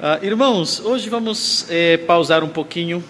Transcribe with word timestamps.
Ah, 0.00 0.18
irmãos, 0.22 0.80
hoje 0.80 1.08
vamos 1.08 1.66
eh, 1.68 1.98
pausar 1.98 2.42
um 2.42 2.48
pouquinho 2.48 3.04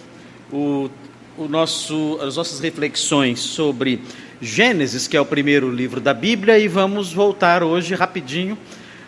o, 0.51 0.89
o 1.37 1.47
nosso, 1.47 2.19
as 2.21 2.35
nossas 2.35 2.59
reflexões 2.59 3.39
sobre 3.39 4.01
Gênesis, 4.41 5.07
que 5.07 5.15
é 5.15 5.21
o 5.21 5.25
primeiro 5.25 5.71
livro 5.71 6.01
da 6.01 6.13
Bíblia, 6.13 6.59
e 6.59 6.67
vamos 6.67 7.11
voltar 7.11 7.63
hoje 7.63 7.95
rapidinho 7.95 8.57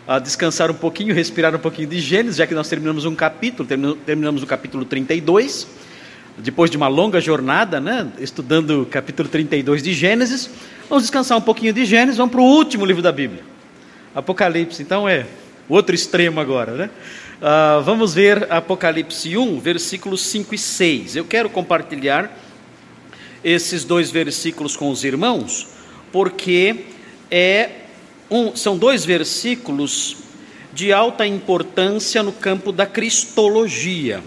a 0.08 0.18
descansar 0.18 0.70
um 0.70 0.74
pouquinho, 0.74 1.14
respirar 1.14 1.54
um 1.54 1.58
pouquinho 1.58 1.86
de 1.86 2.00
Gênesis, 2.00 2.36
já 2.36 2.46
que 2.46 2.54
nós 2.54 2.68
terminamos 2.68 3.04
um 3.04 3.14
capítulo, 3.14 3.68
terminamos 4.04 4.42
o 4.42 4.46
capítulo 4.46 4.84
32, 4.84 5.68
depois 6.38 6.70
de 6.70 6.76
uma 6.76 6.88
longa 6.88 7.20
jornada, 7.20 7.78
né, 7.78 8.08
estudando 8.18 8.82
o 8.82 8.86
capítulo 8.86 9.28
32 9.28 9.82
de 9.82 9.92
Gênesis, 9.92 10.50
vamos 10.88 11.04
descansar 11.04 11.36
um 11.38 11.42
pouquinho 11.42 11.72
de 11.72 11.84
Gênesis, 11.84 12.16
vamos 12.16 12.32
para 12.32 12.40
o 12.40 12.44
último 12.44 12.84
livro 12.84 13.02
da 13.02 13.12
Bíblia, 13.12 13.44
Apocalipse. 14.14 14.82
Então 14.82 15.08
é 15.08 15.26
o 15.68 15.74
outro 15.74 15.94
extremo 15.94 16.40
agora, 16.40 16.72
né? 16.72 16.90
Uh, 17.36 17.82
vamos 17.82 18.14
ver 18.14 18.50
Apocalipse 18.50 19.36
1, 19.36 19.60
versículos 19.60 20.22
5 20.22 20.54
e 20.54 20.58
6. 20.58 21.16
Eu 21.16 21.24
quero 21.26 21.50
compartilhar 21.50 22.34
esses 23.44 23.84
dois 23.84 24.10
versículos 24.10 24.74
com 24.74 24.90
os 24.90 25.04
irmãos, 25.04 25.68
porque 26.10 26.86
é 27.30 27.70
um, 28.30 28.56
são 28.56 28.78
dois 28.78 29.04
versículos 29.04 30.16
de 30.72 30.94
alta 30.94 31.26
importância 31.26 32.22
no 32.22 32.32
campo 32.32 32.72
da 32.72 32.86
cristologia. 32.86 34.24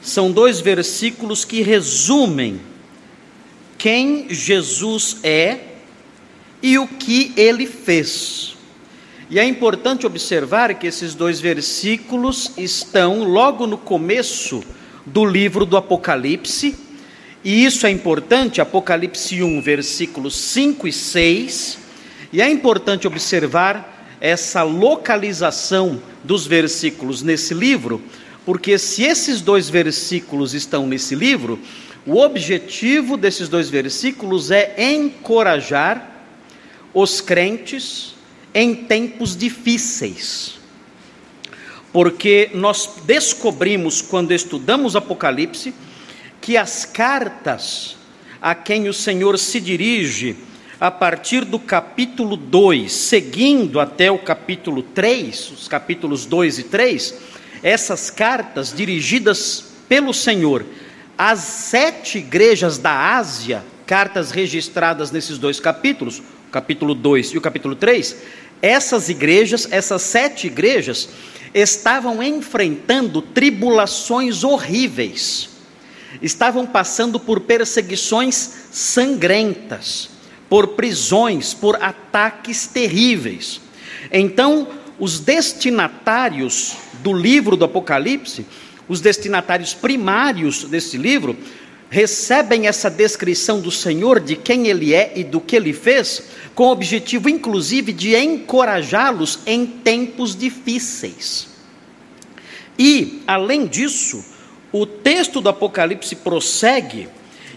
São 0.00 0.32
dois 0.32 0.60
versículos 0.60 1.44
que 1.44 1.60
resumem 1.60 2.58
quem 3.76 4.28
Jesus 4.30 5.18
é 5.22 5.58
e 6.62 6.78
o 6.78 6.88
que 6.88 7.34
ele 7.36 7.66
fez. 7.66 8.55
E 9.28 9.40
é 9.40 9.44
importante 9.44 10.06
observar 10.06 10.72
que 10.74 10.86
esses 10.86 11.12
dois 11.12 11.40
versículos 11.40 12.52
estão 12.56 13.24
logo 13.24 13.66
no 13.66 13.76
começo 13.76 14.62
do 15.04 15.24
livro 15.24 15.66
do 15.66 15.76
Apocalipse, 15.76 16.76
e 17.42 17.64
isso 17.64 17.88
é 17.88 17.90
importante, 17.90 18.60
Apocalipse 18.60 19.42
1, 19.42 19.60
versículos 19.60 20.36
5 20.36 20.86
e 20.86 20.92
6, 20.92 21.78
e 22.32 22.40
é 22.40 22.48
importante 22.48 23.08
observar 23.08 24.16
essa 24.20 24.62
localização 24.62 26.00
dos 26.22 26.46
versículos 26.46 27.20
nesse 27.20 27.52
livro, 27.52 28.00
porque 28.44 28.78
se 28.78 29.02
esses 29.02 29.40
dois 29.40 29.68
versículos 29.68 30.54
estão 30.54 30.86
nesse 30.86 31.16
livro, 31.16 31.58
o 32.06 32.18
objetivo 32.18 33.16
desses 33.16 33.48
dois 33.48 33.68
versículos 33.68 34.52
é 34.52 34.72
encorajar 34.78 36.12
os 36.94 37.20
crentes 37.20 38.15
em 38.56 38.74
tempos 38.74 39.36
difíceis. 39.36 40.58
Porque 41.92 42.50
nós 42.54 42.88
descobrimos, 43.04 44.00
quando 44.00 44.32
estudamos 44.32 44.96
Apocalipse, 44.96 45.74
que 46.40 46.56
as 46.56 46.86
cartas 46.86 47.96
a 48.40 48.54
quem 48.54 48.88
o 48.88 48.94
Senhor 48.94 49.38
se 49.38 49.60
dirige, 49.60 50.36
a 50.80 50.90
partir 50.90 51.44
do 51.44 51.58
capítulo 51.58 52.34
2, 52.34 52.90
seguindo 52.90 53.78
até 53.78 54.10
o 54.10 54.18
capítulo 54.18 54.82
3, 54.82 55.50
os 55.50 55.68
capítulos 55.68 56.24
2 56.24 56.60
e 56.60 56.62
3, 56.64 57.14
essas 57.62 58.10
cartas 58.10 58.72
dirigidas 58.72 59.72
pelo 59.86 60.14
Senhor 60.14 60.64
às 61.18 61.40
sete 61.40 62.18
igrejas 62.18 62.78
da 62.78 63.16
Ásia, 63.16 63.62
cartas 63.86 64.30
registradas 64.30 65.10
nesses 65.10 65.36
dois 65.36 65.60
capítulos, 65.60 66.22
o 66.48 66.50
capítulo 66.50 66.94
2 66.94 67.28
e 67.28 67.38
o 67.38 67.40
capítulo 67.40 67.74
3, 67.74 68.16
essas 68.60 69.08
igrejas, 69.08 69.68
essas 69.70 70.02
sete 70.02 70.46
igrejas, 70.46 71.08
estavam 71.54 72.22
enfrentando 72.22 73.22
tribulações 73.22 74.44
horríveis, 74.44 75.48
estavam 76.20 76.66
passando 76.66 77.18
por 77.18 77.40
perseguições 77.40 78.34
sangrentas, 78.70 80.10
por 80.48 80.68
prisões, 80.68 81.54
por 81.54 81.82
ataques 81.82 82.66
terríveis. 82.66 83.60
Então, 84.12 84.68
os 84.98 85.20
destinatários 85.20 86.76
do 87.02 87.12
livro 87.12 87.56
do 87.56 87.64
Apocalipse, 87.64 88.46
os 88.88 89.00
destinatários 89.00 89.74
primários 89.74 90.64
desse 90.64 90.96
livro, 90.96 91.36
recebem 91.88 92.66
essa 92.66 92.90
descrição 92.90 93.60
do 93.60 93.70
Senhor, 93.70 94.20
de 94.20 94.36
quem 94.36 94.66
Ele 94.66 94.92
é 94.92 95.12
e 95.14 95.24
do 95.24 95.40
que 95.40 95.56
Ele 95.56 95.72
fez, 95.72 96.22
com 96.54 96.64
o 96.64 96.72
objetivo, 96.72 97.28
inclusive, 97.28 97.92
de 97.92 98.16
encorajá-los 98.16 99.40
em 99.46 99.66
tempos 99.66 100.34
difíceis. 100.34 101.48
E, 102.78 103.22
além 103.26 103.66
disso, 103.66 104.24
o 104.72 104.84
texto 104.84 105.40
do 105.40 105.48
Apocalipse 105.48 106.16
prossegue 106.16 107.08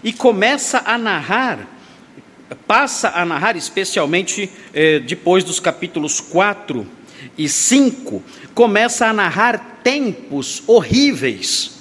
e 0.02 0.12
começa 0.12 0.82
a 0.84 0.96
narrar, 0.96 1.68
passa 2.66 3.10
a 3.10 3.24
narrar, 3.24 3.56
especialmente 3.56 4.50
eh, 4.72 5.00
depois 5.00 5.44
dos 5.44 5.60
capítulos 5.60 6.20
4 6.20 6.86
e 7.36 7.48
5, 7.48 8.22
começa 8.54 9.06
a 9.06 9.12
narrar 9.12 9.80
tempos 9.82 10.62
horríveis 10.66 11.72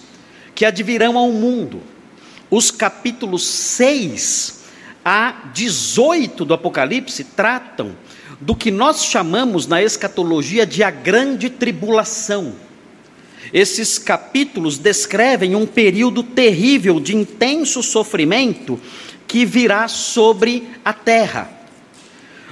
que 0.54 0.66
advirão 0.66 1.18
ao 1.18 1.32
mundo 1.32 1.82
os 2.50 2.72
capítulos 2.72 3.46
6 3.46 4.60
a 5.04 5.50
18 5.54 6.44
do 6.44 6.54
Apocalipse 6.54 7.24
tratam 7.24 7.96
do 8.42 8.56
que 8.56 8.72
nós 8.72 9.06
chamamos 9.06 9.68
na 9.68 9.82
escatologia 9.82 10.66
de 10.66 10.84
a 10.84 10.90
grande 10.90 11.50
tribulação. 11.50 12.54
Esses 13.54 13.98
capítulos 13.98 14.78
descrevem 14.78 15.56
um 15.56 15.66
período 15.66 16.24
terrível 16.24 17.00
de 17.00 17.16
intenso 17.16 17.82
sofrimento 17.82 18.80
que 19.28 19.46
virá 19.46 19.88
sobre 19.88 20.70
a 20.84 20.94
terra. 20.94 21.50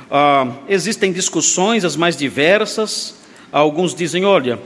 Ah, 0.10 0.48
existem 0.70 1.12
discussões 1.12 1.84
as 1.84 1.96
mais 1.96 2.16
diversas. 2.16 3.16
Alguns 3.52 3.94
dizem: 3.94 4.26
olha, 4.26 4.60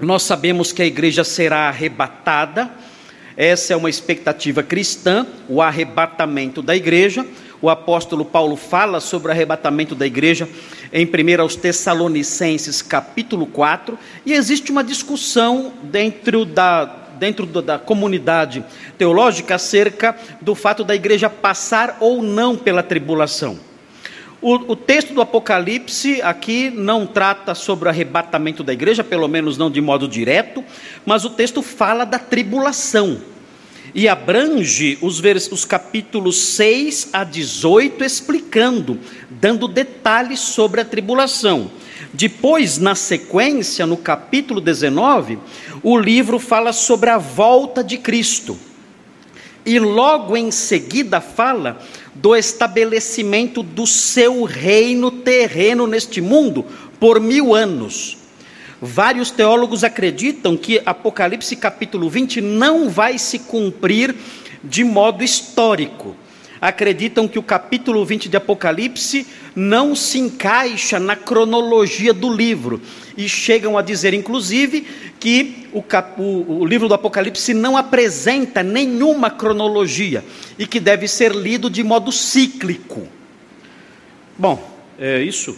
nós 0.00 0.22
sabemos 0.22 0.72
que 0.72 0.82
a 0.82 0.86
igreja 0.86 1.24
será 1.24 1.68
arrebatada 1.68 2.70
essa 3.36 3.72
é 3.72 3.76
uma 3.76 3.90
expectativa 3.90 4.62
cristã, 4.62 5.26
o 5.48 5.60
arrebatamento 5.60 6.62
da 6.62 6.76
igreja. 6.76 7.26
O 7.60 7.68
apóstolo 7.68 8.24
Paulo 8.24 8.56
fala 8.56 9.00
sobre 9.00 9.28
o 9.28 9.30
arrebatamento 9.30 9.94
da 9.94 10.06
igreja 10.06 10.48
em 10.92 11.06
1 11.06 11.40
aos 11.40 11.56
Tessalonicenses, 11.56 12.80
capítulo 12.80 13.46
4, 13.46 13.98
e 14.24 14.32
existe 14.32 14.70
uma 14.70 14.84
discussão 14.84 15.72
dentro 15.82 16.44
da, 16.44 16.84
dentro 17.18 17.46
da 17.46 17.78
comunidade 17.78 18.64
teológica 18.96 19.56
acerca 19.56 20.14
do 20.40 20.54
fato 20.54 20.84
da 20.84 20.94
igreja 20.94 21.28
passar 21.28 21.96
ou 22.00 22.22
não 22.22 22.56
pela 22.56 22.82
tribulação. 22.82 23.58
O, 24.44 24.72
o, 24.72 24.76
texto 24.76 25.14
do 25.14 25.22
Apocalipse 25.22 26.20
aqui 26.20 26.68
não 26.68 27.06
trata 27.06 27.54
sobre 27.54 27.88
o 27.88 27.90
arrebatamento 27.90 28.62
da 28.62 28.74
igreja, 28.74 29.02
pelo 29.02 29.26
menos 29.26 29.56
não 29.56 29.70
de 29.70 29.80
modo 29.80 30.06
direto, 30.06 30.62
mas 31.06 31.24
o 31.24 31.30
texto 31.30 31.62
fala 31.62 32.04
da 32.04 32.18
tribulação 32.18 33.22
e 33.94 34.06
abrange 34.06 34.98
os, 35.00 35.18
vers, 35.18 35.50
os 35.50 35.64
capítulos 35.64 36.36
6 36.36 37.08
a 37.14 37.24
18, 37.24 38.04
explicando, 38.04 38.98
dando 39.30 39.66
detalhes 39.66 40.40
sobre 40.40 40.82
a 40.82 40.84
tribulação. 40.84 41.70
Depois, 42.12 42.76
na 42.76 42.94
sequência, 42.94 43.86
no 43.86 43.96
capítulo 43.96 44.60
19, 44.60 45.38
o 45.82 45.96
livro 45.96 46.38
fala 46.38 46.74
sobre 46.74 47.08
a 47.08 47.16
volta 47.16 47.82
de 47.82 47.96
Cristo. 47.96 48.58
E 49.64 49.78
logo 49.78 50.36
em 50.36 50.50
seguida 50.50 51.22
fala 51.22 51.80
do 52.14 52.34
estabelecimento 52.34 53.62
do 53.62 53.86
seu 53.86 54.44
reino 54.44 55.10
terreno 55.10 55.86
neste 55.86 56.20
mundo 56.20 56.64
por 57.00 57.20
mil 57.20 57.54
anos. 57.54 58.16
Vários 58.80 59.30
teólogos 59.30 59.82
acreditam 59.82 60.56
que 60.56 60.80
Apocalipse 60.84 61.56
capítulo 61.56 62.08
20 62.08 62.40
não 62.40 62.88
vai 62.88 63.18
se 63.18 63.38
cumprir 63.38 64.14
de 64.62 64.84
modo 64.84 65.24
histórico. 65.24 66.16
Acreditam 66.64 67.28
que 67.28 67.38
o 67.38 67.42
capítulo 67.42 68.02
20 68.06 68.26
de 68.26 68.38
Apocalipse 68.38 69.26
não 69.54 69.94
se 69.94 70.18
encaixa 70.18 70.98
na 70.98 71.14
cronologia 71.14 72.14
do 72.14 72.32
livro. 72.32 72.80
E 73.18 73.28
chegam 73.28 73.76
a 73.76 73.82
dizer, 73.82 74.14
inclusive, 74.14 74.80
que 75.20 75.68
o, 75.74 75.82
cap, 75.82 76.18
o, 76.18 76.64
livro 76.64 76.88
do 76.88 76.94
Apocalipse 76.94 77.52
não 77.52 77.76
apresenta 77.76 78.62
nenhuma 78.62 79.28
cronologia 79.28 80.24
e 80.58 80.66
que 80.66 80.80
deve 80.80 81.06
ser 81.06 81.32
lido 81.32 81.68
de 81.68 81.82
modo 81.82 82.10
cíclico. 82.10 83.06
Bom, 84.38 84.66
é 84.98 85.20
isso, 85.20 85.54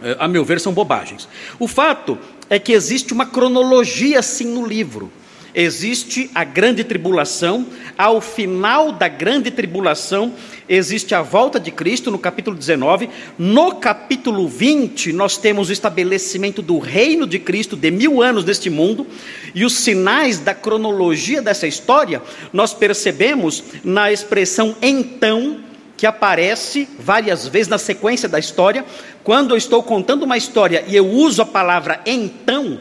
é, 0.00 0.18
a 0.20 0.28
meu 0.28 0.44
ver, 0.44 0.60
são 0.60 0.72
bobagens. 0.72 1.28
O 1.58 1.66
fato 1.66 2.16
é 2.48 2.60
que 2.60 2.70
existe 2.70 3.12
uma 3.12 3.26
cronologia 3.26 4.22
sim 4.22 4.46
no 4.46 4.64
livro. 4.64 5.10
Existe 5.58 6.30
a 6.32 6.44
grande 6.44 6.84
tribulação, 6.84 7.66
ao 7.96 8.20
final 8.20 8.92
da 8.92 9.08
grande 9.08 9.50
tribulação 9.50 10.32
existe 10.68 11.16
a 11.16 11.20
volta 11.20 11.58
de 11.58 11.72
Cristo, 11.72 12.12
no 12.12 12.18
capítulo 12.18 12.56
19. 12.56 13.10
No 13.36 13.74
capítulo 13.74 14.46
20, 14.46 15.12
nós 15.12 15.36
temos 15.36 15.68
o 15.68 15.72
estabelecimento 15.72 16.62
do 16.62 16.78
reino 16.78 17.26
de 17.26 17.40
Cristo 17.40 17.74
de 17.74 17.90
mil 17.90 18.22
anos 18.22 18.44
neste 18.44 18.70
mundo, 18.70 19.04
e 19.52 19.64
os 19.64 19.74
sinais 19.78 20.38
da 20.38 20.54
cronologia 20.54 21.42
dessa 21.42 21.66
história 21.66 22.22
nós 22.52 22.72
percebemos 22.72 23.64
na 23.82 24.12
expressão 24.12 24.76
então, 24.80 25.58
que 25.96 26.06
aparece 26.06 26.88
várias 27.00 27.48
vezes 27.48 27.66
na 27.66 27.78
sequência 27.78 28.28
da 28.28 28.38
história. 28.38 28.84
Quando 29.24 29.54
eu 29.54 29.56
estou 29.56 29.82
contando 29.82 30.22
uma 30.22 30.36
história 30.36 30.84
e 30.86 30.94
eu 30.94 31.04
uso 31.04 31.42
a 31.42 31.46
palavra 31.46 32.00
então, 32.06 32.78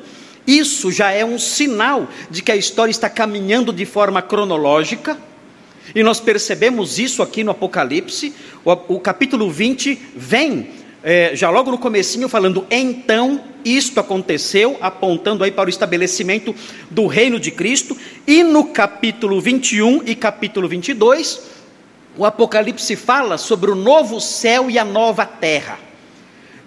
isso 0.48 0.90
já 0.92 1.12
é 1.12 1.26
um 1.26 1.38
sinal 1.38 2.08
de 2.32 2.42
que 2.42 2.52
a 2.52 2.56
história 2.56 2.90
está 2.90 3.10
caminhando 3.10 3.74
de 3.74 3.86
forma 3.86 4.22
cronológica. 4.22 5.18
E 5.94 6.02
nós 6.02 6.22
percebemos 6.22 6.98
isso 6.98 7.22
aqui 7.22 7.44
no 7.44 7.52
Apocalipse. 7.52 8.34
O, 8.64 8.96
o 8.96 9.00
capítulo 9.00 9.52
20 9.52 10.00
vem 10.16 10.70
é, 11.04 11.36
já 11.36 11.50
logo 11.50 11.72
no 11.72 11.78
comecinho 11.78 12.28
falando 12.28 12.66
então 12.72 13.42
isto 13.64 14.00
aconteceu, 14.00 14.78
apontando 14.80 15.44
aí 15.44 15.52
para 15.52 15.68
o 15.68 15.70
estabelecimento 15.70 16.56
do 16.90 17.08
reino 17.08 17.40
de 17.40 17.52
Cristo. 17.52 17.98
E 18.26 18.42
no 18.42 18.66
capítulo 18.66 19.42
21 19.42 20.04
e 20.06 20.16
capítulo 20.16 20.68
22, 20.68 21.42
o 22.18 22.26
Apocalipse 22.26 22.96
fala 22.96 23.38
sobre 23.38 23.70
o 23.70 23.76
novo 23.76 24.22
céu 24.22 24.70
e 24.70 24.80
a 24.80 24.86
nova 24.86 25.26
terra, 25.26 25.78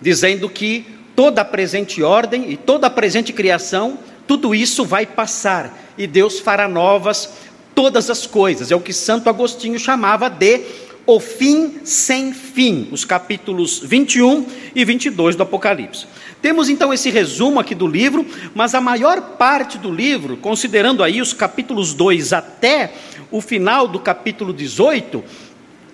dizendo 0.00 0.49
que 0.49 0.85
toda 1.21 1.43
a 1.43 1.45
presente 1.45 2.03
ordem 2.03 2.51
e 2.51 2.57
toda 2.57 2.87
a 2.87 2.91
presente 2.91 3.31
criação, 3.31 3.99
tudo 4.27 4.55
isso 4.55 4.87
vai 4.87 5.05
passar 5.05 5.79
e 5.99 6.07
Deus 6.07 6.41
fará 6.41 6.67
novas 6.67 7.35
todas 7.75 8.09
as 8.09 8.27
coisas. 8.27 8.71
É 8.71 8.75
o 8.75 8.81
que 8.81 8.95
Santo 8.95 9.29
Agostinho 9.29 9.79
chamava 9.79 10.31
de 10.31 10.63
o 11.05 11.21
fim 11.21 11.81
sem 11.85 12.33
fim, 12.33 12.89
os 12.91 13.05
capítulos 13.05 13.81
21 13.81 14.47
e 14.75 14.83
22 14.83 15.37
do 15.37 15.43
Apocalipse. 15.43 16.07
Temos 16.41 16.71
então 16.71 16.91
esse 16.91 17.11
resumo 17.11 17.61
aqui 17.61 17.75
do 17.75 17.87
livro, 17.87 18.25
mas 18.55 18.75
a 18.75 18.81
maior 18.81 19.21
parte 19.37 19.77
do 19.77 19.93
livro, 19.93 20.39
considerando 20.39 21.05
aí 21.05 21.21
os 21.21 21.35
capítulos 21.35 21.93
2 21.93 22.33
até 22.33 22.95
o 23.31 23.43
final 23.43 23.87
do 23.87 24.01
capítulo 24.01 24.55
18, 24.55 25.23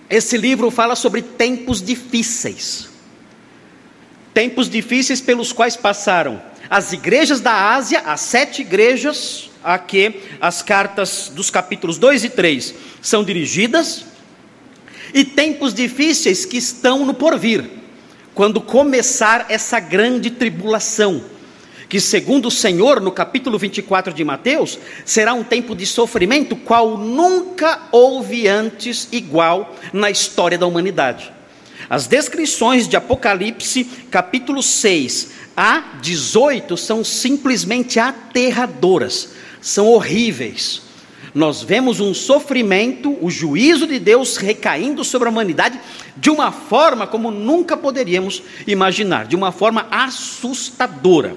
esse 0.08 0.36
livro 0.38 0.70
fala 0.70 0.94
sobre 0.94 1.20
tempos 1.20 1.82
difíceis 1.82 2.94
tempos 4.36 4.68
difíceis 4.68 5.22
pelos 5.22 5.50
quais 5.50 5.78
passaram 5.78 6.42
as 6.68 6.92
igrejas 6.92 7.40
da 7.40 7.72
Ásia, 7.72 8.00
as 8.00 8.20
sete 8.20 8.60
igrejas 8.60 9.48
a 9.64 9.78
que 9.78 10.20
as 10.38 10.60
cartas 10.60 11.32
dos 11.34 11.48
capítulos 11.48 11.96
2 11.96 12.24
e 12.24 12.28
3 12.28 12.74
são 13.00 13.24
dirigidas, 13.24 14.04
e 15.14 15.24
tempos 15.24 15.72
difíceis 15.72 16.44
que 16.44 16.58
estão 16.58 17.06
no 17.06 17.14
porvir, 17.14 17.64
quando 18.34 18.60
começar 18.60 19.46
essa 19.48 19.80
grande 19.80 20.28
tribulação, 20.28 21.24
que 21.88 21.98
segundo 21.98 22.48
o 22.48 22.50
Senhor, 22.50 23.00
no 23.00 23.12
capítulo 23.12 23.58
24 23.58 24.12
de 24.12 24.22
Mateus, 24.22 24.78
será 25.06 25.32
um 25.32 25.44
tempo 25.44 25.74
de 25.74 25.86
sofrimento 25.86 26.56
qual 26.56 26.98
nunca 26.98 27.88
houve 27.90 28.46
antes 28.46 29.08
igual 29.10 29.74
na 29.94 30.10
história 30.10 30.58
da 30.58 30.66
humanidade. 30.66 31.35
As 31.88 32.06
descrições 32.06 32.88
de 32.88 32.96
Apocalipse, 32.96 33.84
capítulo 34.10 34.62
6 34.62 35.32
a 35.56 35.80
18, 36.02 36.76
são 36.76 37.02
simplesmente 37.02 37.98
aterradoras, 37.98 39.30
são 39.60 39.86
horríveis. 39.88 40.82
Nós 41.34 41.62
vemos 41.62 42.00
um 42.00 42.14
sofrimento, 42.14 43.16
o 43.20 43.30
juízo 43.30 43.86
de 43.86 43.98
Deus 43.98 44.36
recaindo 44.36 45.04
sobre 45.04 45.28
a 45.28 45.30
humanidade 45.30 45.78
de 46.16 46.30
uma 46.30 46.50
forma 46.50 47.06
como 47.06 47.30
nunca 47.30 47.76
poderíamos 47.76 48.42
imaginar, 48.66 49.26
de 49.26 49.36
uma 49.36 49.52
forma 49.52 49.86
assustadora. 49.90 51.36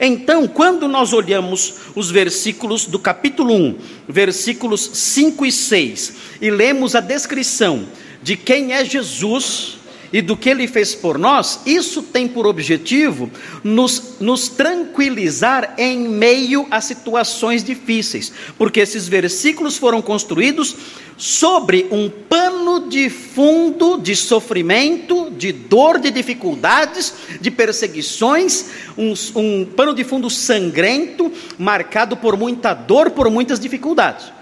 Então, 0.00 0.48
quando 0.48 0.88
nós 0.88 1.12
olhamos 1.12 1.74
os 1.94 2.10
versículos 2.10 2.86
do 2.86 2.98
capítulo 2.98 3.54
1, 3.54 3.78
versículos 4.08 4.90
5 4.92 5.46
e 5.46 5.52
6, 5.52 6.14
e 6.40 6.50
lemos 6.50 6.96
a 6.96 7.00
descrição 7.00 7.86
de 8.26 8.36
quem 8.36 8.72
é 8.72 8.84
Jesus, 8.84 9.78
e 10.12 10.20
do 10.20 10.36
que 10.36 10.48
ele 10.48 10.66
fez 10.66 10.94
por 10.94 11.16
nós, 11.16 11.60
isso 11.64 12.02
tem 12.02 12.26
por 12.26 12.44
objetivo 12.44 13.30
nos, 13.62 14.14
nos 14.18 14.48
tranquilizar 14.48 15.74
em 15.78 16.08
meio 16.08 16.66
a 16.70 16.80
situações 16.80 17.62
difíceis, 17.62 18.32
porque 18.58 18.80
esses 18.80 19.06
versículos 19.06 19.76
foram 19.76 20.02
construídos 20.02 20.74
sobre 21.16 21.86
um 21.92 22.10
pano 22.10 22.88
de 22.88 23.08
fundo 23.08 23.98
de 23.98 24.16
sofrimento, 24.16 25.30
de 25.30 25.52
dor, 25.52 25.98
de 25.98 26.10
dificuldades, 26.10 27.14
de 27.40 27.50
perseguições, 27.50 28.66
um, 28.98 29.14
um 29.36 29.64
pano 29.64 29.94
de 29.94 30.02
fundo 30.02 30.28
sangrento, 30.28 31.32
marcado 31.58 32.16
por 32.16 32.36
muita 32.36 32.74
dor, 32.74 33.10
por 33.10 33.30
muitas 33.30 33.60
dificuldades. 33.60 34.35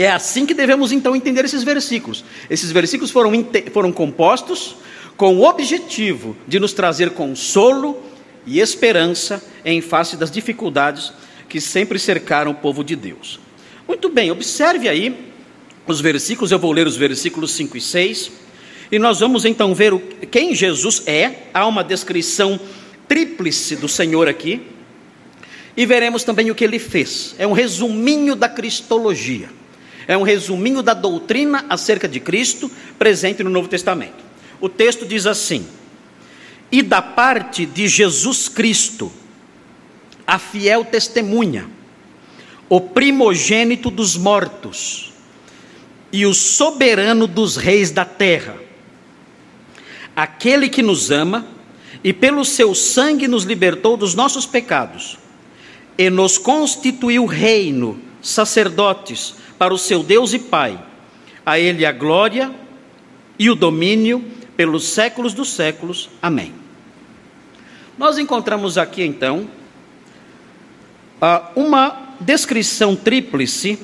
É 0.00 0.08
assim 0.08 0.46
que 0.46 0.54
devemos 0.54 0.92
então 0.92 1.16
entender 1.16 1.44
esses 1.44 1.64
versículos. 1.64 2.24
Esses 2.48 2.70
versículos 2.70 3.10
foram, 3.10 3.32
foram 3.72 3.90
compostos 3.90 4.76
com 5.16 5.36
o 5.36 5.42
objetivo 5.42 6.36
de 6.46 6.60
nos 6.60 6.72
trazer 6.72 7.10
consolo 7.10 8.00
e 8.46 8.60
esperança 8.60 9.44
em 9.64 9.80
face 9.80 10.16
das 10.16 10.30
dificuldades 10.30 11.12
que 11.48 11.60
sempre 11.60 11.98
cercaram 11.98 12.52
o 12.52 12.54
povo 12.54 12.84
de 12.84 12.94
Deus. 12.94 13.40
Muito 13.88 14.08
bem, 14.08 14.30
observe 14.30 14.88
aí 14.88 15.32
os 15.84 16.00
versículos, 16.00 16.52
eu 16.52 16.60
vou 16.60 16.70
ler 16.70 16.86
os 16.86 16.96
versículos 16.96 17.50
5 17.50 17.76
e 17.76 17.80
6, 17.80 18.30
e 18.92 19.00
nós 19.00 19.18
vamos 19.18 19.44
então 19.44 19.74
ver 19.74 19.92
o, 19.92 19.98
quem 20.30 20.54
Jesus 20.54 21.02
é, 21.06 21.48
há 21.52 21.66
uma 21.66 21.82
descrição 21.82 22.60
tríplice 23.08 23.74
do 23.74 23.88
Senhor 23.88 24.28
aqui, 24.28 24.62
e 25.76 25.84
veremos 25.84 26.22
também 26.22 26.52
o 26.52 26.54
que 26.54 26.62
ele 26.62 26.78
fez. 26.78 27.34
É 27.36 27.48
um 27.48 27.52
resuminho 27.52 28.36
da 28.36 28.48
cristologia. 28.48 29.58
É 30.08 30.16
um 30.16 30.22
resuminho 30.22 30.82
da 30.82 30.94
doutrina 30.94 31.66
acerca 31.68 32.08
de 32.08 32.18
Cristo 32.18 32.70
presente 32.98 33.44
no 33.44 33.50
Novo 33.50 33.68
Testamento. 33.68 34.24
O 34.58 34.66
texto 34.66 35.04
diz 35.04 35.26
assim: 35.26 35.66
E 36.72 36.82
da 36.82 37.02
parte 37.02 37.66
de 37.66 37.86
Jesus 37.86 38.48
Cristo, 38.48 39.12
a 40.26 40.38
fiel 40.38 40.82
testemunha, 40.82 41.68
o 42.70 42.80
primogênito 42.80 43.90
dos 43.90 44.16
mortos 44.16 45.12
e 46.10 46.24
o 46.24 46.32
soberano 46.32 47.26
dos 47.26 47.56
reis 47.56 47.90
da 47.90 48.06
terra, 48.06 48.56
aquele 50.16 50.70
que 50.70 50.82
nos 50.82 51.10
ama 51.10 51.46
e 52.02 52.14
pelo 52.14 52.46
seu 52.46 52.74
sangue 52.74 53.28
nos 53.28 53.44
libertou 53.44 53.94
dos 53.94 54.14
nossos 54.14 54.46
pecados 54.46 55.18
e 55.98 56.08
nos 56.08 56.38
constituiu 56.38 57.26
reino, 57.26 58.00
sacerdotes 58.22 59.34
para 59.58 59.74
o 59.74 59.78
seu 59.78 60.02
Deus 60.02 60.32
e 60.32 60.38
Pai. 60.38 60.78
A 61.44 61.58
Ele 61.58 61.84
a 61.84 61.92
glória 61.92 62.54
e 63.38 63.50
o 63.50 63.54
domínio 63.54 64.24
pelos 64.56 64.84
séculos 64.88 65.34
dos 65.34 65.50
séculos. 65.50 66.08
Amém. 66.22 66.52
Nós 67.96 68.18
encontramos 68.18 68.78
aqui 68.78 69.02
então 69.02 69.48
uma 71.56 72.14
descrição 72.20 72.94
tríplice 72.94 73.78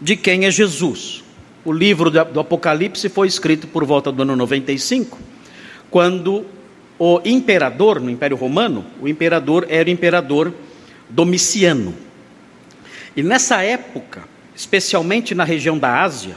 de 0.00 0.16
quem 0.16 0.44
é 0.44 0.50
Jesus. 0.50 1.24
O 1.64 1.72
livro 1.72 2.10
do 2.10 2.40
Apocalipse 2.40 3.08
foi 3.08 3.26
escrito 3.26 3.66
por 3.66 3.84
volta 3.84 4.12
do 4.12 4.22
ano 4.22 4.36
95, 4.36 5.18
quando 5.90 6.46
o 6.98 7.20
imperador, 7.24 8.00
no 8.00 8.10
Império 8.10 8.36
Romano, 8.36 8.84
o 9.00 9.08
imperador 9.08 9.66
era 9.68 9.88
o 9.88 9.92
imperador 9.92 10.52
Domiciano. 11.10 11.94
E 13.16 13.22
nessa 13.22 13.62
época, 13.62 14.24
especialmente 14.58 15.36
na 15.36 15.44
região 15.44 15.78
da 15.78 16.02
Ásia, 16.02 16.34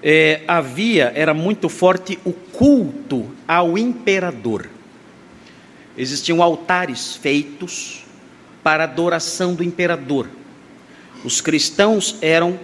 é, 0.00 0.42
havia, 0.46 1.12
era 1.16 1.34
muito 1.34 1.68
forte 1.68 2.16
o 2.24 2.32
culto 2.32 3.28
ao 3.48 3.76
imperador. 3.76 4.70
Existiam 5.98 6.40
altares 6.40 7.16
feitos 7.16 8.04
para 8.62 8.84
adoração 8.84 9.56
do 9.56 9.64
imperador. 9.64 10.28
Os 11.24 11.40
cristãos 11.40 12.16
eram 12.22 12.60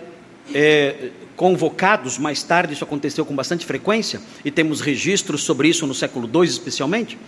é, 0.54 1.10
convocados, 1.34 2.16
mais 2.16 2.44
tarde 2.44 2.74
isso 2.74 2.84
aconteceu 2.84 3.26
com 3.26 3.34
bastante 3.34 3.66
frequência, 3.66 4.20
e 4.44 4.50
temos 4.52 4.80
registros 4.80 5.42
sobre 5.42 5.66
isso 5.66 5.88
no 5.88 5.94
século 5.94 6.30
II 6.32 6.48
especialmente. 6.48 7.18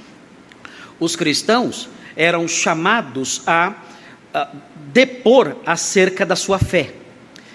Os 1.01 1.17
cristãos 1.17 1.89
eram 2.15 2.47
chamados 2.47 3.43
a, 3.45 3.75
a 4.33 4.51
depor 4.93 5.57
acerca 5.67 6.25
da 6.25 6.37
sua 6.37 6.61
fé. 6.61 7.03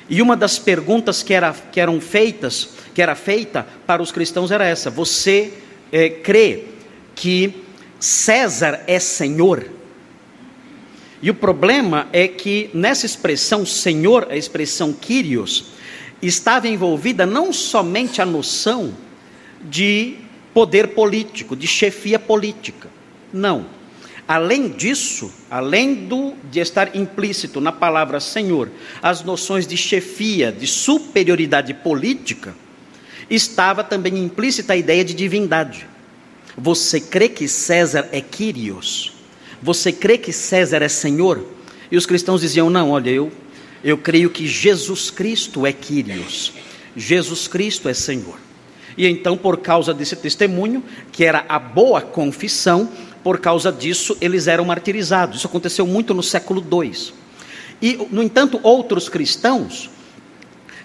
E 0.09 0.21
uma 0.21 0.35
das 0.35 0.57
perguntas 0.57 1.21
que, 1.21 1.33
era, 1.33 1.53
que 1.53 1.79
eram 1.79 2.01
feitas, 2.01 2.69
que 2.95 3.01
era 3.01 3.15
feita 3.15 3.67
para 3.85 4.01
os 4.01 4.11
cristãos 4.11 4.49
era 4.49 4.65
essa: 4.65 4.89
Você 4.89 5.53
é, 5.91 6.09
crê 6.09 6.65
que 7.15 7.63
César 7.99 8.81
é 8.87 8.99
Senhor? 8.99 9.65
E 11.21 11.29
o 11.29 11.33
problema 11.33 12.07
é 12.11 12.27
que 12.27 12.69
nessa 12.73 13.05
expressão 13.05 13.65
Senhor, 13.65 14.27
a 14.29 14.37
expressão 14.37 14.93
Kyrios, 14.93 15.65
estava 16.21 16.67
envolvida 16.67 17.25
não 17.25 17.53
somente 17.53 18.21
a 18.21 18.25
noção 18.25 18.93
de 19.61 20.15
poder 20.53 20.89
político, 20.89 21.55
de 21.55 21.67
chefia 21.67 22.17
política. 22.17 22.89
Não. 23.31 23.78
Além 24.29 24.69
disso, 24.69 25.31
além 25.49 26.05
do, 26.05 26.35
de 26.51 26.59
estar 26.59 26.95
implícito 26.95 27.59
na 27.59 27.71
palavra 27.71 28.19
Senhor, 28.19 28.69
as 29.01 29.23
noções 29.23 29.65
de 29.65 29.75
chefia, 29.75 30.51
de 30.51 30.67
superioridade 30.67 31.73
política, 31.73 32.53
estava 33.27 33.83
também 33.83 34.19
implícita 34.19 34.73
a 34.73 34.77
ideia 34.77 35.03
de 35.03 35.15
divindade. 35.15 35.87
Você 36.55 37.01
crê 37.01 37.27
que 37.27 37.47
César 37.47 38.07
é 38.11 38.21
Kyrios? 38.21 39.13
Você 39.63 39.91
crê 39.91 40.15
que 40.15 40.31
César 40.31 40.83
é 40.83 40.89
Senhor? 40.89 41.43
E 41.91 41.97
os 41.97 42.05
cristãos 42.05 42.41
diziam: 42.41 42.69
Não, 42.69 42.91
olha, 42.91 43.09
eu, 43.09 43.31
eu 43.83 43.97
creio 43.97 44.29
que 44.29 44.45
Jesus 44.45 45.09
Cristo 45.09 45.65
é 45.65 45.73
Quírios, 45.73 46.53
Jesus 46.95 47.47
Cristo 47.47 47.89
é 47.89 47.95
Senhor. 47.95 48.37
E 48.95 49.07
então, 49.07 49.37
por 49.37 49.57
causa 49.57 49.93
desse 49.93 50.15
testemunho, 50.15 50.83
que 51.11 51.23
era 51.23 51.45
a 51.47 51.57
boa 51.57 52.01
confissão, 52.01 52.89
por 53.23 53.39
causa 53.39 53.71
disso 53.71 54.17
eles 54.21 54.47
eram 54.47 54.65
martirizados. 54.65 55.37
Isso 55.37 55.47
aconteceu 55.47 55.85
muito 55.85 56.13
no 56.13 56.23
século 56.23 56.63
II. 56.71 57.13
E, 57.81 58.07
no 58.11 58.21
entanto, 58.21 58.59
outros 58.63 59.07
cristãos, 59.07 59.89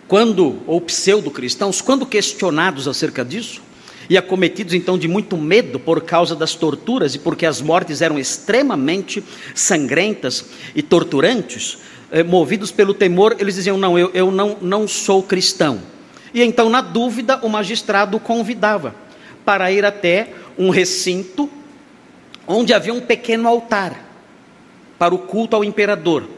quando, 0.06 0.58
ou 0.66 0.80
pseudo-cristãos, 0.80 1.80
quando 1.80 2.06
questionados 2.06 2.86
acerca 2.86 3.24
disso, 3.24 3.62
e 4.08 4.16
acometidos 4.18 4.74
então 4.74 4.98
de 4.98 5.08
muito 5.08 5.36
medo 5.36 5.80
por 5.80 6.02
causa 6.02 6.36
das 6.36 6.54
torturas 6.54 7.14
e 7.14 7.18
porque 7.18 7.46
as 7.46 7.60
mortes 7.60 8.02
eram 8.02 8.18
extremamente 8.18 9.24
sangrentas 9.54 10.44
e 10.74 10.82
torturantes, 10.82 11.78
eh, 12.12 12.22
movidos 12.22 12.70
pelo 12.70 12.92
temor, 12.92 13.36
eles 13.38 13.54
diziam: 13.54 13.78
Não, 13.78 13.98
eu, 13.98 14.10
eu 14.12 14.30
não, 14.30 14.58
não 14.60 14.86
sou 14.86 15.22
cristão. 15.22 15.80
E 16.32 16.42
então, 16.42 16.68
na 16.68 16.80
dúvida, 16.80 17.38
o 17.42 17.48
magistrado 17.48 18.16
o 18.16 18.20
convidava 18.20 18.94
para 19.44 19.70
ir 19.70 19.84
até 19.84 20.30
um 20.58 20.68
recinto 20.68 21.48
onde 22.46 22.72
havia 22.72 22.94
um 22.94 23.00
pequeno 23.00 23.48
altar 23.48 24.04
para 24.98 25.14
o 25.14 25.18
culto 25.18 25.56
ao 25.56 25.64
imperador. 25.64 26.28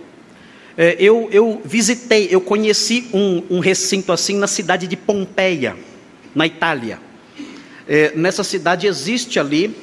Eh, 0.77 0.97
eu, 0.99 1.29
eu 1.33 1.61
visitei, 1.65 2.29
eu 2.31 2.41
conheci 2.41 3.09
um, 3.13 3.43
um 3.51 3.59
recinto 3.61 4.13
assim 4.13 4.37
na 4.37 4.47
cidade 4.47 4.87
de 4.87 4.97
Pompeia, 4.97 5.77
na 6.35 6.47
Itália. 6.47 6.99
É, 7.89 8.13
nessa 8.17 8.43
cidade 8.43 8.87
existe 8.87 9.39
ali 9.39 9.75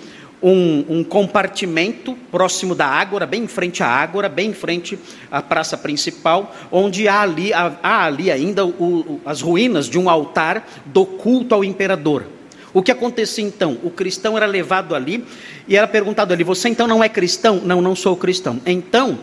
um, 0.42 0.86
um, 0.90 1.04
compartimento 1.06 2.16
próximo 2.30 2.76
da 2.76 2.86
Ágora, 2.86 3.26
bem 3.26 3.44
em 3.44 3.48
frente 3.48 3.82
à 3.82 3.88
Ágora, 3.88 4.28
bem 4.28 4.50
em 4.50 4.54
frente 4.54 5.00
à 5.32 5.42
praça 5.42 5.78
principal, 5.78 6.54
onde 6.70 7.08
há 7.08 7.22
ali, 7.22 7.54
há, 7.54 7.80
há 7.82 8.06
ali 8.06 8.30
ainda 8.30 8.66
o, 8.66 9.22
as 9.26 9.40
ruínas 9.40 9.88
de 9.88 9.98
um 9.98 10.10
altar 10.10 10.68
do 10.86 11.06
culto 11.06 11.56
ao 11.56 11.64
imperador. 11.64 12.26
O 12.74 12.82
que 12.82 12.92
acontecia 12.92 13.44
então? 13.44 13.78
O 13.84 13.90
cristão 13.90 14.36
era 14.36 14.46
levado 14.46 14.96
ali 14.96 15.24
e 15.68 15.76
era 15.76 15.88
perguntado 15.88 16.34
ali: 16.34 16.44
Você 16.44 16.70
então 16.70 16.88
não 16.88 17.04
é 17.04 17.10
cristão? 17.10 17.62
Não, 17.64 17.82
não 17.82 17.96
sou 17.96 18.18
cristão. 18.18 18.60
Então, 18.66 19.20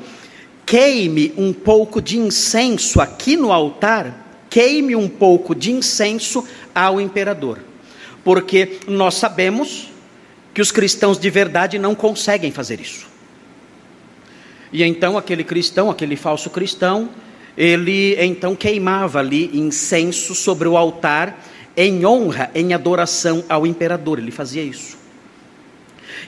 queime 0.65 1.33
um 1.37 1.53
pouco 1.53 2.01
de 2.01 2.19
incenso 2.19 3.01
aqui 3.01 3.37
no 3.37 3.53
altar, 3.53 4.45
queime 4.49 4.95
um 4.95 5.09
pouco 5.09 5.55
de 5.55 5.73
incenso 5.73 6.47
ao 6.75 7.01
imperador 7.01 7.59
porque 8.25 8.79
nós 8.87 9.15
sabemos 9.15 9.89
que 10.53 10.61
os 10.61 10.71
cristãos 10.71 11.19
de 11.19 11.31
verdade 11.31 11.79
não 11.79 11.95
conseguem 11.95 12.51
fazer 12.51 12.81
isso. 12.81 13.07
E 14.73 14.83
então 14.85 15.17
aquele 15.19 15.43
cristão, 15.43 15.91
aquele 15.91 16.17
falso 16.17 16.51
cristão, 16.51 17.09
ele 17.57 18.17
então 18.23 18.55
queimava 18.55 19.19
ali 19.19 19.51
incenso 19.53 20.35
sobre 20.35 20.69
o 20.69 20.77
altar 20.77 21.39
em 21.77 22.05
honra, 22.05 22.51
em 22.55 22.73
adoração 22.75 23.45
ao 23.49 23.67
imperador. 23.67 24.19
Ele 24.19 24.31
fazia 24.31 24.63
isso. 24.63 24.99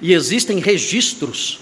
E 0.00 0.12
existem 0.12 0.58
registros, 0.58 1.60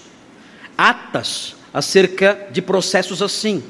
atas 0.76 1.54
acerca 1.72 2.48
de 2.50 2.60
processos 2.60 3.22
assim, 3.22 3.62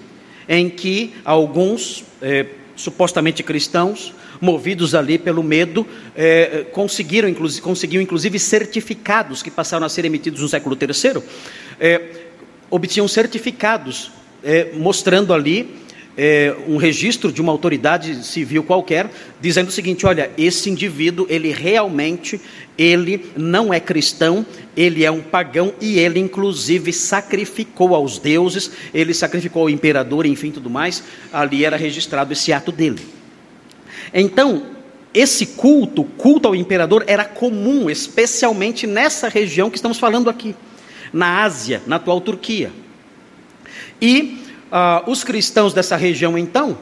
em 0.48 0.70
que 0.70 1.14
alguns 1.24 2.04
eh, 2.22 2.46
supostamente 2.76 3.42
cristãos 3.42 4.14
movidos 4.40 4.94
ali 4.94 5.18
pelo 5.18 5.42
medo, 5.42 5.86
é, 6.16 6.64
conseguiram, 6.72 7.28
inclusive, 7.28 7.60
conseguiam 7.60 8.00
inclusive 8.00 8.38
certificados 8.38 9.42
que 9.42 9.50
passaram 9.50 9.84
a 9.84 9.88
ser 9.88 10.04
emitidos 10.06 10.40
no 10.40 10.48
século 10.48 10.76
III, 10.80 11.22
é, 11.78 12.02
obtinham 12.70 13.06
certificados 13.06 14.10
mostrando 14.72 15.34
ali 15.34 15.76
é, 16.16 16.54
um 16.66 16.76
registro 16.76 17.32
de 17.32 17.40
uma 17.40 17.52
autoridade 17.52 18.24
civil 18.24 18.62
qualquer, 18.62 19.10
dizendo 19.40 19.68
o 19.68 19.72
seguinte: 19.72 20.06
olha, 20.06 20.30
esse 20.36 20.68
indivíduo, 20.68 21.26
ele 21.28 21.52
realmente, 21.52 22.40
ele 22.76 23.26
não 23.36 23.72
é 23.72 23.80
cristão, 23.80 24.44
ele 24.76 25.04
é 25.04 25.10
um 25.10 25.20
pagão 25.20 25.72
e 25.80 25.98
ele 25.98 26.20
inclusive 26.20 26.92
sacrificou 26.92 27.94
aos 27.94 28.18
deuses, 28.18 28.70
ele 28.92 29.14
sacrificou 29.14 29.62
ao 29.62 29.70
imperador, 29.70 30.26
enfim, 30.26 30.50
tudo 30.50 30.68
mais. 30.68 31.02
Ali 31.32 31.64
era 31.64 31.76
registrado 31.76 32.32
esse 32.32 32.52
ato 32.52 32.72
dele. 32.72 33.00
Então, 34.12 34.62
esse 35.12 35.46
culto, 35.46 36.04
culto 36.04 36.48
ao 36.48 36.54
imperador, 36.54 37.04
era 37.06 37.24
comum, 37.24 37.90
especialmente 37.90 38.86
nessa 38.86 39.28
região 39.28 39.70
que 39.70 39.76
estamos 39.76 39.98
falando 39.98 40.30
aqui, 40.30 40.54
na 41.12 41.42
Ásia, 41.42 41.82
na 41.86 41.96
atual 41.96 42.20
Turquia. 42.20 42.70
E 44.00 44.39
uh, 44.70 45.10
os 45.10 45.24
cristãos 45.24 45.72
dessa 45.72 45.96
região, 45.96 46.36
então, 46.36 46.78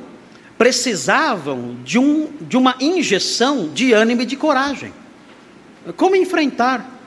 precisavam 0.57 1.77
de, 1.85 1.99
um, 1.99 2.29
de 2.41 2.57
uma 2.57 2.77
injeção 2.81 3.69
de 3.69 3.93
ânimo 3.93 4.23
e 4.23 4.27
de 4.27 4.37
coragem. 4.37 4.93
Como 5.97 6.17
enfrentar 6.17 6.99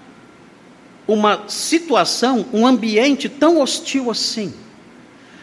uma 1.07 1.43
situação, 1.47 2.45
um 2.53 2.65
ambiente 2.65 3.27
tão 3.27 3.59
hostil 3.59 4.09
assim? 4.09 4.53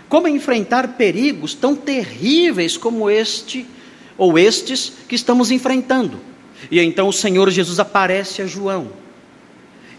Como 0.08 0.26
enfrentar 0.26 0.96
perigos 0.96 1.54
tão 1.54 1.76
terríveis 1.76 2.76
como 2.76 3.10
este 3.10 3.66
ou 4.16 4.38
estes 4.38 4.92
que 5.06 5.14
estamos 5.14 5.50
enfrentando. 5.50 6.18
E 6.70 6.80
então 6.80 7.08
o 7.08 7.12
Senhor 7.12 7.50
Jesus 7.50 7.78
aparece 7.78 8.42
a 8.42 8.46
João 8.46 8.90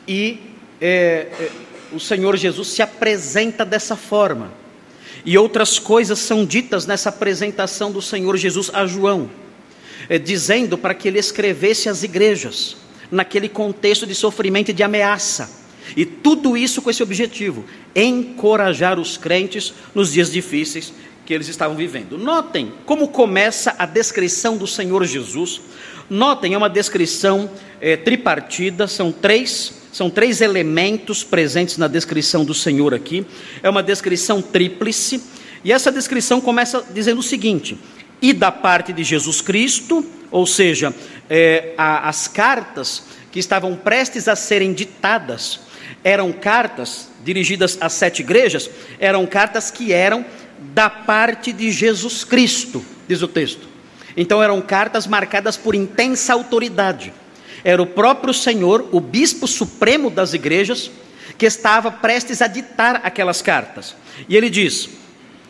e 0.08 0.40
é, 0.82 1.28
é, 1.40 1.52
o 1.94 2.00
Senhor 2.00 2.36
Jesus 2.36 2.70
se 2.70 2.82
apresenta 2.82 3.64
dessa 3.64 3.96
forma. 3.96 4.52
E 5.30 5.38
outras 5.38 5.78
coisas 5.78 6.18
são 6.18 6.44
ditas 6.44 6.88
nessa 6.88 7.10
apresentação 7.10 7.92
do 7.92 8.02
Senhor 8.02 8.36
Jesus 8.36 8.72
a 8.74 8.88
João, 8.88 9.30
é, 10.10 10.18
dizendo 10.18 10.76
para 10.76 10.96
que 10.96 11.08
ele 11.08 11.20
escrevesse 11.20 11.88
às 11.88 12.02
igrejas, 12.02 12.78
naquele 13.12 13.48
contexto 13.48 14.08
de 14.08 14.16
sofrimento 14.16 14.72
e 14.72 14.74
de 14.74 14.82
ameaça. 14.82 15.68
E 15.96 16.04
tudo 16.04 16.58
isso 16.58 16.82
com 16.82 16.90
esse 16.90 17.04
objetivo: 17.04 17.64
encorajar 17.96 19.00
os 19.00 19.18
crentes 19.18 19.72
nos 19.94 20.12
dias 20.12 20.32
difíceis 20.32 20.92
que 21.28 21.32
eles 21.32 21.48
estavam 21.48 21.78
vivendo. 21.78 22.18
Notem 22.18 22.74
como 22.84 23.10
começa 23.10 23.76
a 23.78 23.86
descrição 23.86 24.58
do 24.58 24.66
Senhor 24.66 25.06
Jesus. 25.06 25.62
Notem, 26.10 26.56
é 26.56 26.58
uma 26.58 26.72
descrição 26.72 27.52
é, 27.80 27.96
tripartida, 27.96 28.88
são 28.88 29.12
três, 29.12 29.79
são 29.92 30.10
três 30.10 30.42
elementos 30.42 31.24
presentes 31.24 31.78
na 31.78 31.88
descrição 31.88 32.46
do 32.46 32.54
Senhor 32.54 32.94
aqui. 32.94 33.26
É 33.64 33.70
uma 33.70 33.84
descrição 33.84 34.42
tríplice, 34.42 35.22
e 35.64 35.72
essa 35.72 35.92
descrição 35.92 36.40
começa 36.40 36.86
dizendo 36.94 37.20
o 37.20 37.24
seguinte: 37.24 37.78
e 38.22 38.34
da 38.34 38.52
parte 38.52 38.94
de 38.94 39.04
Jesus 39.04 39.42
Cristo, 39.42 40.06
ou 40.32 40.46
seja, 40.46 40.94
é, 41.30 41.74
a, 41.78 42.08
as 42.08 42.28
cartas 42.28 43.04
que 43.32 43.40
estavam 43.40 43.76
prestes 43.76 44.28
a 44.28 44.36
serem 44.36 44.74
ditadas, 44.74 45.60
eram 46.04 46.32
cartas 46.32 47.10
dirigidas 47.24 47.78
às 47.82 47.94
sete 47.94 48.22
igrejas, 48.22 48.70
eram 49.00 49.26
cartas 49.26 49.70
que 49.70 49.92
eram 49.92 50.26
da 50.74 50.90
parte 50.90 51.52
de 51.52 51.72
Jesus 51.72 52.24
Cristo, 52.24 52.84
diz 53.08 53.22
o 53.22 53.28
texto. 53.28 53.68
Então 54.16 54.42
eram 54.42 54.62
cartas 54.62 55.08
marcadas 55.08 55.56
por 55.56 55.76
intensa 55.76 56.34
autoridade. 56.34 57.14
Era 57.64 57.82
o 57.82 57.86
próprio 57.86 58.34
Senhor, 58.34 58.88
o 58.92 59.00
bispo 59.00 59.48
supremo 59.48 60.10
das 60.10 60.34
igrejas, 60.34 60.92
que 61.38 61.46
estava 61.46 61.92
prestes 61.92 62.42
a 62.42 62.48
ditar 62.48 63.02
aquelas 63.04 63.42
cartas. 63.42 63.96
E 64.28 64.36
ele 64.36 64.50
diz: 64.50 64.90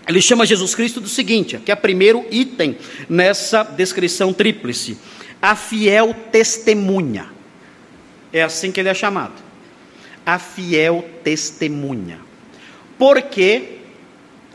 ele 0.08 0.22
chama 0.22 0.46
Jesus 0.46 0.74
Cristo 0.74 1.00
do 1.00 1.08
seguinte, 1.08 1.60
que 1.64 1.72
é 1.72 1.74
o 1.76 1.78
primeiro 1.78 2.26
item 2.32 2.78
nessa 3.08 3.64
descrição 3.64 4.34
tríplice: 4.34 4.98
a 5.42 5.56
fiel 5.56 6.16
testemunha. 6.32 7.30
É 8.34 8.42
assim 8.42 8.72
que 8.72 8.80
ele 8.80 8.90
é 8.90 8.94
chamado. 8.94 9.34
A 10.26 10.38
fiel 10.38 11.08
testemunha. 11.24 12.20
Porque 12.98 13.78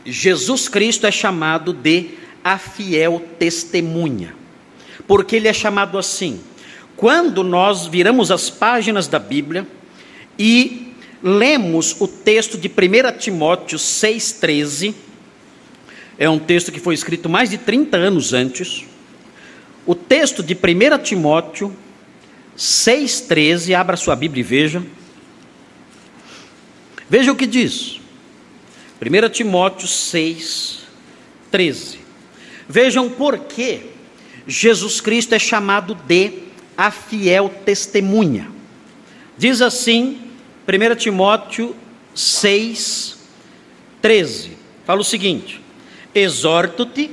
Jesus 0.05 0.67
Cristo 0.69 1.07
é 1.07 1.11
chamado 1.11 1.73
de 1.73 2.11
a 2.43 2.57
fiel 2.57 3.23
testemunha. 3.39 4.35
Porque 5.07 5.37
ele 5.37 5.47
é 5.47 5.53
chamado 5.53 5.97
assim. 5.97 6.41
Quando 6.95 7.43
nós 7.43 7.87
viramos 7.87 8.31
as 8.31 8.49
páginas 8.49 9.07
da 9.07 9.19
Bíblia 9.19 9.67
e 10.39 10.93
lemos 11.21 11.95
o 11.99 12.07
texto 12.07 12.57
de 12.57 12.67
1 12.67 13.17
Timóteo 13.17 13.79
6,13. 13.79 14.93
É 16.19 16.29
um 16.29 16.37
texto 16.37 16.71
que 16.71 16.79
foi 16.79 16.93
escrito 16.93 17.27
mais 17.27 17.49
de 17.49 17.57
30 17.57 17.97
anos 17.97 18.31
antes. 18.31 18.85
O 19.85 19.95
texto 19.95 20.43
de 20.43 20.53
1 20.53 21.03
Timóteo 21.03 21.75
6,13, 22.55 23.73
abra 23.73 23.97
sua 23.97 24.15
Bíblia 24.15 24.41
e 24.41 24.43
veja. 24.43 24.83
Veja 27.09 27.31
o 27.31 27.35
que 27.35 27.45
diz. 27.45 27.99
1 29.01 29.29
Timóteo 29.29 29.87
6, 29.87 30.79
13. 31.51 31.99
Vejam 32.69 33.09
por 33.09 33.39
que 33.39 33.91
Jesus 34.47 35.01
Cristo 35.01 35.33
é 35.33 35.39
chamado 35.39 35.93
de 35.93 36.44
a 36.77 36.91
fiel 36.91 37.49
testemunha. 37.65 38.49
Diz 39.37 39.61
assim, 39.61 40.19
1 40.67 40.95
Timóteo 40.95 41.75
6, 42.13 43.17
13. 44.01 44.51
Fala 44.85 45.01
o 45.01 45.03
seguinte: 45.03 45.61
Exorto-te 46.13 47.11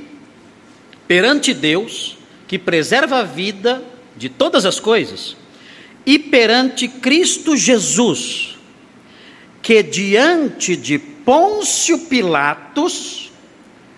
perante 1.07 1.53
Deus, 1.53 2.17
que 2.47 2.57
preserva 2.57 3.19
a 3.19 3.23
vida 3.23 3.83
de 4.15 4.29
todas 4.29 4.65
as 4.65 4.79
coisas, 4.79 5.35
e 6.05 6.17
perante 6.17 6.87
Cristo 6.87 7.57
Jesus, 7.57 8.57
que 9.61 9.83
diante 9.83 10.75
de 10.75 10.97
Pôncio 10.97 11.99
Pilatos 11.99 13.31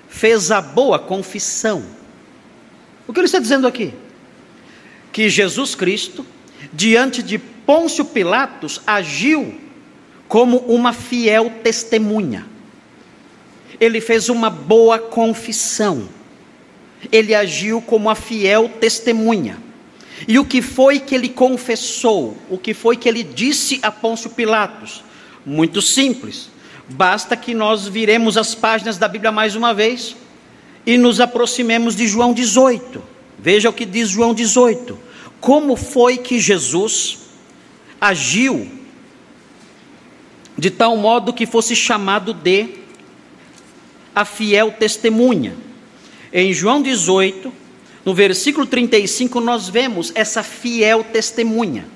fez 0.08 0.52
a 0.52 0.62
boa 0.62 0.98
confissão. 0.98 1.86
O 3.08 3.14
que 3.14 3.20
ele 3.20 3.26
está 3.26 3.40
dizendo 3.40 3.68
aqui? 3.68 3.94
Que 5.16 5.30
Jesus 5.30 5.76
Cristo, 5.76 6.26
diante 6.74 7.24
de 7.24 7.38
Pôncio 7.38 8.04
Pilatos, 8.04 8.82
agiu 8.86 9.56
como 10.28 10.58
uma 10.58 10.92
fiel 10.92 11.50
testemunha. 11.64 12.46
Ele 13.80 14.02
fez 14.02 14.28
uma 14.28 14.50
boa 14.50 15.00
confissão. 15.00 16.10
Ele 17.10 17.34
agiu 17.34 17.82
como 17.82 18.10
a 18.10 18.14
fiel 18.14 18.68
testemunha. 18.68 19.58
E 20.28 20.38
o 20.38 20.44
que 20.44 20.62
foi 20.62 21.00
que 21.00 21.16
ele 21.16 21.30
confessou? 21.30 22.36
O 22.50 22.58
que 22.58 22.74
foi 22.74 22.98
que 22.98 23.08
ele 23.08 23.24
disse 23.24 23.80
a 23.82 23.90
Pôncio 23.90 24.32
Pilatos? 24.32 25.02
Muito 25.46 25.82
simples. 25.82 26.50
Basta 26.90 27.38
que 27.38 27.54
nós 27.54 27.88
viremos 27.88 28.36
as 28.36 28.54
páginas 28.54 28.98
da 28.98 29.08
Bíblia 29.08 29.32
mais 29.32 29.56
uma 29.56 29.74
vez 29.74 30.14
e 30.86 30.98
nos 30.98 31.22
aproximemos 31.22 31.96
de 31.96 32.06
João 32.06 32.34
18. 32.34 33.15
Veja 33.38 33.70
o 33.70 33.74
que 33.74 33.86
diz 33.86 34.10
João 34.10 34.34
18. 34.34 34.98
Como 35.40 35.76
foi 35.76 36.18
que 36.18 36.40
Jesus 36.40 37.20
agiu 38.00 38.70
de 40.58 40.72
tal 40.72 40.96
modo 40.98 41.34
que 41.34 41.46
fosse 41.46 41.76
chamado 41.76 42.34
de 42.34 42.70
a 44.14 44.26
fiel 44.26 44.72
testemunha? 44.72 45.56
Em 46.32 46.54
João 46.54 46.82
18, 46.82 47.52
no 48.04 48.14
versículo 48.14 48.66
35, 48.66 49.40
nós 49.40 49.70
vemos 49.70 50.12
essa 50.16 50.44
fiel 50.44 51.04
testemunha, 51.04 51.88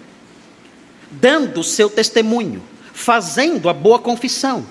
dando 1.12 1.64
seu 1.64 1.90
testemunho, 1.90 2.62
fazendo 2.94 3.70
a 3.70 3.74
boa 3.74 4.00
confissão. 4.00 4.66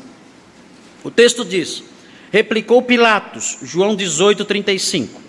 O 1.04 1.10
texto 1.10 1.44
diz: 1.44 1.82
Replicou 2.30 2.82
Pilatos, 2.82 3.58
João 3.62 3.94
18, 3.94 4.44
35: 4.44 5.27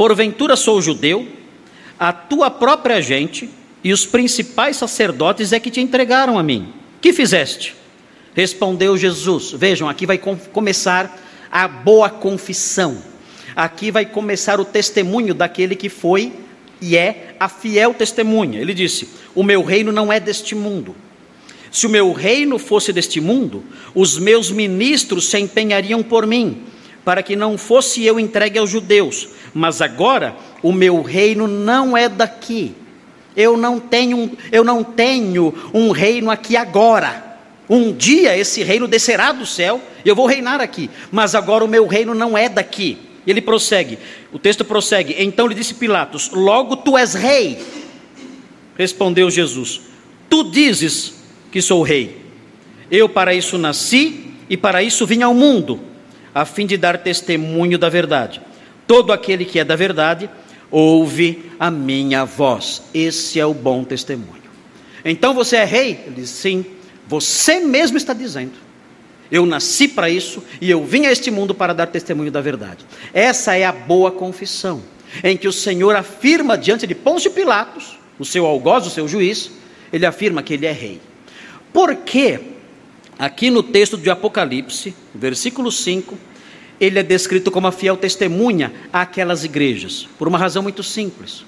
Porventura 0.00 0.56
sou 0.56 0.80
judeu, 0.80 1.28
a 1.98 2.10
tua 2.10 2.50
própria 2.50 3.02
gente 3.02 3.50
e 3.84 3.92
os 3.92 4.06
principais 4.06 4.78
sacerdotes 4.78 5.52
é 5.52 5.60
que 5.60 5.70
te 5.70 5.78
entregaram 5.78 6.38
a 6.38 6.42
mim. 6.42 6.72
Que 7.02 7.12
fizeste? 7.12 7.76
Respondeu 8.34 8.96
Jesus. 8.96 9.50
Vejam, 9.50 9.90
aqui 9.90 10.06
vai 10.06 10.16
com 10.16 10.38
começar 10.38 11.20
a 11.52 11.68
boa 11.68 12.08
confissão. 12.08 12.96
Aqui 13.54 13.90
vai 13.90 14.06
começar 14.06 14.58
o 14.58 14.64
testemunho 14.64 15.34
daquele 15.34 15.76
que 15.76 15.90
foi 15.90 16.32
e 16.80 16.96
é 16.96 17.34
a 17.38 17.46
fiel 17.46 17.92
testemunha. 17.92 18.58
Ele 18.58 18.72
disse: 18.72 19.06
O 19.34 19.42
meu 19.42 19.62
reino 19.62 19.92
não 19.92 20.10
é 20.10 20.18
deste 20.18 20.54
mundo. 20.54 20.96
Se 21.70 21.86
o 21.86 21.90
meu 21.90 22.10
reino 22.14 22.58
fosse 22.58 22.90
deste 22.90 23.20
mundo, 23.20 23.62
os 23.94 24.18
meus 24.18 24.50
ministros 24.50 25.28
se 25.28 25.38
empenhariam 25.38 26.02
por 26.02 26.26
mim, 26.26 26.62
para 27.10 27.24
que 27.24 27.34
não 27.34 27.58
fosse 27.58 28.06
eu 28.06 28.20
entregue 28.20 28.56
aos 28.56 28.70
judeus. 28.70 29.30
Mas 29.52 29.82
agora 29.82 30.36
o 30.62 30.70
meu 30.70 31.02
reino 31.02 31.48
não 31.48 31.96
é 31.96 32.08
daqui. 32.08 32.72
Eu 33.36 33.56
não 33.56 33.80
tenho, 33.80 34.38
eu 34.52 34.62
não 34.62 34.84
tenho 34.84 35.52
um 35.74 35.90
reino 35.90 36.30
aqui 36.30 36.56
agora. 36.56 37.40
Um 37.68 37.92
dia 37.92 38.38
esse 38.38 38.62
reino 38.62 38.86
descerá 38.86 39.32
do 39.32 39.44
céu 39.44 39.80
eu 40.04 40.14
vou 40.14 40.26
reinar 40.26 40.60
aqui. 40.60 40.88
Mas 41.10 41.34
agora 41.34 41.64
o 41.64 41.68
meu 41.68 41.84
reino 41.88 42.14
não 42.14 42.38
é 42.38 42.48
daqui. 42.48 42.96
Ele 43.26 43.40
prossegue. 43.40 43.98
O 44.32 44.38
texto 44.38 44.64
prossegue. 44.64 45.16
Então 45.18 45.48
lhe 45.48 45.54
disse 45.56 45.74
Pilatos: 45.74 46.30
Logo 46.32 46.76
tu 46.76 46.96
és 46.96 47.14
rei. 47.14 47.58
Respondeu 48.78 49.28
Jesus: 49.28 49.80
Tu 50.28 50.44
dizes 50.44 51.14
que 51.50 51.60
sou 51.60 51.82
rei. 51.82 52.24
Eu 52.88 53.08
para 53.08 53.34
isso 53.34 53.58
nasci 53.58 54.32
e 54.48 54.56
para 54.56 54.80
isso 54.80 55.04
vim 55.04 55.22
ao 55.22 55.34
mundo, 55.34 55.89
a 56.34 56.44
fim 56.44 56.66
de 56.66 56.76
dar 56.76 56.98
testemunho 56.98 57.78
da 57.78 57.88
verdade. 57.88 58.40
Todo 58.86 59.12
aquele 59.12 59.44
que 59.44 59.58
é 59.58 59.64
da 59.64 59.76
verdade 59.76 60.28
ouve 60.70 61.50
a 61.58 61.70
minha 61.70 62.24
voz. 62.24 62.82
Esse 62.94 63.40
é 63.40 63.46
o 63.46 63.54
bom 63.54 63.84
testemunho. 63.84 64.40
Então 65.04 65.34
você 65.34 65.56
é 65.56 65.64
rei? 65.64 66.00
Ele 66.06 66.16
diz: 66.16 66.30
sim. 66.30 66.64
Você 67.08 67.58
mesmo 67.58 67.96
está 67.96 68.12
dizendo. 68.12 68.52
Eu 69.30 69.46
nasci 69.46 69.86
para 69.88 70.10
isso 70.10 70.42
e 70.60 70.70
eu 70.70 70.84
vim 70.84 71.06
a 71.06 71.12
este 71.12 71.30
mundo 71.30 71.54
para 71.54 71.72
dar 71.72 71.86
testemunho 71.86 72.30
da 72.30 72.40
verdade. 72.40 72.84
Essa 73.14 73.56
é 73.56 73.64
a 73.64 73.72
boa 73.72 74.10
confissão, 74.10 74.82
em 75.22 75.36
que 75.36 75.46
o 75.46 75.52
Senhor 75.52 75.94
afirma 75.94 76.58
diante 76.58 76.86
de 76.86 76.94
Pôncio 76.94 77.30
Pilatos, 77.30 77.98
o 78.18 78.24
seu 78.24 78.44
algoz, 78.44 78.86
o 78.86 78.90
seu 78.90 79.06
juiz, 79.06 79.52
ele 79.92 80.04
afirma 80.04 80.42
que 80.42 80.54
ele 80.54 80.66
é 80.66 80.72
rei. 80.72 81.00
Porque 81.72 82.40
aqui 83.20 83.50
no 83.50 83.62
texto 83.62 83.98
de 83.98 84.08
Apocalipse, 84.08 84.94
versículo 85.14 85.70
5, 85.70 86.16
ele 86.80 86.98
é 86.98 87.02
descrito 87.02 87.50
como 87.50 87.66
a 87.66 87.72
fiel 87.72 87.94
testemunha 87.94 88.72
àquelas 88.90 89.44
igrejas, 89.44 90.08
por 90.18 90.26
uma 90.26 90.38
razão 90.38 90.62
muito 90.62 90.82
simples. 90.82 91.44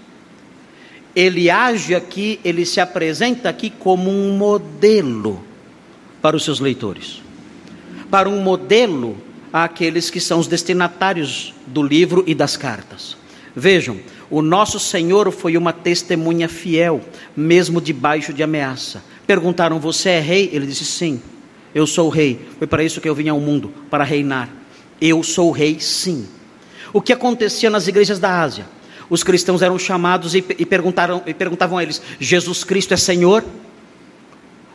Ele 1.16 1.48
age 1.48 1.94
aqui, 1.94 2.38
ele 2.44 2.66
se 2.66 2.78
apresenta 2.78 3.48
aqui 3.48 3.70
como 3.70 4.10
um 4.10 4.36
modelo 4.36 5.42
para 6.20 6.36
os 6.36 6.44
seus 6.44 6.60
leitores, 6.60 7.22
para 8.10 8.28
um 8.28 8.42
modelo 8.42 9.16
àqueles 9.50 10.10
que 10.10 10.20
são 10.20 10.38
os 10.38 10.46
destinatários 10.46 11.54
do 11.66 11.82
livro 11.82 12.22
e 12.26 12.34
das 12.34 12.54
cartas. 12.54 13.16
Vejam, 13.56 13.98
o 14.30 14.42
nosso 14.42 14.78
Senhor 14.78 15.30
foi 15.30 15.56
uma 15.56 15.72
testemunha 15.72 16.48
fiel, 16.48 17.00
mesmo 17.34 17.80
debaixo 17.80 18.32
de 18.32 18.42
ameaça. 18.42 19.02
Perguntaram: 19.26 19.78
Você 19.78 20.10
é 20.10 20.20
rei? 20.20 20.50
Ele 20.52 20.66
disse: 20.66 20.86
Sim, 20.86 21.20
eu 21.74 21.86
sou 21.86 22.08
rei. 22.08 22.40
Foi 22.58 22.66
para 22.66 22.84
isso 22.84 23.00
que 23.00 23.08
eu 23.08 23.14
vim 23.14 23.28
ao 23.28 23.40
mundo 23.40 23.72
para 23.90 24.04
reinar. 24.04 24.48
Eu 25.00 25.22
sou 25.22 25.50
rei, 25.50 25.78
sim. 25.80 26.26
O 26.92 27.00
que 27.00 27.12
acontecia 27.12 27.70
nas 27.70 27.88
igrejas 27.88 28.18
da 28.18 28.40
Ásia? 28.40 28.66
Os 29.08 29.22
cristãos 29.22 29.62
eram 29.62 29.78
chamados 29.78 30.34
e, 30.34 30.44
e, 30.58 30.64
perguntaram, 30.66 31.22
e 31.26 31.34
perguntavam 31.34 31.78
a 31.78 31.82
eles: 31.82 32.00
Jesus 32.20 32.64
Cristo 32.64 32.94
é 32.94 32.96
Senhor? 32.96 33.44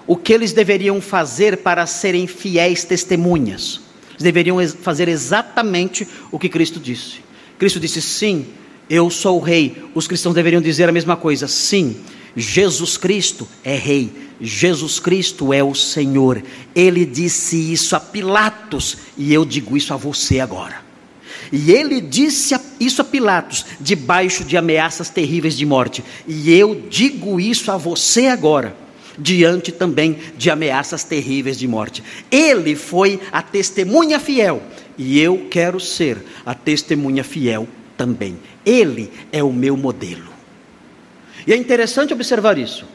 O 0.06 0.16
que 0.16 0.34
eles 0.34 0.54
deveriam 0.54 1.02
fazer 1.02 1.58
para 1.58 1.86
serem 1.86 2.28
fiéis 2.28 2.84
testemunhas? 2.84 3.82
Eles 4.12 4.24
deveriam 4.24 4.58
fazer 4.68 5.08
exatamente 5.08 6.08
o 6.32 6.40
que 6.40 6.50
Cristo 6.50 6.80
disse. 6.80 7.22
Cristo 7.58 7.80
disse: 7.80 8.02
Sim, 8.02 8.48
eu 8.90 9.10
sou 9.10 9.38
o 9.38 9.42
rei. 9.42 9.84
Os 9.94 10.08
cristãos 10.08 10.36
deveriam 10.36 10.62
dizer 10.62 10.88
a 10.88 10.92
mesma 10.92 11.16
coisa: 11.16 11.48
Sim, 11.48 11.98
Jesus 12.40 12.98
Cristo 12.98 13.48
é 13.64 13.76
rei, 13.76 14.12
Jesus 14.40 15.00
Cristo 15.00 15.52
é 15.52 15.64
o 15.64 15.74
Senhor. 15.74 16.44
Ele 16.76 17.04
disse 17.04 17.74
isso 17.74 17.96
a 17.96 18.00
Pilatos 18.00 18.98
e 19.18 19.34
eu 19.34 19.44
digo 19.44 19.76
isso 19.76 19.92
a 19.92 19.98
você 19.98 20.40
agora. 20.40 20.86
E 21.52 21.72
ele 21.72 22.00
disse 22.00 22.56
isso 22.80 23.02
a 23.02 23.06
Pilatos, 23.06 23.66
debaixo 23.80 24.44
de 24.44 24.56
ameaças 24.56 25.10
terríveis 25.10 25.58
de 25.58 25.66
morte. 25.66 26.04
E 26.28 26.54
eu 26.54 26.84
digo 26.90 27.40
isso 27.40 27.72
a 27.72 27.78
você 27.78 28.28
agora, 28.28 28.76
diante 29.18 29.72
também 29.72 30.18
de 30.38 30.52
ameaças 30.52 31.04
terríveis 31.04 31.58
de 31.58 31.68
morte. 31.68 32.04
Ele 32.30 32.76
foi 32.76 33.20
a 33.32 33.42
testemunha 33.42 34.20
fiel, 34.20 34.62
e 34.96 35.20
eu 35.20 35.48
quero 35.50 35.80
ser 35.80 36.24
a 36.46 36.54
testemunha 36.54 37.24
fiel 37.24 37.68
também. 37.96 38.38
Ele 38.66 39.10
é 39.32 39.42
o 39.42 39.54
meu 39.54 39.78
modelo. 39.78 40.37
E 41.48 41.54
é 41.54 41.56
interessante 41.56 42.14
observar 42.14 42.58
isso. 42.58 42.86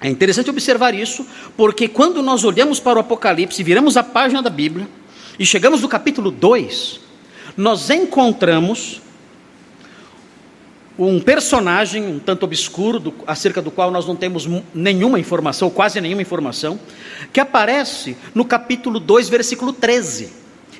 É 0.00 0.10
interessante 0.10 0.50
observar 0.50 0.92
isso, 0.92 1.24
porque 1.56 1.88
quando 1.88 2.22
nós 2.22 2.44
olhamos 2.44 2.80
para 2.80 2.98
o 2.98 3.00
Apocalipse, 3.00 3.62
viramos 3.62 3.96
a 3.96 4.02
página 4.02 4.42
da 4.42 4.50
Bíblia 4.50 4.86
e 5.38 5.46
chegamos 5.46 5.80
no 5.80 5.88
capítulo 5.88 6.30
2, 6.30 7.00
nós 7.56 7.88
encontramos 7.88 9.00
um 10.98 11.20
personagem 11.20 12.06
um 12.06 12.18
tanto 12.18 12.44
obscuro, 12.44 12.98
do, 12.98 13.14
acerca 13.26 13.60
do 13.62 13.70
qual 13.70 13.90
nós 13.90 14.06
não 14.06 14.16
temos 14.16 14.48
nenhuma 14.74 15.20
informação, 15.20 15.70
quase 15.70 16.00
nenhuma 16.00 16.22
informação, 16.22 16.80
que 17.32 17.38
aparece 17.38 18.16
no 18.34 18.44
capítulo 18.44 18.98
2, 18.98 19.28
versículo 19.28 19.72
13. 19.72 20.30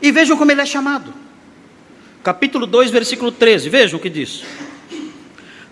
E 0.02 0.10
vejam 0.10 0.36
como 0.36 0.50
ele 0.50 0.60
é 0.60 0.66
chamado. 0.66 1.12
Capítulo 2.22 2.66
2, 2.66 2.90
versículo 2.90 3.30
13, 3.30 3.68
vejam 3.68 3.98
o 3.98 4.02
que 4.02 4.10
diz. 4.10 4.42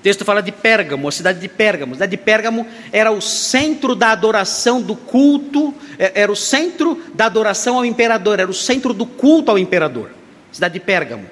Texto 0.04 0.22
fala 0.22 0.42
de 0.42 0.52
Pérgamo, 0.52 1.08
a 1.08 1.10
cidade 1.10 1.40
de 1.40 1.48
Pérgamo. 1.48 1.92
A 1.92 1.94
cidade 1.94 2.10
de 2.10 2.18
Pérgamo 2.18 2.66
era 2.92 3.10
o 3.10 3.22
centro 3.22 3.94
da 3.94 4.10
adoração 4.10 4.82
do 4.82 4.94
culto, 4.94 5.72
é, 5.98 6.20
era 6.20 6.30
o 6.30 6.36
centro 6.36 7.02
da 7.14 7.24
adoração 7.24 7.78
ao 7.78 7.86
imperador, 7.86 8.38
era 8.38 8.50
o 8.50 8.52
centro 8.52 8.92
do 8.92 9.06
culto 9.06 9.50
ao 9.50 9.58
imperador. 9.58 10.10
Cidade 10.52 10.74
de 10.74 10.80
Pérgamo. 10.80 11.24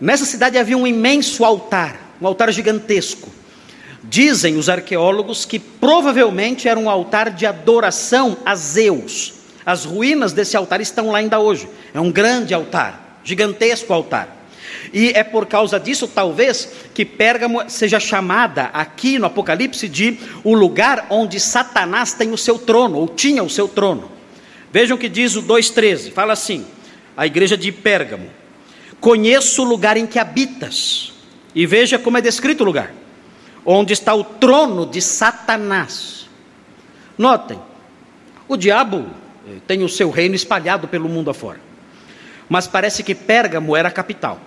Nessa 0.00 0.24
cidade 0.24 0.58
havia 0.58 0.78
um 0.78 0.86
imenso 0.86 1.44
altar, 1.44 2.14
um 2.22 2.26
altar 2.28 2.52
gigantesco. 2.52 3.28
Dizem 4.04 4.56
os 4.56 4.68
arqueólogos 4.68 5.44
que 5.44 5.58
provavelmente 5.58 6.68
era 6.68 6.78
um 6.78 6.88
altar 6.88 7.30
de 7.30 7.46
adoração 7.46 8.36
a 8.46 8.54
Zeus. 8.54 9.34
As 9.66 9.84
ruínas 9.84 10.32
desse 10.32 10.56
altar 10.56 10.80
estão 10.80 11.10
lá 11.10 11.18
ainda 11.18 11.40
hoje. 11.40 11.68
É 11.92 12.00
um 12.00 12.12
grande 12.12 12.54
altar, 12.54 13.18
gigantesco 13.24 13.92
altar. 13.92 14.39
E 14.92 15.10
é 15.10 15.22
por 15.22 15.46
causa 15.46 15.78
disso, 15.78 16.08
talvez, 16.08 16.68
que 16.94 17.04
Pérgamo 17.04 17.68
seja 17.68 18.00
chamada 18.00 18.64
aqui 18.72 19.18
no 19.18 19.26
Apocalipse 19.26 19.88
de 19.88 20.18
o 20.42 20.54
lugar 20.54 21.06
onde 21.10 21.38
Satanás 21.38 22.12
tem 22.12 22.32
o 22.32 22.38
seu 22.38 22.58
trono, 22.58 22.98
ou 22.98 23.08
tinha 23.08 23.42
o 23.42 23.50
seu 23.50 23.68
trono. 23.68 24.10
Vejam 24.72 24.96
o 24.96 25.00
que 25.00 25.08
diz 25.08 25.36
o 25.36 25.42
2,13: 25.42 26.12
fala 26.12 26.32
assim, 26.32 26.66
a 27.16 27.26
igreja 27.26 27.56
de 27.56 27.70
Pérgamo. 27.72 28.30
Conheço 29.00 29.62
o 29.62 29.64
lugar 29.64 29.96
em 29.96 30.06
que 30.06 30.18
habitas. 30.18 31.12
E 31.54 31.66
veja 31.66 31.98
como 31.98 32.18
é 32.18 32.20
descrito 32.20 32.62
o 32.62 32.66
lugar: 32.66 32.92
onde 33.64 33.92
está 33.92 34.14
o 34.14 34.24
trono 34.24 34.86
de 34.86 35.00
Satanás. 35.00 36.28
Notem, 37.16 37.58
o 38.48 38.56
diabo 38.56 39.06
eh, 39.46 39.58
tem 39.66 39.82
o 39.82 39.88
seu 39.88 40.10
reino 40.10 40.34
espalhado 40.34 40.88
pelo 40.88 41.08
mundo 41.08 41.30
afora. 41.30 41.60
Mas 42.48 42.66
parece 42.66 43.02
que 43.02 43.14
Pérgamo 43.14 43.76
era 43.76 43.88
a 43.88 43.92
capital. 43.92 44.40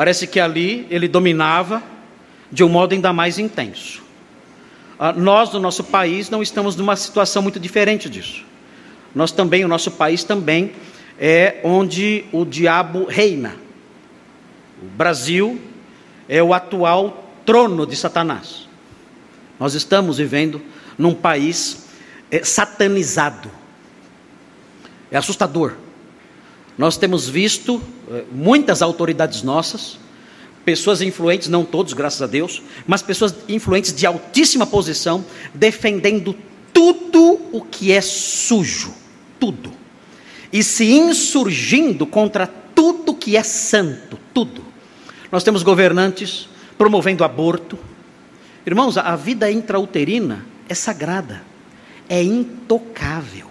Parece 0.00 0.26
que 0.26 0.40
ali 0.40 0.86
ele 0.88 1.06
dominava 1.06 1.82
de 2.50 2.64
um 2.64 2.70
modo 2.70 2.94
ainda 2.94 3.12
mais 3.12 3.38
intenso. 3.38 4.02
Ah, 4.98 5.12
nós, 5.12 5.52
no 5.52 5.60
nosso 5.60 5.84
país, 5.84 6.30
não 6.30 6.42
estamos 6.42 6.74
numa 6.74 6.96
situação 6.96 7.42
muito 7.42 7.60
diferente 7.60 8.08
disso. 8.08 8.42
Nós 9.14 9.30
também, 9.30 9.62
o 9.62 9.68
nosso 9.68 9.90
país 9.90 10.24
também 10.24 10.72
é 11.18 11.60
onde 11.62 12.24
o 12.32 12.46
diabo 12.46 13.04
reina. 13.04 13.56
O 14.82 14.86
Brasil 14.86 15.60
é 16.26 16.42
o 16.42 16.54
atual 16.54 17.30
trono 17.44 17.86
de 17.86 17.94
Satanás. 17.94 18.66
Nós 19.58 19.74
estamos 19.74 20.16
vivendo 20.16 20.62
num 20.96 21.12
país 21.12 21.88
é, 22.30 22.42
satanizado. 22.42 23.50
É 25.10 25.18
assustador. 25.18 25.74
Nós 26.80 26.96
temos 26.96 27.28
visto 27.28 27.80
é, 28.10 28.24
muitas 28.32 28.80
autoridades 28.80 29.42
nossas, 29.42 29.98
pessoas 30.64 31.02
influentes, 31.02 31.48
não 31.48 31.64
todos, 31.64 31.92
graças 31.92 32.22
a 32.22 32.26
Deus, 32.26 32.62
mas 32.86 33.02
pessoas 33.02 33.34
influentes 33.48 33.94
de 33.94 34.06
altíssima 34.06 34.66
posição, 34.66 35.24
defendendo 35.52 36.34
tudo 36.72 37.38
o 37.52 37.60
que 37.60 37.92
é 37.92 38.00
sujo. 38.00 38.94
Tudo 39.38 39.80
e 40.52 40.62
se 40.62 40.84
insurgindo 40.92 42.06
contra 42.06 42.46
tudo 42.46 43.14
que 43.14 43.36
é 43.36 43.42
santo, 43.42 44.18
tudo. 44.34 44.64
Nós 45.30 45.44
temos 45.44 45.62
governantes 45.62 46.48
promovendo 46.76 47.22
aborto. 47.22 47.78
Irmãos, 48.66 48.96
a 48.98 49.14
vida 49.14 49.50
intrauterina 49.50 50.44
é 50.68 50.74
sagrada, 50.74 51.42
é 52.08 52.22
intocável. 52.22 53.49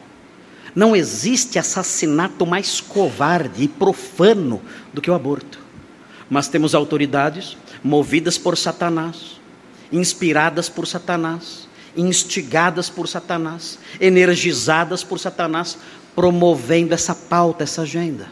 Não 0.76 0.96
existe 0.96 1.58
assassinato 1.58 2.46
mais 2.46 2.80
covarde 2.80 3.64
e 3.64 3.68
profano 3.68 4.62
do 4.94 5.02
que 5.02 5.10
o 5.10 5.14
aborto. 5.14 5.60
Mas 6.30 6.48
temos 6.48 6.76
autoridades 6.76 7.58
movidas 7.84 8.38
por 8.38 8.58
Satanás, 8.58 9.40
inspiradas 9.92 10.70
por 10.70 10.86
Satanás, 10.86 11.68
instigadas 11.96 12.90
por 12.90 13.08
Satanás, 13.08 13.80
energizadas 14.00 15.04
por 15.04 15.20
Satanás, 15.20 15.78
promovendo 16.16 16.94
essa 16.94 17.16
pauta, 17.16 17.64
essa 17.64 17.82
agenda. 17.82 18.28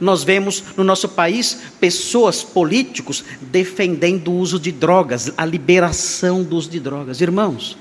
Nós 0.00 0.24
vemos 0.24 0.62
no 0.76 0.84
nosso 0.84 1.08
país 1.08 1.58
pessoas, 1.78 2.42
políticos, 2.42 3.24
defendendo 3.40 4.28
o 4.32 4.38
uso 4.38 4.58
de 4.58 4.72
drogas, 4.72 5.32
a 5.36 5.44
liberação 5.44 6.42
do 6.42 6.56
uso 6.56 6.68
de 6.68 6.80
drogas. 6.80 7.20
Irmãos, 7.20 7.78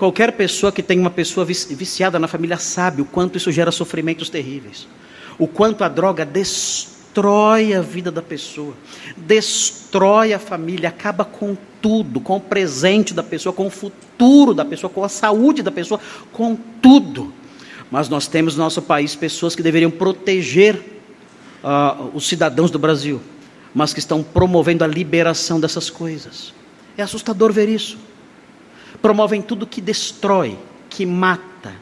qualquer 0.00 0.32
pessoa 0.32 0.72
que 0.72 0.82
tem 0.82 0.98
uma 0.98 1.10
pessoa 1.10 1.44
viciada 1.44 2.18
na 2.18 2.26
família 2.26 2.56
sabe 2.56 3.02
o 3.02 3.04
quanto 3.04 3.36
isso 3.36 3.52
gera 3.52 3.70
sofrimentos 3.70 4.30
terríveis, 4.30 4.88
o 5.38 5.46
quanto 5.46 5.84
a 5.84 5.88
droga 5.88 6.24
destrói 6.24 7.74
a 7.74 7.82
vida 7.82 8.10
da 8.10 8.22
pessoa, 8.22 8.72
destrói 9.14 10.32
a 10.32 10.38
família, 10.38 10.88
acaba 10.88 11.22
com 11.22 11.54
tudo, 11.82 12.18
com 12.18 12.38
o 12.38 12.40
presente 12.40 13.12
da 13.12 13.22
pessoa, 13.22 13.52
com 13.52 13.66
o 13.66 13.70
futuro 13.70 14.54
da 14.54 14.64
pessoa, 14.64 14.88
com 14.88 15.04
a 15.04 15.08
saúde 15.10 15.62
da 15.62 15.70
pessoa, 15.70 16.00
com 16.32 16.56
tudo. 16.80 17.30
Mas 17.90 18.08
nós 18.08 18.26
temos 18.26 18.56
no 18.56 18.64
nosso 18.64 18.80
país 18.80 19.14
pessoas 19.14 19.54
que 19.54 19.62
deveriam 19.62 19.90
proteger 19.90 20.76
uh, 21.62 22.10
os 22.14 22.26
cidadãos 22.26 22.70
do 22.70 22.78
Brasil, 22.78 23.20
mas 23.74 23.92
que 23.92 23.98
estão 23.98 24.22
promovendo 24.22 24.82
a 24.82 24.86
liberação 24.86 25.60
dessas 25.60 25.90
coisas. 25.90 26.54
É 26.96 27.02
assustador 27.02 27.52
ver 27.52 27.68
isso. 27.68 27.98
Promovem 29.02 29.40
tudo 29.40 29.66
que 29.66 29.80
destrói, 29.80 30.58
que 30.88 31.06
mata, 31.06 31.72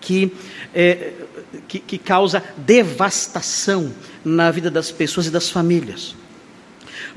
que, 0.00 0.32
é, 0.74 1.12
que, 1.66 1.78
que 1.78 1.98
causa 1.98 2.42
devastação 2.56 3.92
na 4.24 4.50
vida 4.50 4.70
das 4.70 4.90
pessoas 4.90 5.26
e 5.26 5.30
das 5.30 5.50
famílias. 5.50 6.14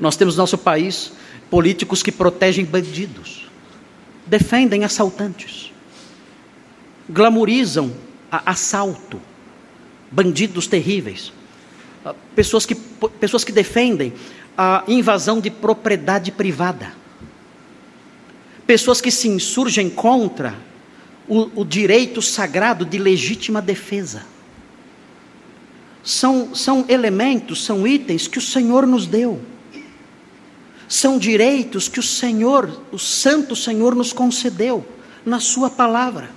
Nós 0.00 0.16
temos 0.16 0.36
no 0.36 0.42
nosso 0.42 0.58
país 0.58 1.12
políticos 1.50 2.02
que 2.02 2.10
protegem 2.10 2.64
bandidos, 2.64 3.48
defendem 4.26 4.84
assaltantes, 4.84 5.72
glamorizam 7.08 7.92
assalto, 8.30 9.20
bandidos 10.10 10.66
terríveis, 10.66 11.32
pessoas 12.34 12.64
que, 12.64 12.74
pessoas 12.74 13.44
que 13.44 13.52
defendem 13.52 14.12
a 14.56 14.84
invasão 14.88 15.40
de 15.40 15.50
propriedade 15.50 16.30
privada, 16.32 16.92
pessoas 18.66 19.00
que 19.00 19.10
se 19.10 19.28
insurgem 19.28 19.90
contra 19.90 20.54
o, 21.28 21.62
o 21.62 21.64
direito 21.64 22.20
sagrado 22.20 22.84
de 22.84 22.98
legítima 22.98 23.62
defesa. 23.62 24.24
São, 26.02 26.54
são 26.54 26.84
elementos, 26.88 27.64
são 27.64 27.86
itens 27.86 28.26
que 28.26 28.38
o 28.38 28.42
Senhor 28.42 28.86
nos 28.86 29.06
deu. 29.06 29.40
São 30.88 31.18
direitos 31.18 31.88
que 31.88 32.00
o 32.00 32.02
Senhor, 32.02 32.82
o 32.90 32.98
Santo 32.98 33.54
Senhor, 33.56 33.94
nos 33.94 34.12
concedeu 34.12 34.86
na 35.24 35.40
Sua 35.40 35.70
palavra. 35.70 36.30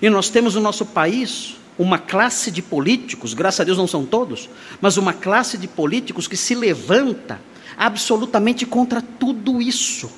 E 0.00 0.08
nós 0.08 0.30
temos 0.30 0.54
no 0.54 0.60
nosso 0.60 0.86
país 0.86 1.56
uma 1.78 1.98
classe 1.98 2.50
de 2.50 2.60
políticos, 2.60 3.34
graças 3.34 3.60
a 3.60 3.64
Deus 3.64 3.78
não 3.78 3.86
são 3.86 4.04
todos, 4.04 4.48
mas 4.80 4.96
uma 4.96 5.12
classe 5.12 5.56
de 5.56 5.68
políticos 5.68 6.26
que 6.26 6.36
se 6.36 6.54
levanta 6.54 7.40
absolutamente 7.76 8.66
contra 8.66 9.00
tudo 9.00 9.62
isso, 9.62 10.10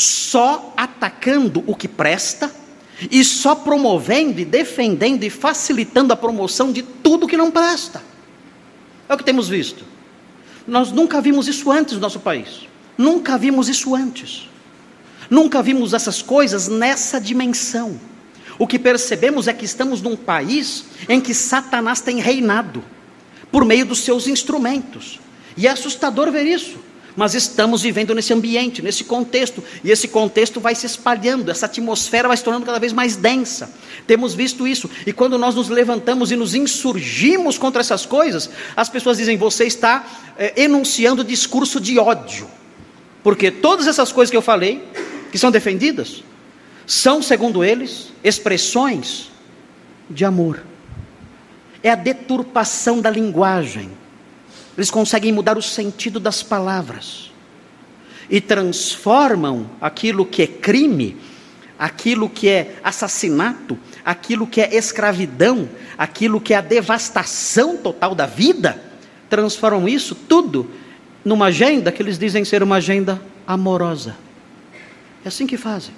só 0.00 0.72
atacando 0.76 1.62
o 1.66 1.74
que 1.74 1.86
presta 1.86 2.50
e 3.10 3.22
só 3.24 3.54
promovendo 3.54 4.40
e 4.40 4.44
defendendo 4.44 5.24
e 5.24 5.30
facilitando 5.30 6.12
a 6.12 6.16
promoção 6.16 6.72
de 6.72 6.82
tudo 6.82 7.26
que 7.26 7.36
não 7.36 7.50
presta. 7.50 8.02
É 9.08 9.14
o 9.14 9.16
que 9.16 9.24
temos 9.24 9.48
visto. 9.48 9.84
Nós 10.66 10.92
nunca 10.92 11.20
vimos 11.20 11.48
isso 11.48 11.70
antes 11.70 11.94
no 11.94 12.00
nosso 12.00 12.20
país. 12.20 12.68
Nunca 12.96 13.36
vimos 13.36 13.68
isso 13.68 13.94
antes. 13.94 14.48
Nunca 15.28 15.62
vimos 15.62 15.94
essas 15.94 16.22
coisas 16.22 16.68
nessa 16.68 17.20
dimensão. 17.20 17.98
O 18.58 18.66
que 18.66 18.78
percebemos 18.78 19.48
é 19.48 19.52
que 19.52 19.64
estamos 19.64 20.02
num 20.02 20.16
país 20.16 20.84
em 21.08 21.20
que 21.20 21.34
Satanás 21.34 22.00
tem 22.00 22.20
reinado 22.20 22.84
por 23.50 23.64
meio 23.64 23.86
dos 23.86 24.00
seus 24.00 24.26
instrumentos. 24.26 25.18
E 25.56 25.66
é 25.66 25.70
assustador 25.70 26.30
ver 26.30 26.46
isso. 26.46 26.78
Mas 27.16 27.34
estamos 27.34 27.82
vivendo 27.82 28.14
nesse 28.14 28.32
ambiente, 28.32 28.82
nesse 28.82 29.04
contexto, 29.04 29.62
e 29.82 29.90
esse 29.90 30.08
contexto 30.08 30.60
vai 30.60 30.74
se 30.74 30.86
espalhando, 30.86 31.50
essa 31.50 31.66
atmosfera 31.66 32.28
vai 32.28 32.36
se 32.36 32.44
tornando 32.44 32.66
cada 32.66 32.78
vez 32.78 32.92
mais 32.92 33.16
densa. 33.16 33.72
Temos 34.06 34.32
visto 34.32 34.66
isso, 34.66 34.88
e 35.06 35.12
quando 35.12 35.36
nós 35.38 35.54
nos 35.54 35.68
levantamos 35.68 36.30
e 36.30 36.36
nos 36.36 36.54
insurgimos 36.54 37.58
contra 37.58 37.80
essas 37.80 38.06
coisas, 38.06 38.48
as 38.76 38.88
pessoas 38.88 39.18
dizem: 39.18 39.36
você 39.36 39.64
está 39.64 40.04
é, 40.38 40.62
enunciando 40.62 41.24
discurso 41.24 41.80
de 41.80 41.98
ódio, 41.98 42.48
porque 43.22 43.50
todas 43.50 43.86
essas 43.86 44.12
coisas 44.12 44.30
que 44.30 44.36
eu 44.36 44.42
falei, 44.42 44.82
que 45.32 45.38
são 45.38 45.50
defendidas, 45.50 46.22
são, 46.86 47.22
segundo 47.22 47.62
eles, 47.62 48.12
expressões 48.22 49.30
de 50.08 50.24
amor. 50.24 50.62
É 51.82 51.90
a 51.90 51.94
deturpação 51.94 53.00
da 53.00 53.08
linguagem 53.08 53.99
eles 54.76 54.90
conseguem 54.90 55.32
mudar 55.32 55.58
o 55.58 55.62
sentido 55.62 56.20
das 56.20 56.42
palavras 56.42 57.30
e 58.28 58.40
transformam 58.40 59.68
aquilo 59.80 60.24
que 60.24 60.42
é 60.42 60.46
crime, 60.46 61.16
aquilo 61.78 62.28
que 62.28 62.48
é 62.48 62.76
assassinato, 62.82 63.76
aquilo 64.04 64.46
que 64.46 64.60
é 64.60 64.74
escravidão, 64.76 65.68
aquilo 65.98 66.40
que 66.40 66.54
é 66.54 66.56
a 66.56 66.60
devastação 66.60 67.76
total 67.76 68.14
da 68.14 68.26
vida, 68.26 68.80
transformam 69.28 69.88
isso 69.88 70.14
tudo 70.14 70.70
numa 71.24 71.46
agenda 71.46 71.90
que 71.90 72.02
eles 72.02 72.18
dizem 72.18 72.44
ser 72.44 72.62
uma 72.62 72.76
agenda 72.76 73.20
amorosa. 73.46 74.16
É 75.24 75.28
assim 75.28 75.46
que 75.46 75.56
fazem. 75.56 75.94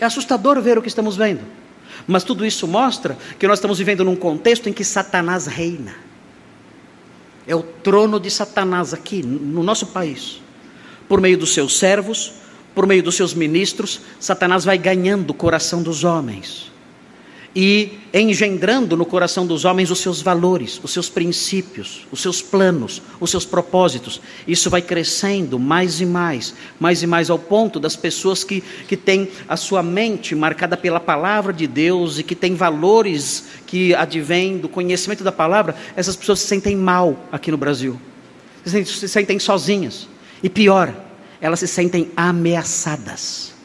É 0.00 0.04
assustador 0.04 0.60
ver 0.60 0.78
o 0.78 0.82
que 0.82 0.88
estamos 0.88 1.16
vendo. 1.16 1.42
Mas 2.06 2.24
tudo 2.24 2.44
isso 2.44 2.66
mostra 2.66 3.16
que 3.38 3.46
nós 3.46 3.58
estamos 3.58 3.78
vivendo 3.78 4.04
num 4.04 4.16
contexto 4.16 4.68
em 4.68 4.72
que 4.72 4.84
Satanás 4.84 5.46
reina. 5.46 5.94
É 7.46 7.54
o 7.54 7.62
trono 7.62 8.18
de 8.18 8.30
Satanás 8.30 8.92
aqui, 8.92 9.22
no 9.22 9.62
nosso 9.62 9.86
país. 9.86 10.40
Por 11.08 11.20
meio 11.20 11.38
dos 11.38 11.54
seus 11.54 11.78
servos, 11.78 12.32
por 12.74 12.86
meio 12.86 13.02
dos 13.02 13.14
seus 13.14 13.32
ministros, 13.34 14.00
Satanás 14.18 14.64
vai 14.64 14.76
ganhando 14.76 15.30
o 15.30 15.34
coração 15.34 15.82
dos 15.82 16.04
homens 16.04 16.75
e 17.58 17.98
engendrando 18.12 18.98
no 18.98 19.06
coração 19.06 19.46
dos 19.46 19.64
homens 19.64 19.90
os 19.90 20.00
seus 20.00 20.20
valores, 20.20 20.78
os 20.84 20.92
seus 20.92 21.08
princípios, 21.08 22.06
os 22.12 22.20
seus 22.20 22.42
planos, 22.42 23.00
os 23.18 23.30
seus 23.30 23.46
propósitos. 23.46 24.20
Isso 24.46 24.68
vai 24.68 24.82
crescendo 24.82 25.58
mais 25.58 25.98
e 25.98 26.04
mais, 26.04 26.52
mais 26.78 27.02
e 27.02 27.06
mais, 27.06 27.30
ao 27.30 27.38
ponto 27.38 27.80
das 27.80 27.96
pessoas 27.96 28.44
que, 28.44 28.62
que 28.86 28.94
têm 28.94 29.30
a 29.48 29.56
sua 29.56 29.82
mente 29.82 30.34
marcada 30.34 30.76
pela 30.76 31.00
palavra 31.00 31.50
de 31.50 31.66
Deus 31.66 32.18
e 32.18 32.22
que 32.22 32.34
têm 32.34 32.54
valores 32.54 33.44
que 33.66 33.94
advêm 33.94 34.58
do 34.58 34.68
conhecimento 34.68 35.24
da 35.24 35.32
palavra, 35.32 35.74
essas 35.96 36.14
pessoas 36.14 36.40
se 36.40 36.48
sentem 36.48 36.76
mal 36.76 37.18
aqui 37.32 37.50
no 37.50 37.56
Brasil, 37.56 37.98
se 38.66 39.08
sentem 39.08 39.38
sozinhas. 39.38 40.06
E 40.42 40.50
pior, 40.50 40.94
elas 41.40 41.60
se 41.60 41.66
sentem 41.66 42.10
ameaçadas 42.14 43.55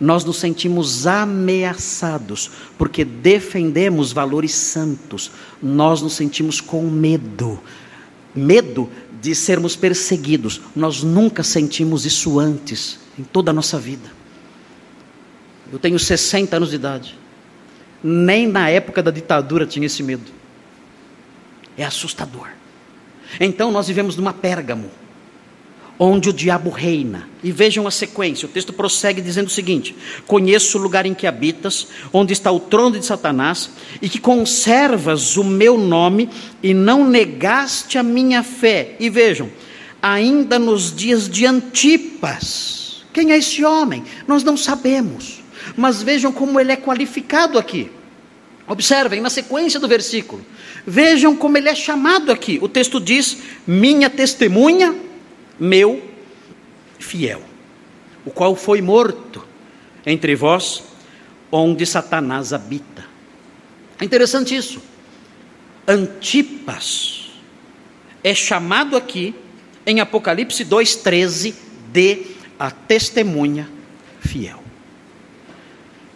nós 0.00 0.24
nos 0.24 0.38
sentimos 0.38 1.06
ameaçados, 1.06 2.50
porque 2.76 3.04
defendemos 3.04 4.12
valores 4.12 4.54
santos, 4.54 5.30
nós 5.62 6.00
nos 6.00 6.14
sentimos 6.14 6.60
com 6.60 6.82
medo 6.82 7.60
medo 8.38 8.88
de 9.20 9.34
sermos 9.34 9.74
perseguidos. 9.76 10.60
Nós 10.74 11.02
nunca 11.02 11.42
sentimos 11.42 12.06
isso 12.06 12.38
antes, 12.38 13.00
em 13.18 13.24
toda 13.24 13.50
a 13.50 13.54
nossa 13.54 13.78
vida. 13.78 14.10
Eu 15.72 15.78
tenho 15.78 15.98
60 15.98 16.56
anos 16.56 16.70
de 16.70 16.76
idade, 16.76 17.18
nem 18.02 18.46
na 18.46 18.70
época 18.70 19.02
da 19.02 19.10
ditadura 19.10 19.66
tinha 19.66 19.86
esse 19.86 20.02
medo. 20.02 20.30
É 21.76 21.84
assustador. 21.84 22.48
Então 23.38 23.70
nós 23.70 23.88
vivemos 23.88 24.16
numa 24.16 24.32
Pérgamo 24.32 24.90
onde 25.98 26.28
o 26.28 26.32
diabo 26.32 26.70
reina. 26.70 27.28
E 27.42 27.50
vejam 27.50 27.86
a 27.86 27.90
sequência, 27.90 28.46
o 28.46 28.50
texto 28.50 28.72
prossegue 28.72 29.20
dizendo 29.20 29.48
o 29.48 29.50
seguinte: 29.50 29.94
Conheço 30.26 30.78
o 30.78 30.80
lugar 30.80 31.06
em 31.06 31.14
que 31.14 31.26
habitas, 31.26 31.88
onde 32.12 32.32
está 32.32 32.50
o 32.50 32.60
trono 32.60 32.98
de 32.98 33.04
Satanás, 33.04 33.70
e 34.00 34.08
que 34.08 34.18
conservas 34.18 35.36
o 35.36 35.44
meu 35.44 35.78
nome 35.78 36.28
e 36.62 36.72
não 36.72 37.08
negaste 37.08 37.98
a 37.98 38.02
minha 38.02 38.42
fé. 38.42 38.96
E 39.00 39.10
vejam, 39.10 39.50
ainda 40.02 40.58
nos 40.58 40.94
dias 40.94 41.28
de 41.28 41.46
Antipas. 41.46 43.04
Quem 43.12 43.32
é 43.32 43.38
esse 43.38 43.64
homem? 43.64 44.04
Nós 44.26 44.44
não 44.44 44.56
sabemos. 44.56 45.42
Mas 45.76 46.02
vejam 46.02 46.32
como 46.32 46.58
ele 46.58 46.72
é 46.72 46.76
qualificado 46.76 47.58
aqui. 47.58 47.90
Observem 48.66 49.20
na 49.20 49.30
sequência 49.30 49.80
do 49.80 49.88
versículo. 49.88 50.44
Vejam 50.86 51.34
como 51.34 51.56
ele 51.56 51.68
é 51.68 51.74
chamado 51.74 52.30
aqui. 52.30 52.58
O 52.60 52.68
texto 52.68 53.00
diz: 53.00 53.38
Minha 53.66 54.10
testemunha 54.10 54.94
meu 55.58 56.02
fiel, 56.98 57.42
o 58.24 58.30
qual 58.30 58.54
foi 58.54 58.80
morto 58.80 59.46
entre 60.04 60.34
vós, 60.34 60.82
onde 61.50 61.84
Satanás 61.86 62.52
habita. 62.52 63.04
É 64.00 64.04
interessante 64.04 64.54
isso. 64.54 64.80
Antipas 65.86 67.30
é 68.22 68.34
chamado 68.34 68.96
aqui 68.96 69.34
em 69.86 70.00
Apocalipse 70.00 70.64
2,13 70.64 71.54
de 71.92 72.26
a 72.58 72.70
testemunha 72.70 73.68
fiel. 74.20 74.62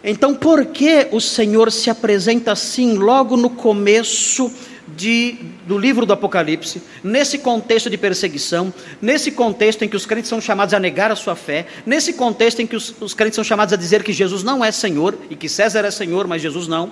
Então, 0.03 0.35
por 0.35 0.65
que 0.65 1.07
o 1.11 1.21
Senhor 1.21 1.71
se 1.71 1.89
apresenta 1.89 2.51
assim 2.51 2.95
logo 2.95 3.37
no 3.37 3.49
começo 3.49 4.51
de, 4.95 5.37
do 5.65 5.77
livro 5.77 6.05
do 6.05 6.13
Apocalipse, 6.13 6.81
nesse 7.03 7.39
contexto 7.39 7.89
de 7.89 7.97
perseguição, 7.97 8.73
nesse 9.01 9.31
contexto 9.31 9.83
em 9.83 9.89
que 9.89 9.95
os 9.95 10.05
crentes 10.05 10.29
são 10.29 10.39
chamados 10.39 10.73
a 10.73 10.79
negar 10.79 11.11
a 11.11 11.15
sua 11.15 11.35
fé, 11.35 11.65
nesse 11.85 12.13
contexto 12.13 12.61
em 12.61 12.67
que 12.67 12.75
os, 12.75 12.93
os 12.99 13.13
crentes 13.13 13.35
são 13.35 13.43
chamados 13.43 13.73
a 13.73 13.77
dizer 13.77 14.03
que 14.03 14.13
Jesus 14.13 14.43
não 14.43 14.63
é 14.63 14.71
Senhor 14.71 15.17
e 15.29 15.35
que 15.35 15.49
César 15.49 15.85
é 15.85 15.91
Senhor, 15.91 16.27
mas 16.27 16.41
Jesus 16.41 16.67
não. 16.67 16.91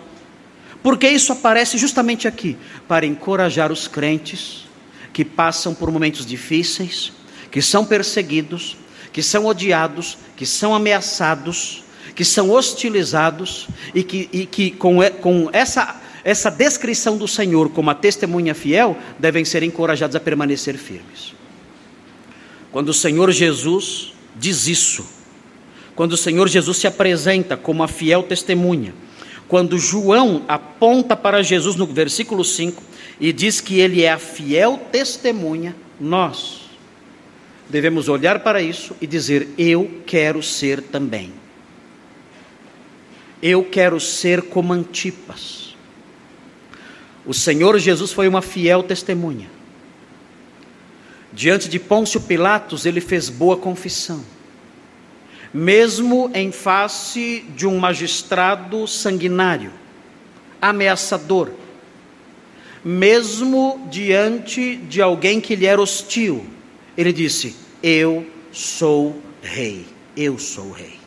Porque 0.82 1.08
isso 1.08 1.32
aparece 1.32 1.78
justamente 1.78 2.28
aqui 2.28 2.58
para 2.88 3.06
encorajar 3.06 3.72
os 3.72 3.88
crentes 3.88 4.66
que 5.14 5.24
passam 5.24 5.76
por 5.76 5.92
momentos 5.92 6.26
difíceis, 6.26 7.12
que 7.52 7.62
são 7.62 7.86
perseguidos, 7.86 8.78
que 9.14 9.22
são 9.22 9.46
odiados, 9.46 10.18
que 10.36 10.46
são 10.46 10.74
ameaçados, 10.74 11.84
que 12.16 12.26
são 12.26 12.50
hostilizados 12.50 13.68
e 13.94 14.04
que, 14.04 14.30
e 14.32 14.46
que 14.46 14.72
com, 14.72 14.98
com 15.22 15.50
essa 15.54 16.01
essa 16.24 16.50
descrição 16.50 17.18
do 17.18 17.28
Senhor 17.28 17.70
como 17.70 17.90
a 17.90 17.96
testemunha 17.96 18.54
fiel 18.54 18.98
devem 19.18 19.44
ser 19.44 19.64
encorajados 19.64 20.16
a 20.16 20.20
permanecer 20.20 20.78
firmes. 20.78 21.34
Quando 22.72 22.90
o 22.90 22.94
Senhor 22.94 23.32
Jesus 23.32 24.14
diz 24.36 24.68
isso, 24.68 25.06
quando 25.96 26.14
o 26.14 26.18
Senhor 26.18 26.48
Jesus 26.48 26.78
se 26.78 26.88
apresenta 26.88 27.58
como 27.58 27.84
a 27.84 27.88
fiel 27.88 28.24
testemunha, 28.24 28.94
quando 29.48 29.78
João 29.78 30.44
aponta 30.48 31.16
para 31.16 31.44
Jesus 31.44 31.76
no 31.76 31.86
versículo 31.86 32.46
5 32.46 32.82
e 33.20 33.34
diz 33.34 33.60
que 33.60 33.80
ele 33.80 34.02
é 34.04 34.12
a 34.12 34.18
fiel 34.18 34.80
testemunha, 34.92 35.76
nós 36.00 36.62
devemos 37.70 38.08
olhar 38.08 38.40
para 38.40 38.62
isso 38.62 38.96
e 39.02 39.06
dizer: 39.06 39.50
Eu 39.58 40.02
quero 40.06 40.42
ser 40.42 40.82
também. 40.82 41.34
Eu 43.44 43.64
quero 43.64 44.00
ser 44.00 44.44
como 44.44 44.72
Antipas. 44.72 45.61
O 47.26 47.34
Senhor 47.34 47.78
Jesus 47.78 48.12
foi 48.12 48.28
uma 48.28 48.42
fiel 48.42 48.82
testemunha. 48.82 49.50
Diante 51.32 51.70
de 51.70 51.80
Pôncio 51.80 52.20
Pilatos, 52.22 52.86
ele 52.86 53.00
fez 53.00 53.30
boa 53.30 53.56
confissão. 53.56 54.24
Mesmo 55.54 56.32
em 56.34 56.52
face 56.52 57.46
de 57.56 57.68
um 57.68 57.78
magistrado 57.78 58.88
sanguinário, 58.88 59.72
ameaçador, 60.62 61.52
mesmo 62.84 63.88
diante 63.92 64.78
de 64.78 65.02
alguém 65.02 65.40
que 65.40 65.56
lhe 65.56 65.66
era 65.66 65.82
hostil, 65.82 66.46
ele 66.98 67.14
disse: 67.14 67.56
Eu 67.84 68.26
sou 68.52 69.22
rei, 69.42 69.86
eu 70.18 70.40
sou 70.40 70.72
rei. 70.72 71.00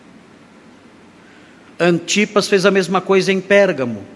Antipas 1.80 2.46
fez 2.46 2.64
a 2.64 2.70
mesma 2.70 3.00
coisa 3.00 3.32
em 3.32 3.40
Pérgamo 3.40 4.13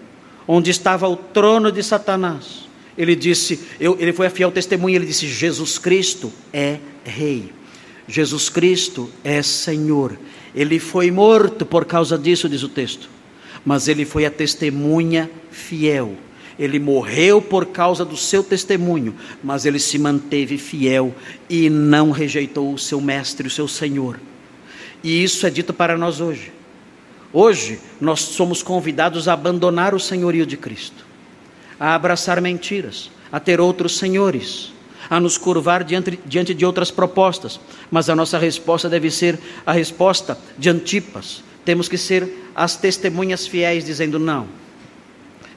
onde 0.51 0.71
estava 0.71 1.07
o 1.07 1.15
trono 1.15 1.71
de 1.71 1.83
Satanás. 1.83 2.67
Ele 2.97 3.15
disse, 3.15 3.59
eu, 3.79 3.95
ele 3.99 4.11
foi 4.11 4.25
a 4.25 4.31
fiel 4.31 4.51
testemunha, 4.51 4.95
ele 4.95 5.05
disse: 5.05 5.27
Jesus 5.27 5.77
Cristo 5.77 6.33
é 6.51 6.79
Rei, 7.05 7.53
Jesus 8.07 8.49
Cristo 8.49 9.11
é 9.23 9.43
Senhor. 9.43 10.17
Ele 10.55 10.79
foi 10.79 11.11
morto 11.11 11.67
por 11.67 11.85
causa 11.85 12.17
disso, 12.17 12.49
diz 12.49 12.63
o 12.63 12.67
texto, 12.67 13.07
mas 13.63 13.87
ele 13.87 14.05
foi 14.05 14.25
a 14.25 14.31
testemunha 14.31 15.29
fiel. 15.51 16.17
Ele 16.57 16.79
morreu 16.79 17.41
por 17.41 17.67
causa 17.67 18.03
do 18.03 18.17
seu 18.17 18.43
testemunho, 18.43 19.15
mas 19.43 19.65
ele 19.65 19.79
se 19.79 19.99
manteve 19.99 20.57
fiel 20.57 21.13
e 21.47 21.69
não 21.69 22.09
rejeitou 22.09 22.73
o 22.73 22.77
seu 22.77 22.99
mestre, 22.99 23.47
o 23.47 23.51
seu 23.51 23.67
Senhor. 23.67 24.19
E 25.03 25.23
isso 25.23 25.45
é 25.45 25.49
dito 25.49 25.73
para 25.73 25.95
nós 25.95 26.19
hoje. 26.19 26.58
Hoje, 27.31 27.79
nós 28.01 28.21
somos 28.21 28.63
convidados 28.63 29.27
a 29.27 29.33
abandonar 29.33 29.93
o 29.93 29.99
senhorio 29.99 30.45
de 30.45 30.57
Cristo, 30.57 31.05
a 31.79 31.93
abraçar 31.93 32.41
mentiras, 32.41 33.11
a 33.31 33.39
ter 33.39 33.61
outros 33.61 33.97
senhores, 33.97 34.73
a 35.07 35.19
nos 35.19 35.37
curvar 35.37 35.83
diante, 35.83 36.19
diante 36.25 36.53
de 36.55 36.65
outras 36.65 36.89
propostas, 36.89 37.59
mas 37.91 38.09
a 38.09 38.15
nossa 38.15 38.39
resposta 38.39 38.89
deve 38.89 39.11
ser 39.11 39.39
a 39.63 39.71
resposta 39.71 40.37
de 40.57 40.69
Antipas. 40.69 41.43
Temos 41.63 41.87
que 41.87 41.97
ser 41.97 42.49
as 42.55 42.75
testemunhas 42.75 43.45
fiéis, 43.45 43.85
dizendo: 43.85 44.17
Não, 44.17 44.47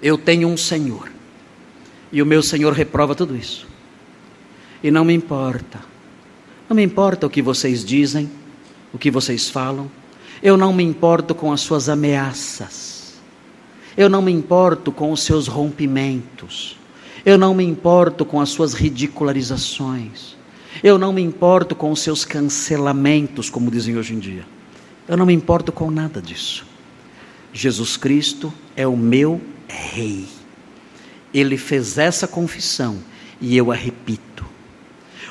eu 0.02 0.18
tenho 0.18 0.48
um 0.48 0.56
Senhor, 0.58 1.10
e 2.12 2.20
o 2.20 2.26
meu 2.26 2.42
Senhor 2.42 2.74
reprova 2.74 3.14
tudo 3.14 3.34
isso, 3.34 3.66
e 4.82 4.90
não 4.90 5.06
me 5.06 5.14
importa, 5.14 5.80
não 6.68 6.76
me 6.76 6.82
importa 6.82 7.26
o 7.26 7.30
que 7.30 7.40
vocês 7.40 7.82
dizem, 7.82 8.30
o 8.92 8.98
que 8.98 9.10
vocês 9.10 9.48
falam 9.48 9.90
eu 10.42 10.56
não 10.56 10.72
me 10.72 10.82
importo 10.82 11.34
com 11.34 11.52
as 11.52 11.60
suas 11.60 11.88
ameaças. 11.88 13.14
Eu 13.96 14.08
não 14.08 14.20
me 14.20 14.32
importo 14.32 14.90
com 14.90 15.12
os 15.12 15.22
seus 15.22 15.46
rompimentos. 15.46 16.76
Eu 17.24 17.38
não 17.38 17.54
me 17.54 17.64
importo 17.64 18.24
com 18.24 18.40
as 18.40 18.48
suas 18.48 18.74
ridicularizações. 18.74 20.34
Eu 20.82 20.98
não 20.98 21.12
me 21.12 21.22
importo 21.22 21.76
com 21.76 21.92
os 21.92 22.00
seus 22.00 22.24
cancelamentos, 22.24 23.48
como 23.48 23.70
dizem 23.70 23.96
hoje 23.96 24.14
em 24.14 24.18
dia. 24.18 24.44
Eu 25.06 25.16
não 25.16 25.26
me 25.26 25.32
importo 25.32 25.70
com 25.70 25.90
nada 25.90 26.20
disso. 26.20 26.66
Jesus 27.52 27.96
Cristo 27.96 28.52
é 28.74 28.86
o 28.86 28.96
meu 28.96 29.40
Rei. 29.68 30.26
Ele 31.32 31.56
fez 31.56 31.98
essa 31.98 32.26
confissão 32.26 32.98
e 33.40 33.56
eu 33.56 33.70
a 33.70 33.74
repito. 33.74 34.44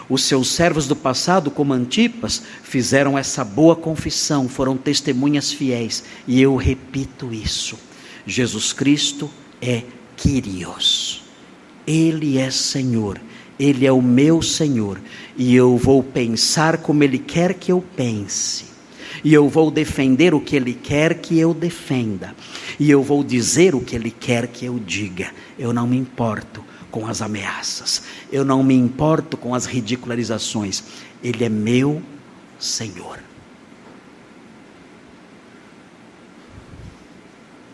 Os 0.10 0.24
seus 0.24 0.50
servos 0.50 0.88
do 0.88 0.96
passado, 0.96 1.50
como 1.50 1.74
Antipas, 1.74 2.42
fizeram 2.64 3.18
essa 3.18 3.44
boa 3.44 3.76
confissão, 3.76 4.50
foram 4.50 4.78
testemunhas 4.78 5.52
fiéis, 5.52 6.04
e 6.28 6.42
eu 6.42 6.56
repito 6.56 7.34
isso. 7.34 7.78
Jesus 8.26 8.74
Cristo 8.74 9.30
é 9.62 9.84
Kyrios. 10.18 11.24
Ele 11.88 12.38
é 12.38 12.52
Senhor. 12.52 13.20
Ele 13.62 13.86
é 13.86 13.92
o 13.92 14.02
meu 14.02 14.42
Senhor, 14.42 15.00
e 15.38 15.56
eu 15.56 15.78
vou 15.78 16.02
pensar 16.02 16.80
como 16.80 17.04
Ele 17.04 17.20
quer 17.20 17.54
que 17.54 17.72
eu 17.72 17.84
pense, 17.96 18.66
e 19.24 19.32
eu 19.36 19.48
vou 19.48 19.70
defender 19.70 20.34
o 20.34 20.42
que 20.42 20.56
Ele 20.56 20.74
quer 20.74 21.22
que 21.22 21.38
eu 21.38 21.54
defenda, 21.54 22.36
e 22.80 22.90
eu 22.90 23.04
vou 23.04 23.24
dizer 23.24 23.76
o 23.76 23.82
que 23.82 23.96
Ele 23.96 24.10
quer 24.10 24.48
que 24.48 24.66
eu 24.66 24.80
diga. 24.80 25.30
Eu 25.60 25.72
não 25.72 25.86
me 25.86 25.96
importo 25.96 26.66
com 26.92 27.08
as 27.08 27.22
ameaças, 27.22 28.04
eu 28.32 28.44
não 28.44 28.62
me 28.62 28.76
importo 28.76 29.38
com 29.38 29.56
as 29.56 29.66
ridicularizações. 29.66 30.84
Ele 31.24 31.46
é 31.46 31.50
meu 31.50 32.04
Senhor. 32.60 33.18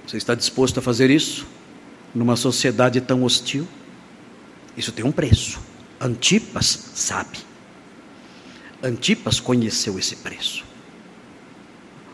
Você 0.06 0.16
está 0.16 0.36
disposto 0.36 0.78
a 0.78 0.82
fazer 0.82 1.10
isso 1.10 1.46
numa 2.16 2.38
sociedade 2.38 3.02
tão 3.02 3.24
hostil? 3.24 3.68
Isso 4.78 4.92
tem 4.92 5.04
um 5.04 5.12
preço. 5.12 5.60
Antipas 6.00 6.92
sabe. 6.94 7.40
Antipas 8.82 9.40
conheceu 9.40 9.98
esse 9.98 10.16
preço. 10.18 10.64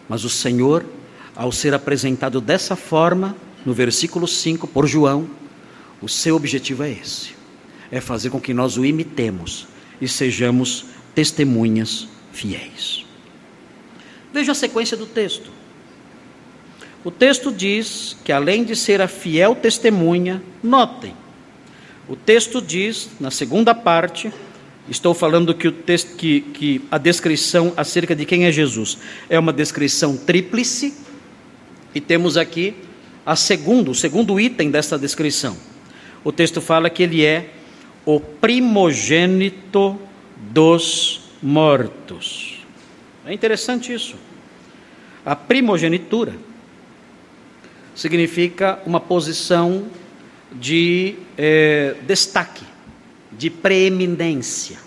Mas 0.10 0.24
o 0.24 0.30
Senhor, 0.30 0.86
ao 1.36 1.52
ser 1.52 1.74
apresentado 1.74 2.42
dessa 2.42 2.76
forma, 2.76 3.36
no 3.66 3.74
versículo 3.74 4.28
5, 4.28 4.68
por 4.68 4.88
João, 4.88 5.30
o 6.04 6.10
seu 6.10 6.36
objetivo 6.36 6.84
é 6.84 6.92
esse: 6.92 7.32
é 7.90 8.02
fazer 8.02 8.30
com 8.30 8.40
que 8.40 8.54
nós 8.54 8.78
o 8.78 8.86
imitemos 8.86 9.66
e 10.02 10.08
sejamos 10.08 10.86
testemunhas 11.16 12.08
fiéis. 12.34 13.06
Veja 14.34 14.52
a 14.52 14.56
sequência 14.56 14.98
do 14.98 15.06
texto. 15.06 15.50
O 17.06 17.12
texto 17.12 17.52
diz 17.52 18.18
que, 18.24 18.32
além 18.32 18.64
de 18.66 18.76
ser 18.76 19.02
a 19.02 19.08
fiel 19.08 19.56
testemunha, 19.56 20.44
notem, 20.62 21.16
o 22.08 22.16
texto 22.16 22.62
diz, 22.62 23.10
na 23.20 23.32
segunda 23.32 23.74
parte, 23.74 24.32
estou 24.90 25.14
falando 25.14 25.54
que, 25.54 25.68
o 25.68 25.72
texto, 25.72 26.16
que, 26.18 26.42
que 26.42 26.82
a 26.92 26.98
descrição 26.98 27.72
acerca 27.78 28.16
de 28.16 28.26
quem 28.26 28.46
é 28.46 28.52
Jesus 28.52 28.98
é 29.30 29.40
uma 29.40 29.54
descrição 29.54 30.18
tríplice, 30.18 30.94
e 31.96 32.02
temos 32.02 32.36
aqui 32.36 32.74
a 33.26 33.36
segundo, 33.38 33.92
o 33.92 33.96
segundo 33.96 34.38
item 34.38 34.70
dessa 34.70 34.98
descrição 34.98 35.56
o 36.24 36.32
texto 36.32 36.62
fala 36.62 36.90
que 36.90 37.04
ele 37.04 37.26
é 37.26 37.50
o 38.06 38.20
primogênito 38.20 40.00
dos 40.38 41.22
mortos. 41.42 42.60
É 43.26 43.34
interessante 43.34 43.94
isso. 43.94 44.16
A 45.26 45.36
primogenitura 45.36 46.34
significa 47.96 48.80
uma 48.86 49.00
posição 49.00 49.86
de 50.52 51.16
é, 51.38 51.96
destaque, 52.06 52.66
de 53.32 53.50
preeminência. 53.50 54.78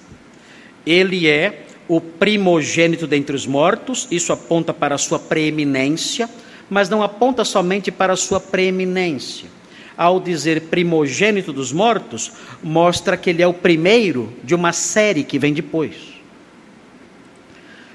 Ele 0.87 1.27
é 1.27 1.67
o 1.89 2.01
primogênito 2.01 3.07
dentre 3.07 3.35
os 3.35 3.47
mortos, 3.47 4.09
isso 4.11 4.33
aponta 4.33 4.75
para 4.75 4.95
a 4.95 4.99
sua 4.99 5.19
preeminência, 5.19 6.29
mas 6.69 6.89
não 6.89 7.03
aponta 7.03 7.45
somente 7.45 7.91
para 7.93 8.13
a 8.13 8.17
sua 8.17 8.41
preeminência 8.41 9.56
ao 9.97 10.21
dizer 10.21 10.63
primogênito 10.63 11.53
dos 11.53 11.73
mortos, 11.73 12.33
mostra 12.63 13.17
que 13.17 13.31
ele 13.31 13.43
é 13.43 13.47
o 13.47 13.55
primeiro 13.55 14.33
de 14.45 14.55
uma 14.55 14.73
série 14.73 15.25
que 15.25 15.39
vem 15.39 15.55
depois. 15.55 15.95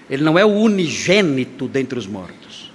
Ele 0.09 0.23
não 0.23 0.37
é 0.37 0.43
o 0.43 0.49
unigênito 0.49 1.67
dentre 1.67 1.97
os 1.97 2.07
mortos. 2.07 2.71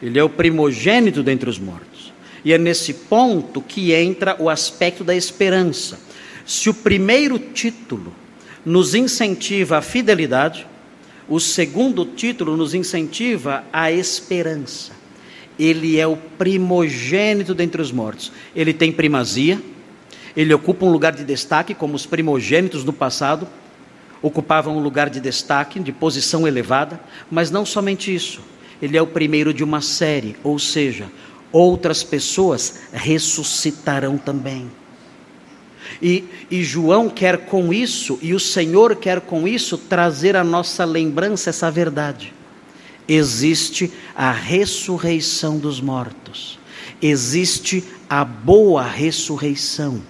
Ele 0.00 0.18
é 0.18 0.24
o 0.24 0.28
primogênito 0.28 1.22
dentre 1.22 1.50
os 1.50 1.58
mortos. 1.58 2.12
E 2.44 2.52
é 2.52 2.58
nesse 2.58 2.94
ponto 2.94 3.60
que 3.60 3.92
entra 3.92 4.36
o 4.38 4.48
aspecto 4.48 5.04
da 5.04 5.14
esperança. 5.14 5.98
Se 6.46 6.70
o 6.70 6.74
primeiro 6.74 7.38
título 7.38 8.12
nos 8.64 8.94
incentiva 8.94 9.78
a 9.78 9.82
fidelidade, 9.82 10.66
o 11.28 11.38
segundo 11.38 12.04
título 12.04 12.56
nos 12.56 12.74
incentiva 12.74 13.64
a 13.72 13.92
esperança 13.92 15.01
ele 15.58 15.98
é 15.98 16.06
o 16.06 16.16
primogênito 16.16 17.54
dentre 17.54 17.80
os 17.80 17.92
mortos. 17.92 18.32
Ele 18.54 18.72
tem 18.72 18.92
primazia, 18.92 19.60
ele 20.36 20.52
ocupa 20.54 20.86
um 20.86 20.90
lugar 20.90 21.12
de 21.12 21.24
destaque, 21.24 21.74
como 21.74 21.94
os 21.94 22.06
primogênitos 22.06 22.84
do 22.84 22.92
passado 22.92 23.46
ocupavam 24.20 24.76
um 24.76 24.80
lugar 24.80 25.10
de 25.10 25.20
destaque, 25.20 25.80
de 25.80 25.92
posição 25.92 26.46
elevada, 26.46 27.00
mas 27.30 27.50
não 27.50 27.66
somente 27.66 28.14
isso, 28.14 28.40
ele 28.80 28.96
é 28.96 29.02
o 29.02 29.06
primeiro 29.06 29.52
de 29.52 29.64
uma 29.64 29.80
série, 29.80 30.36
ou 30.44 30.60
seja, 30.60 31.10
outras 31.50 32.04
pessoas 32.04 32.82
ressuscitarão 32.92 34.16
também. 34.16 34.70
E, 36.00 36.24
e, 36.50 36.62
João 36.62 37.08
quer 37.08 37.46
com 37.46 37.72
isso, 37.72 38.18
e 38.22 38.32
o 38.32 38.40
Senhor 38.40 38.94
quer 38.96 39.20
com 39.20 39.46
isso, 39.46 39.76
trazer 39.76 40.36
à 40.36 40.44
nossa 40.44 40.84
lembrança 40.84 41.50
essa 41.50 41.70
verdade 41.70 42.32
existe 43.14 43.92
a 44.14 44.32
ressurreição 44.32 45.58
dos 45.58 45.80
mortos, 45.80 46.58
existe 47.00 47.84
a 48.08 48.24
boa 48.24 48.82
ressurreição, 48.82 50.02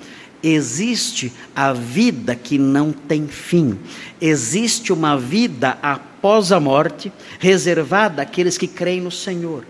existe 0.42 1.32
a 1.54 1.72
vida 1.72 2.36
que 2.36 2.58
não 2.58 2.92
tem 2.92 3.26
fim, 3.26 3.76
existe 4.20 4.92
uma 4.92 5.18
vida 5.18 5.78
após 5.82 6.52
a 6.52 6.60
morte 6.60 7.12
reservada 7.40 8.22
àqueles 8.22 8.56
que 8.56 8.68
creem 8.68 9.00
no 9.00 9.10
Senhor. 9.10 9.64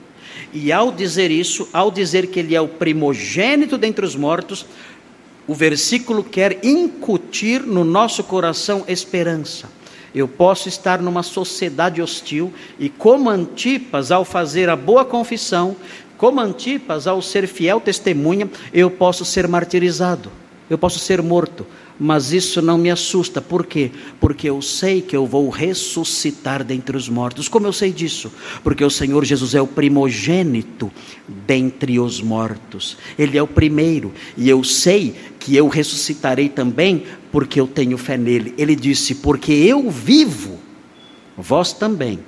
E 0.53 0.71
ao 0.71 0.93
dizer 0.93 1.31
isso, 1.31 1.67
ao 1.73 1.91
dizer 1.91 2.27
que 2.27 2.39
Ele 2.39 2.55
é 2.55 2.61
o 2.61 2.69
primogênito 2.69 3.79
dentre 3.79 4.05
os 4.05 4.15
mortos, 4.15 4.67
o 5.47 5.55
versículo 5.55 6.23
quer 6.23 6.63
incutir 6.63 7.63
no 7.63 7.83
nosso 7.83 8.23
coração 8.25 8.85
esperança 8.87 9.69
eu 10.15 10.29
posso 10.29 10.69
estar 10.69 11.01
numa 11.01 11.23
sociedade 11.23 12.03
hostil 12.03 12.53
e, 12.79 12.89
como 12.89 13.31
Antipas, 13.31 14.11
ao 14.11 14.25
fazer 14.25 14.69
a 14.69 14.77
boa 14.77 15.05
confissão, 15.05 15.77
como 16.19 16.41
Antipas, 16.41 17.07
ao 17.07 17.21
ser 17.21 17.47
fiel 17.49 17.81
testemunha, 17.81 18.49
eu 18.73 18.91
posso 18.91 19.25
ser 19.25 19.49
martirizado, 19.49 20.31
eu 20.71 20.79
posso 20.79 20.99
ser 20.99 21.21
morto, 21.21 21.67
mas 21.99 22.33
isso 22.33 22.61
não 22.61 22.79
me 22.79 22.91
assusta, 22.91 23.41
por 23.41 23.67
quê? 23.67 23.91
Porque 24.21 24.49
eu 24.49 24.61
sei 24.63 25.01
que 25.01 25.17
eu 25.17 25.27
vou 25.27 25.49
ressuscitar 25.49 26.65
dentre 26.65 26.97
os 26.97 27.09
mortos. 27.09 27.49
Como 27.49 27.67
eu 27.67 27.73
sei 27.73 27.93
disso? 27.93 28.33
Porque 28.63 28.85
o 28.85 28.91
Senhor 28.91 29.25
Jesus 29.25 29.55
é 29.55 29.61
o 29.61 29.67
primogênito 29.67 30.91
dentre 31.29 31.99
os 32.01 32.21
mortos, 32.21 32.97
Ele 33.19 33.39
é 33.39 33.43
o 33.43 33.47
primeiro, 33.47 34.13
e 34.37 34.49
eu 34.49 34.63
sei 34.65 35.15
que 35.39 35.57
eu 35.57 35.69
ressuscitarei 35.69 36.49
também, 36.49 37.05
porque 37.33 37.59
eu 37.59 37.67
tenho 37.67 37.97
fé 37.97 38.19
nele. 38.19 38.55
Ele 38.59 38.77
disse: 38.77 39.17
Porque 39.17 39.53
eu 39.53 39.91
vivo, 39.91 40.61
vós 41.37 41.73
também 41.73 42.21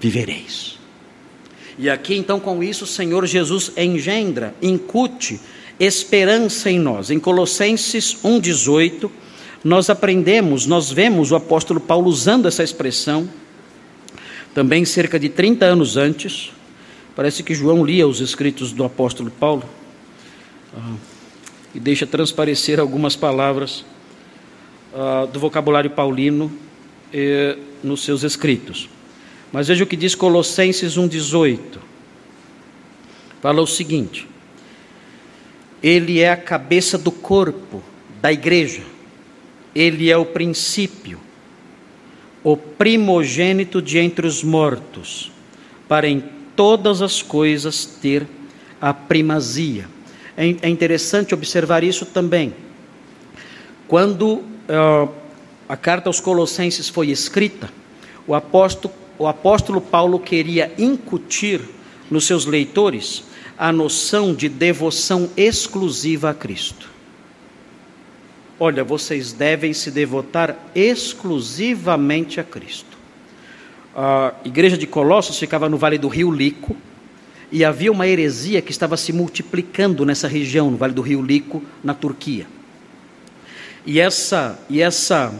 vivereis. 0.00 0.78
E 1.76 1.90
aqui 1.90 2.14
então 2.14 2.38
com 2.38 2.62
isso 2.62 2.84
o 2.84 2.86
Senhor 2.86 3.26
Jesus 3.26 3.72
engendra, 3.76 4.54
incute 4.62 5.40
esperança 5.78 6.70
em 6.70 6.78
nós. 6.78 7.10
Em 7.10 7.18
Colossenses 7.18 8.16
1,18, 8.24 9.10
nós 9.64 9.90
aprendemos, 9.90 10.66
nós 10.66 10.92
vemos 10.92 11.32
o 11.32 11.36
apóstolo 11.36 11.80
Paulo 11.80 12.08
usando 12.08 12.46
essa 12.46 12.62
expressão, 12.62 13.28
também 14.54 14.84
cerca 14.84 15.18
de 15.18 15.28
30 15.28 15.66
anos 15.66 15.96
antes. 15.96 16.52
Parece 17.16 17.42
que 17.42 17.54
João 17.54 17.84
lia 17.84 18.06
os 18.06 18.20
escritos 18.20 18.70
do 18.70 18.84
apóstolo 18.84 19.32
Paulo 19.32 19.64
ah, 20.76 20.94
e 21.74 21.80
deixa 21.80 22.06
transparecer 22.06 22.78
algumas 22.78 23.16
palavras 23.16 23.84
ah, 24.94 25.26
do 25.30 25.40
vocabulário 25.40 25.90
paulino 25.90 26.52
nos 27.82 28.02
seus 28.02 28.24
escritos. 28.24 28.88
Mas 29.52 29.68
veja 29.68 29.84
o 29.84 29.86
que 29.86 29.94
diz 29.94 30.16
Colossenses 30.16 30.96
1,18. 30.96 31.60
Fala 33.40 33.62
o 33.62 33.66
seguinte: 33.66 34.26
ele 35.82 36.20
é 36.20 36.30
a 36.30 36.36
cabeça 36.36 36.96
do 36.96 37.12
corpo, 37.12 37.82
da 38.22 38.32
igreja. 38.32 38.82
Ele 39.74 40.10
é 40.10 40.16
o 40.16 40.24
princípio, 40.24 41.20
o 42.42 42.56
primogênito 42.56 43.82
de 43.82 43.98
entre 43.98 44.26
os 44.26 44.42
mortos, 44.42 45.30
para 45.86 46.08
em 46.08 46.24
todas 46.56 47.02
as 47.02 47.20
coisas 47.20 47.84
ter 47.84 48.26
a 48.80 48.94
primazia. 48.94 49.86
É, 50.36 50.46
é 50.62 50.68
interessante 50.70 51.34
observar 51.34 51.84
isso 51.84 52.06
também. 52.06 52.54
Quando 53.86 54.42
uh, 54.68 55.12
a 55.68 55.76
carta 55.76 56.08
aos 56.08 56.20
Colossenses 56.20 56.88
foi 56.88 57.10
escrita, 57.10 57.70
o 58.26 58.34
apóstolo, 58.34 58.94
o 59.18 59.26
apóstolo 59.26 59.80
Paulo 59.80 60.18
queria 60.18 60.72
incutir 60.78 61.60
nos 62.10 62.26
seus 62.26 62.46
leitores 62.46 63.24
a 63.56 63.72
noção 63.72 64.34
de 64.34 64.48
devoção 64.48 65.30
exclusiva 65.36 66.30
a 66.30 66.34
Cristo. 66.34 66.90
Olha, 68.58 68.84
vocês 68.84 69.32
devem 69.32 69.72
se 69.72 69.90
devotar 69.90 70.56
exclusivamente 70.74 72.40
a 72.40 72.44
Cristo. 72.44 72.96
A 73.94 74.34
igreja 74.44 74.76
de 74.76 74.86
Colossos 74.86 75.38
ficava 75.38 75.68
no 75.68 75.76
vale 75.76 75.98
do 75.98 76.08
rio 76.08 76.30
Lico, 76.30 76.76
e 77.54 77.64
havia 77.64 77.92
uma 77.92 78.08
heresia 78.08 78.60
que 78.60 78.72
estava 78.72 78.96
se 78.96 79.12
multiplicando 79.12 80.04
nessa 80.04 80.26
região, 80.26 80.70
no 80.70 80.76
vale 80.76 80.92
do 80.92 81.02
rio 81.02 81.22
Lico, 81.22 81.62
na 81.84 81.94
Turquia. 81.94 82.46
E 83.86 84.00
essa, 84.00 84.58
e 84.68 84.80
essa 84.80 85.32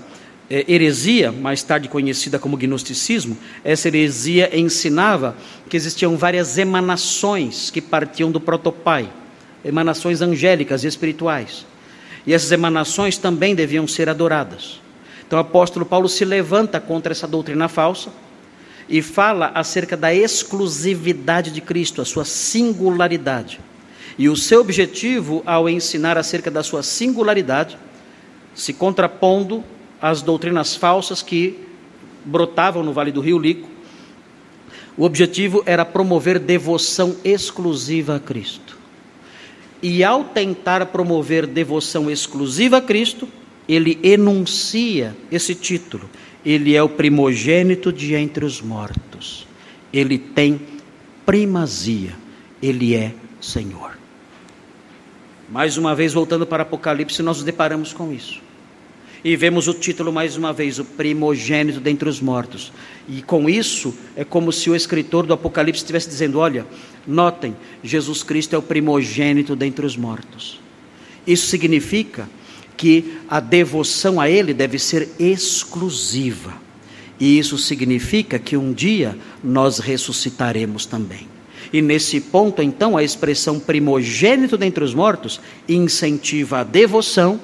é, 0.51 0.65
heresia, 0.69 1.33
mais 1.33 1.63
tarde 1.63 1.89
conhecida 1.89 2.39
como 2.39 2.57
gnosticismo, 2.57 3.37
essa 3.65 3.89
heresia 3.89 4.57
ensinava 4.57 5.37
que 5.69 5.77
existiam 5.77 6.17
várias 6.17 6.59
emanações 6.59 7.71
que 7.71 7.81
partiam 7.81 8.31
do 8.31 8.41
protopai, 8.41 9.09
emanações 9.65 10.21
angélicas 10.21 10.85
e 10.85 10.87
espirituais. 10.87 11.65
E 12.27 12.35
essas 12.35 12.53
emanações 12.53 13.17
também 13.17 13.55
deviam 13.55 13.87
ser 13.87 14.09
adoradas. 14.09 14.81
Então 15.27 15.39
o 15.39 15.43
apóstolo 15.43 15.87
Paulo 15.87 16.09
se 16.09 16.25
levanta 16.25 16.79
contra 16.79 17.13
essa 17.13 17.27
doutrina 17.27 17.69
falsa 17.69 18.11
e 18.89 19.01
fala 19.01 19.51
acerca 19.55 19.97
da 19.97 20.15
exclusividade 20.15 21.51
de 21.51 21.61
Cristo, 21.61 22.03
a 22.03 22.05
sua 22.05 22.25
singularidade. 22.25 23.61
E 24.19 24.29
o 24.29 24.37
seu 24.37 24.61
objetivo 24.61 25.43
ao 25.47 25.69
ensinar 25.69 26.19
acerca 26.19 26.51
da 26.51 26.63
sua 26.63 26.83
singularidade, 26.83 27.79
se 28.55 28.73
contrapondo 28.73 29.65
as 30.01 30.23
doutrinas 30.23 30.77
falsas 30.77 31.23
que 31.23 31.59
brotavam 32.25 32.83
no 32.83 32.93
Vale 32.93 33.11
do 33.11 33.21
Rio 33.21 33.39
Lico. 33.39 33.69
O 34.97 35.05
objetivo 35.05 35.63
era 35.67 35.85
promover 35.85 36.39
devoção 36.39 37.17
exclusiva 37.25 38.17
a 38.17 38.21
Cristo. 38.21 38.79
E 39.83 40.05
ao 40.05 40.25
tentar 40.25 40.87
promover 40.87 41.47
devoção 41.47 42.11
exclusiva 42.11 42.79
a 42.79 42.81
Cristo, 42.81 43.29
ele 43.69 43.99
enuncia 44.03 45.17
esse 45.31 45.55
título. 45.55 46.09
Ele 46.45 46.77
é 46.77 46.83
o 46.83 46.89
primogênito 46.89 47.93
de 47.93 48.15
entre 48.15 48.45
os 48.45 48.61
mortos. 48.61 49.47
Ele 49.93 50.19
tem 50.19 50.61
primazia. 51.27 52.15
Ele 52.63 52.95
é 52.95 53.15
Senhor. 53.41 53.99
Mais 55.51 55.77
uma 55.77 55.95
vez, 55.95 56.13
voltando 56.13 56.47
para 56.47 56.63
Apocalipse, 56.63 57.23
nós 57.23 57.39
nos 57.39 57.45
deparamos 57.45 57.93
com 57.93 58.13
isso. 58.13 58.44
E 59.25 59.37
vemos 59.37 59.69
o 59.69 59.73
título 59.73 60.13
mais 60.13 60.37
uma 60.37 60.53
vez, 60.53 60.79
o 60.79 60.85
primogênito 60.85 61.81
dentre 61.81 62.07
os 62.07 62.21
mortos. 62.21 62.71
E 63.09 63.23
com 63.23 63.49
isso, 63.49 63.95
é 64.15 64.23
como 64.23 64.53
se 64.53 64.69
o 64.69 64.77
escritor 64.77 65.25
do 65.25 65.33
Apocalipse 65.33 65.83
estivesse 65.83 66.11
dizendo: 66.11 66.39
olha, 66.39 66.67
notem, 67.07 67.57
Jesus 67.83 68.23
Cristo 68.23 68.55
é 68.55 68.59
o 68.59 68.63
primogênito 68.63 69.57
dentre 69.57 69.87
os 69.87 69.97
mortos. 69.97 70.61
Isso 71.27 71.47
significa 71.47 72.29
que 72.77 73.19
a 73.27 73.41
devoção 73.41 74.21
a 74.21 74.29
Ele 74.29 74.53
deve 74.53 74.79
ser 74.79 75.09
exclusiva. 75.19 76.53
E 77.19 77.39
isso 77.39 77.57
significa 77.57 78.39
que 78.39 78.59
um 78.59 78.75
dia 78.75 79.17
nós 79.43 79.79
ressuscitaremos 79.79 80.85
também. 80.85 81.27
E 81.73 81.81
nesse 81.81 82.21
ponto, 82.21 82.61
então, 82.61 82.95
a 82.95 83.03
expressão 83.03 83.59
primogênito 83.59 84.59
dentre 84.59 84.85
os 84.85 84.93
mortos 84.93 85.41
incentiva 85.67 86.59
a 86.59 86.65
devoção 86.65 87.41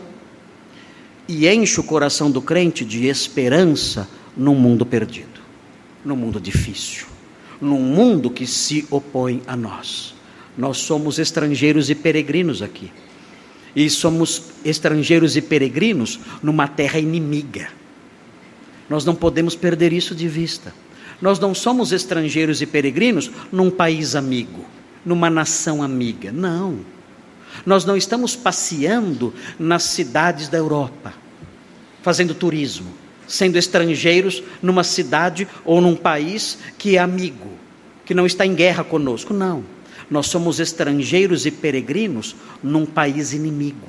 e 1.31 1.49
enche 1.49 1.79
o 1.79 1.85
coração 1.85 2.29
do 2.29 2.43
crente 2.43 2.85
de 2.85 3.07
esperança 3.07 4.09
num 4.37 4.57
mundo 4.57 4.85
perdido, 4.85 5.41
num 6.05 6.17
mundo 6.17 6.41
difícil, 6.41 7.07
num 7.61 7.79
mundo 7.79 8.29
que 8.29 8.45
se 8.49 8.85
opõe 8.91 9.41
a 9.47 9.55
nós. 9.55 10.13
Nós 10.59 10.79
somos 10.79 11.21
estrangeiros 11.21 11.89
e 11.89 11.95
peregrinos 11.95 12.63
aqui. 12.63 12.91
E 13.77 13.89
somos 13.89 14.47
estrangeiros 14.65 15.37
e 15.37 15.41
peregrinos 15.41 16.19
numa 16.43 16.67
terra 16.67 16.99
inimiga. 16.99 17.69
Nós 18.89 19.05
não 19.05 19.15
podemos 19.15 19.55
perder 19.55 19.93
isso 19.93 20.17
de 20.17 20.27
vista. 20.27 20.75
Nós 21.23 21.39
não 21.39 21.55
somos 21.55 21.93
estrangeiros 21.93 22.61
e 22.61 22.67
peregrinos 22.67 23.31
num 23.53 23.71
país 23.71 24.17
amigo, 24.17 24.65
numa 25.07 25.31
nação 25.31 25.81
amiga. 25.81 26.33
Não. 26.33 26.81
Nós 27.65 27.85
não 27.85 27.97
estamos 27.97 28.35
passeando 28.37 29.35
nas 29.59 29.83
cidades 29.85 30.49
da 30.49 30.59
Europa, 30.59 31.13
fazendo 32.03 32.35
turismo, 32.35 32.91
sendo 33.27 33.57
estrangeiros 33.57 34.43
numa 34.63 34.85
cidade 34.85 35.47
ou 35.65 35.81
num 35.81 35.95
país 35.95 36.59
que 36.79 36.97
é 36.97 36.99
amigo, 36.99 37.51
que 38.05 38.15
não 38.15 38.27
está 38.27 38.47
em 38.47 38.55
guerra 38.55 38.85
conosco. 38.85 39.33
Não. 39.33 39.65
Nós 40.11 40.27
somos 40.27 40.59
estrangeiros 40.59 41.47
e 41.47 41.51
peregrinos 41.51 42.35
num 42.63 42.85
país 42.85 43.33
inimigo. 43.33 43.89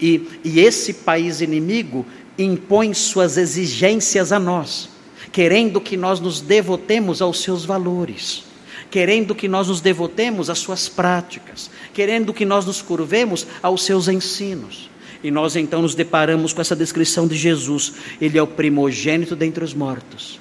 E, 0.00 0.40
e 0.44 0.60
esse 0.60 0.94
país 0.94 1.40
inimigo 1.40 2.06
impõe 2.38 2.94
suas 2.94 3.36
exigências 3.36 4.32
a 4.32 4.38
nós, 4.38 4.88
querendo 5.32 5.80
que 5.80 5.96
nós 5.96 6.20
nos 6.20 6.40
devotemos 6.40 7.20
aos 7.20 7.42
seus 7.42 7.64
valores 7.64 8.47
querendo 8.90 9.34
que 9.34 9.48
nós 9.48 9.68
nos 9.68 9.80
devotemos 9.80 10.48
às 10.48 10.58
suas 10.58 10.88
práticas, 10.88 11.70
querendo 11.92 12.32
que 12.32 12.44
nós 12.44 12.64
nos 12.64 12.80
curvemos 12.80 13.46
aos 13.62 13.84
seus 13.84 14.08
ensinos. 14.08 14.90
E 15.22 15.30
nós 15.30 15.56
então 15.56 15.82
nos 15.82 15.94
deparamos 15.94 16.52
com 16.52 16.60
essa 16.60 16.76
descrição 16.76 17.26
de 17.26 17.36
Jesus. 17.36 17.94
Ele 18.20 18.38
é 18.38 18.42
o 18.42 18.46
primogênito 18.46 19.34
dentre 19.34 19.64
os 19.64 19.74
mortos. 19.74 20.40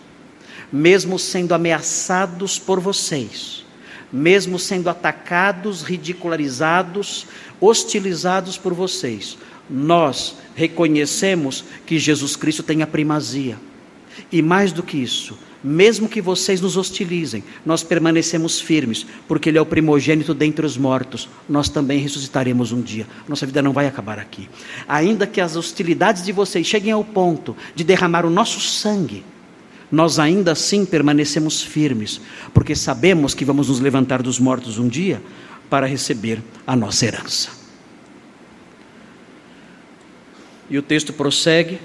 Mesmo 0.72 1.18
sendo 1.18 1.54
ameaçados 1.54 2.60
por 2.60 2.80
vocês, 2.80 3.66
mesmo 4.12 4.60
sendo 4.60 4.90
atacados, 4.90 5.82
ridicularizados, 5.82 7.26
hostilizados 7.60 8.58
por 8.58 8.74
vocês, 8.74 9.38
nós 9.70 10.36
reconhecemos 10.56 11.64
que 11.86 11.98
Jesus 11.98 12.36
Cristo 12.36 12.64
tem 12.64 12.82
a 12.82 12.88
primazia. 12.88 13.58
E 14.32 14.42
mais 14.42 14.72
do 14.72 14.84
que 14.84 14.98
isso, 14.98 15.38
mesmo 15.64 16.08
que 16.08 16.22
vocês 16.22 16.62
nos 16.62 16.78
hostilizem, 16.78 17.44
nós 17.66 17.84
permanecemos 17.84 18.62
firmes, 18.62 19.06
porque 19.28 19.50
Ele 19.50 19.58
é 19.58 19.62
o 19.62 19.66
primogênito 19.66 20.34
dentre 20.34 20.66
os 20.66 20.78
mortos. 20.78 21.28
Nós 21.50 21.68
também 21.68 22.00
ressuscitaremos 22.00 22.72
um 22.72 22.82
dia. 22.82 23.08
Nossa 23.28 23.46
vida 23.46 23.62
não 23.62 23.74
vai 23.74 23.88
acabar 23.88 24.20
aqui. 24.20 24.48
Ainda 24.88 25.26
que 25.26 25.42
as 25.42 25.56
hostilidades 25.56 26.24
de 26.24 26.32
vocês 26.32 26.66
cheguem 26.66 26.92
ao 26.92 27.04
ponto 27.04 27.56
de 27.74 27.84
derramar 27.84 28.26
o 28.26 28.30
nosso 28.30 28.60
sangue, 28.60 29.24
nós 29.92 30.20
ainda 30.20 30.52
assim 30.52 30.86
permanecemos 30.86 31.62
firmes, 31.62 32.22
porque 32.54 32.76
sabemos 32.76 33.34
que 33.34 33.46
vamos 33.46 33.70
nos 33.70 33.80
levantar 33.80 34.22
dos 34.22 34.40
mortos 34.40 34.78
um 34.78 34.88
dia 34.88 35.22
para 35.70 35.88
receber 35.88 36.42
a 36.66 36.76
nossa 36.76 37.06
herança. 37.06 37.50
E 40.70 40.78
o 40.78 40.82
texto 40.82 41.14
prossegue 41.14 41.80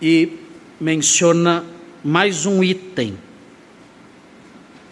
e 0.00 0.47
menciona 0.80 1.64
mais 2.04 2.46
um 2.46 2.62
item 2.62 3.18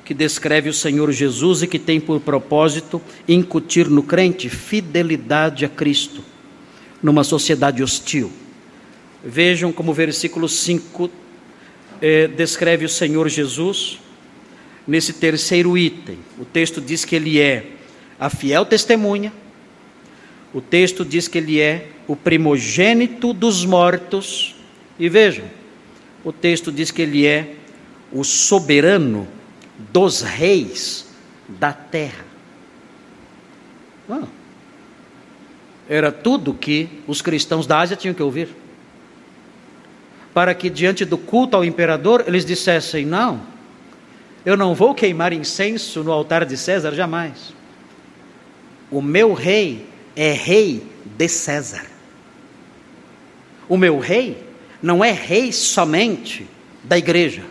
que 0.05 0.14
descreve 0.14 0.68
o 0.68 0.72
Senhor 0.72 1.11
Jesus 1.11 1.62
e 1.62 1.66
que 1.66 1.78
tem 1.78 2.01
por 2.01 2.20
propósito 2.20 3.03
incutir 3.26 3.89
no 3.89 4.03
crente 4.03 4.49
fidelidade 4.49 5.64
a 5.64 5.68
Cristo 5.68 6.22
numa 7.03 7.24
sociedade 7.24 7.82
hostil. 7.82 8.30
Vejam 9.24 9.72
como 9.72 9.91
o 9.91 9.95
versículo 9.95 10.49
5 10.49 11.11
eh, 12.01 12.28
descreve 12.28 12.84
o 12.84 12.89
Senhor 12.89 13.28
Jesus 13.28 13.99
nesse 14.87 15.14
terceiro 15.14 15.76
item. 15.76 16.18
O 16.39 16.45
texto 16.45 16.80
diz 16.80 17.05
que 17.05 17.16
ele 17.16 17.41
é 17.41 17.66
a 18.18 18.30
fiel 18.30 18.64
testemunha, 18.64 19.32
o 20.55 20.61
texto 20.61 21.05
diz 21.05 21.26
que 21.28 21.39
ele 21.39 21.61
é 21.61 21.89
o 22.07 22.14
primogênito 22.14 23.32
dos 23.32 23.64
mortos, 23.64 24.55
e 24.99 25.09
vejam, 25.09 25.45
o 26.27 26.33
texto 26.33 26.72
diz 26.72 26.91
que 26.91 27.03
ele 27.03 27.24
é 27.24 27.55
o 28.11 28.24
soberano 28.24 29.29
dos 29.93 30.22
reis 30.22 31.07
da 31.49 31.72
terra. 31.72 32.24
Não. 34.09 34.29
Era 35.89 36.11
tudo 36.11 36.53
que 36.53 36.89
os 37.07 37.22
cristãos 37.22 37.64
da 37.64 37.79
Ásia 37.79 37.97
tinham 37.97 38.12
que 38.12 38.24
ouvir. 38.24 38.49
Para 40.35 40.53
que 40.53 40.68
diante 40.68 41.05
do 41.05 41.16
culto 41.16 41.57
ao 41.57 41.64
imperador 41.64 42.24
eles 42.27 42.45
dissessem: 42.45 43.07
Não, 43.07 43.43
eu 44.45 44.57
não 44.57 44.74
vou 44.74 44.97
queimar 44.97 45.33
incenso 45.33 46.03
no 46.03 46.11
altar 46.11 46.45
de 46.45 46.57
César 46.57 46.93
jamais. 46.93 47.55
O 48.91 49.01
meu 49.01 49.33
rei 49.33 49.87
é 50.16 50.33
rei 50.33 50.83
de 51.05 51.29
César. 51.29 51.87
O 53.68 53.77
meu 53.77 54.01
rei 54.01 54.45
não 54.83 55.05
é 55.05 55.12
rei 55.12 55.53
somente 55.53 56.47
da 56.85 56.97
igreja. 56.97 57.45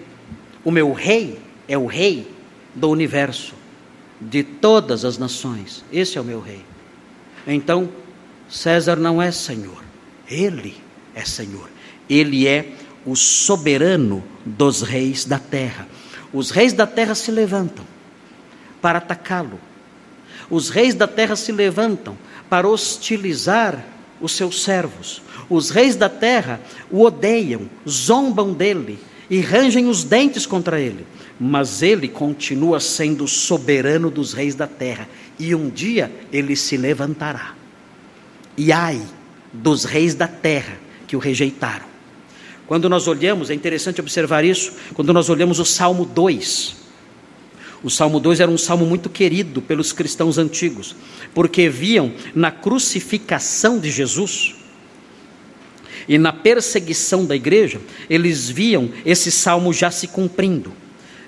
O 0.63 0.71
meu 0.71 0.93
rei 0.93 1.39
é 1.67 1.77
o 1.77 1.85
rei 1.85 2.27
do 2.73 2.89
universo. 2.89 3.53
de 4.19 4.43
todas 4.43 5.03
as 5.03 5.17
nações. 5.17 5.83
Esse 5.91 6.17
é 6.17 6.21
o 6.21 6.23
meu 6.23 6.39
rei. 6.39 6.63
Então, 7.45 7.89
César 8.49 8.95
não 8.95 9.21
é 9.21 9.31
senhor, 9.31 9.83
ele 10.29 10.75
é 11.13 11.25
senhor. 11.25 11.69
Ele 12.09 12.47
é 12.47 12.73
o 13.05 13.15
soberano 13.15 14.23
dos 14.45 14.81
reis 14.81 15.25
da 15.25 15.39
terra. 15.39 15.87
Os 16.31 16.51
reis 16.51 16.73
da 16.73 16.85
terra 16.85 17.15
se 17.15 17.31
levantam 17.31 17.85
para 18.81 18.99
atacá-lo. 18.99 19.59
Os 20.49 20.69
reis 20.69 20.93
da 20.93 21.07
terra 21.07 21.35
se 21.35 21.51
levantam 21.51 22.17
para 22.49 22.67
hostilizar 22.67 23.83
os 24.21 24.33
seus 24.33 24.63
servos. 24.63 25.21
Os 25.49 25.69
reis 25.69 25.95
da 25.95 26.09
terra 26.09 26.59
o 26.89 27.03
odeiam, 27.03 27.69
zombam 27.87 28.53
dele 28.53 28.99
e 29.29 29.39
rangem 29.39 29.87
os 29.87 30.03
dentes 30.03 30.45
contra 30.45 30.79
ele. 30.79 31.05
Mas 31.39 31.81
ele 31.81 32.07
continua 32.07 32.79
sendo 32.79 33.27
soberano 33.27 34.09
dos 34.09 34.33
reis 34.33 34.55
da 34.55 34.67
terra, 34.67 35.07
e 35.37 35.53
um 35.53 35.69
dia 35.69 36.11
ele 36.31 36.55
se 36.55 36.77
levantará. 36.77 37.53
E 38.57 38.71
ai 38.71 39.01
dos 39.51 39.83
reis 39.83 40.15
da 40.15 40.27
terra 40.27 40.77
que 41.07 41.15
o 41.15 41.19
rejeitaram. 41.19 41.85
Quando 42.67 42.89
nós 42.89 43.07
olhamos, 43.07 43.49
é 43.49 43.53
interessante 43.53 44.01
observar 44.01 44.43
isso, 44.43 44.73
quando 44.93 45.13
nós 45.13 45.29
olhamos 45.29 45.59
o 45.59 45.65
Salmo 45.65 46.05
2. 46.05 46.75
O 47.83 47.89
Salmo 47.89 48.19
2 48.19 48.39
era 48.39 48.49
um 48.49 48.57
salmo 48.57 48.85
muito 48.85 49.09
querido 49.09 49.61
pelos 49.61 49.93
cristãos 49.93 50.39
antigos, 50.39 50.95
porque 51.33 51.69
viam 51.69 52.11
na 52.33 52.49
crucificação 52.49 53.77
de 53.77 53.91
Jesus 53.91 54.55
e 56.07 56.17
na 56.17 56.31
perseguição 56.31 57.25
da 57.25 57.35
igreja, 57.35 57.81
eles 58.09 58.49
viam 58.49 58.89
esse 59.05 59.31
salmo 59.31 59.73
já 59.73 59.89
se 59.89 60.07
cumprindo. 60.07 60.71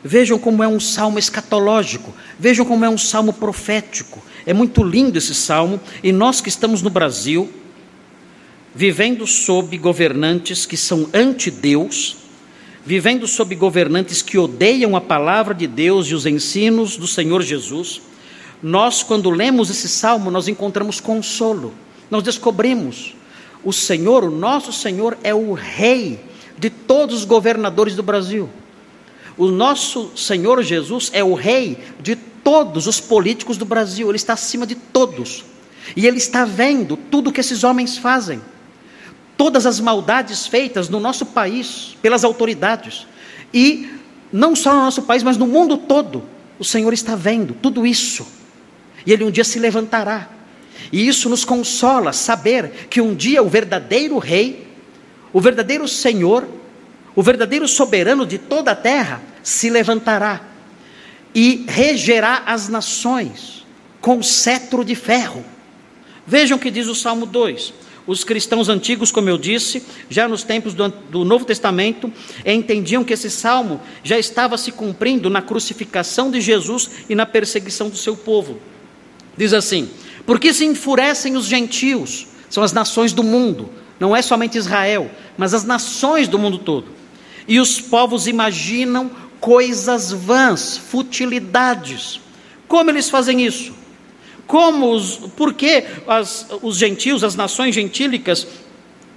Vejam 0.04 0.38
como 0.38 0.64
é 0.64 0.68
um 0.68 0.80
salmo 0.80 1.18
escatológico, 1.18 2.14
vejam 2.40 2.66
como 2.66 2.86
é 2.86 2.90
um 2.90 2.98
salmo 2.98 3.34
profético. 3.34 4.24
É 4.46 4.54
muito 4.54 4.84
lindo 4.84 5.18
esse 5.18 5.36
salmo, 5.36 5.80
e 6.04 6.12
nós 6.12 6.40
que 6.40 6.50
estamos 6.50 6.82
no 6.82 6.90
Brasil, 6.90 7.52
vivendo 8.74 9.26
sob 9.26 9.76
governantes 9.78 10.66
que 10.66 10.78
são 10.78 11.10
anti-Deus, 11.14 12.18
vivendo 12.86 13.28
sob 13.28 13.54
governantes 13.56 14.22
que 14.22 14.38
odeiam 14.38 14.96
a 14.96 15.02
palavra 15.02 15.54
de 15.54 15.68
Deus 15.68 16.08
e 16.08 16.14
os 16.14 16.26
ensinos 16.26 16.96
do 16.96 17.08
Senhor 17.08 17.42
Jesus, 17.42 18.02
nós, 18.62 19.04
quando 19.04 19.30
lemos 19.30 19.70
esse 19.70 19.90
salmo, 19.90 20.32
nós 20.32 20.48
encontramos 20.48 21.00
consolo, 21.00 21.74
nós 22.10 22.24
descobrimos 22.24 23.14
o 23.64 23.74
Senhor, 23.74 24.24
o 24.24 24.32
nosso 24.32 24.72
Senhor, 24.72 25.18
é 25.24 25.34
o 25.34 25.54
Rei 25.54 26.20
de 26.58 26.70
todos 26.70 27.20
os 27.20 27.26
governadores 27.26 27.96
do 27.96 28.04
Brasil. 28.04 28.50
O 29.38 29.48
nosso 29.48 30.12
Senhor 30.16 30.64
Jesus 30.64 31.10
é 31.14 31.24
o 31.24 31.34
Rei 31.34 31.78
de 32.00 32.16
todos 32.16 32.88
os 32.88 33.00
políticos 33.00 33.58
do 33.58 33.66
Brasil, 33.66 34.08
Ele 34.10 34.16
está 34.16 34.34
acima 34.34 34.66
de 34.66 34.76
todos. 34.76 35.46
E 35.96 36.08
Ele 36.08 36.18
está 36.18 36.46
vendo 36.46 36.98
tudo 36.98 37.32
que 37.32 37.40
esses 37.40 37.64
homens 37.64 37.98
fazem, 37.98 38.42
todas 39.38 39.66
as 39.66 39.80
maldades 39.80 40.48
feitas 40.48 40.90
no 40.90 41.00
nosso 41.00 41.26
país 41.26 41.96
pelas 42.02 42.24
autoridades. 42.24 43.06
E 43.54 43.90
não 44.32 44.56
só 44.56 44.74
no 44.74 44.82
nosso 44.82 45.04
país, 45.04 45.24
mas 45.24 45.38
no 45.38 45.46
mundo 45.46 45.78
todo, 45.78 46.24
o 46.58 46.66
Senhor 46.66 46.94
está 46.94 47.16
vendo 47.16 47.54
tudo 47.54 47.86
isso. 47.86 48.26
E 49.06 49.14
Ele 49.14 49.24
um 49.24 49.32
dia 49.32 49.44
se 49.44 49.60
levantará 49.60 50.37
e 50.92 51.08
isso 51.08 51.30
nos 51.30 51.44
consola 51.44 52.14
saber 52.14 52.88
que 52.90 53.02
um 53.02 53.16
dia 53.16 53.44
o 53.44 53.50
verdadeiro 53.50 54.18
Rei, 54.18 54.68
o 55.34 55.42
verdadeiro 55.42 55.88
Senhor, 55.88 56.48
o 57.16 57.24
verdadeiro 57.24 57.68
soberano 57.68 58.26
de 58.26 58.38
toda 58.38 58.72
a 58.72 58.76
terra 58.76 59.22
se 59.42 59.70
levantará 59.70 60.42
e 61.34 61.66
regerá 61.68 62.44
as 62.46 62.70
nações 62.70 63.66
com 64.00 64.22
cetro 64.24 64.84
de 64.86 64.96
ferro. 64.96 65.44
Vejam 66.26 66.58
o 66.58 66.60
que 66.60 66.72
diz 66.72 66.88
o 66.88 66.96
Salmo 66.96 67.26
2. 67.26 67.74
Os 68.08 68.24
cristãos 68.24 68.70
antigos, 68.70 69.12
como 69.12 69.30
eu 69.30 69.38
disse, 69.38 69.84
já 70.10 70.30
nos 70.30 70.42
tempos 70.42 70.74
do, 70.74 70.88
do, 70.88 71.26
Novo 71.26 71.44
Testamento, 71.44 72.12
entendiam 72.46 73.04
que 73.04 73.14
esse 73.14 73.30
salmo 73.30 73.82
já 74.02 74.18
estava 74.18 74.58
se 74.58 74.72
cumprindo 74.72 75.30
na 75.30 75.42
crucificação 75.42 76.32
de 76.32 76.40
Jesus 76.40 76.90
e 77.10 77.16
na 77.16 77.26
perseguição 77.26 77.90
do 77.90 77.98
seu 77.98 78.16
povo. 78.16 78.60
Diz 79.38 79.54
assim: 79.54 79.90
porque 80.26 80.54
se 80.54 80.66
enfurecem 80.66 81.38
os 81.38 81.46
gentios? 81.46 82.28
São 82.50 82.64
as 82.64 82.74
nações 82.74 83.14
do 83.14 83.24
mundo, 83.24 83.70
não 84.00 84.16
é 84.16 84.22
somente 84.22 84.58
Israel, 84.58 85.10
mas 85.38 85.54
as 85.54 85.64
nações 85.64 86.28
do 86.28 86.40
mundo 86.40 86.58
todo. 86.58 86.88
E 87.48 87.60
os 87.60 87.80
povos 87.80 88.28
imaginam 88.28 89.10
coisas 89.40 90.12
vãs, 90.12 90.78
futilidades. 90.78 92.20
Como 92.68 92.90
eles 92.90 93.10
fazem 93.10 93.46
isso? 93.46 93.74
Como 94.46 94.92
os, 94.94 95.18
por 95.36 95.54
que 95.54 95.86
as, 96.08 96.48
os 96.62 96.78
gentios, 96.78 97.24
as 97.24 97.36
nações 97.36 97.76
gentílicas 97.76 98.48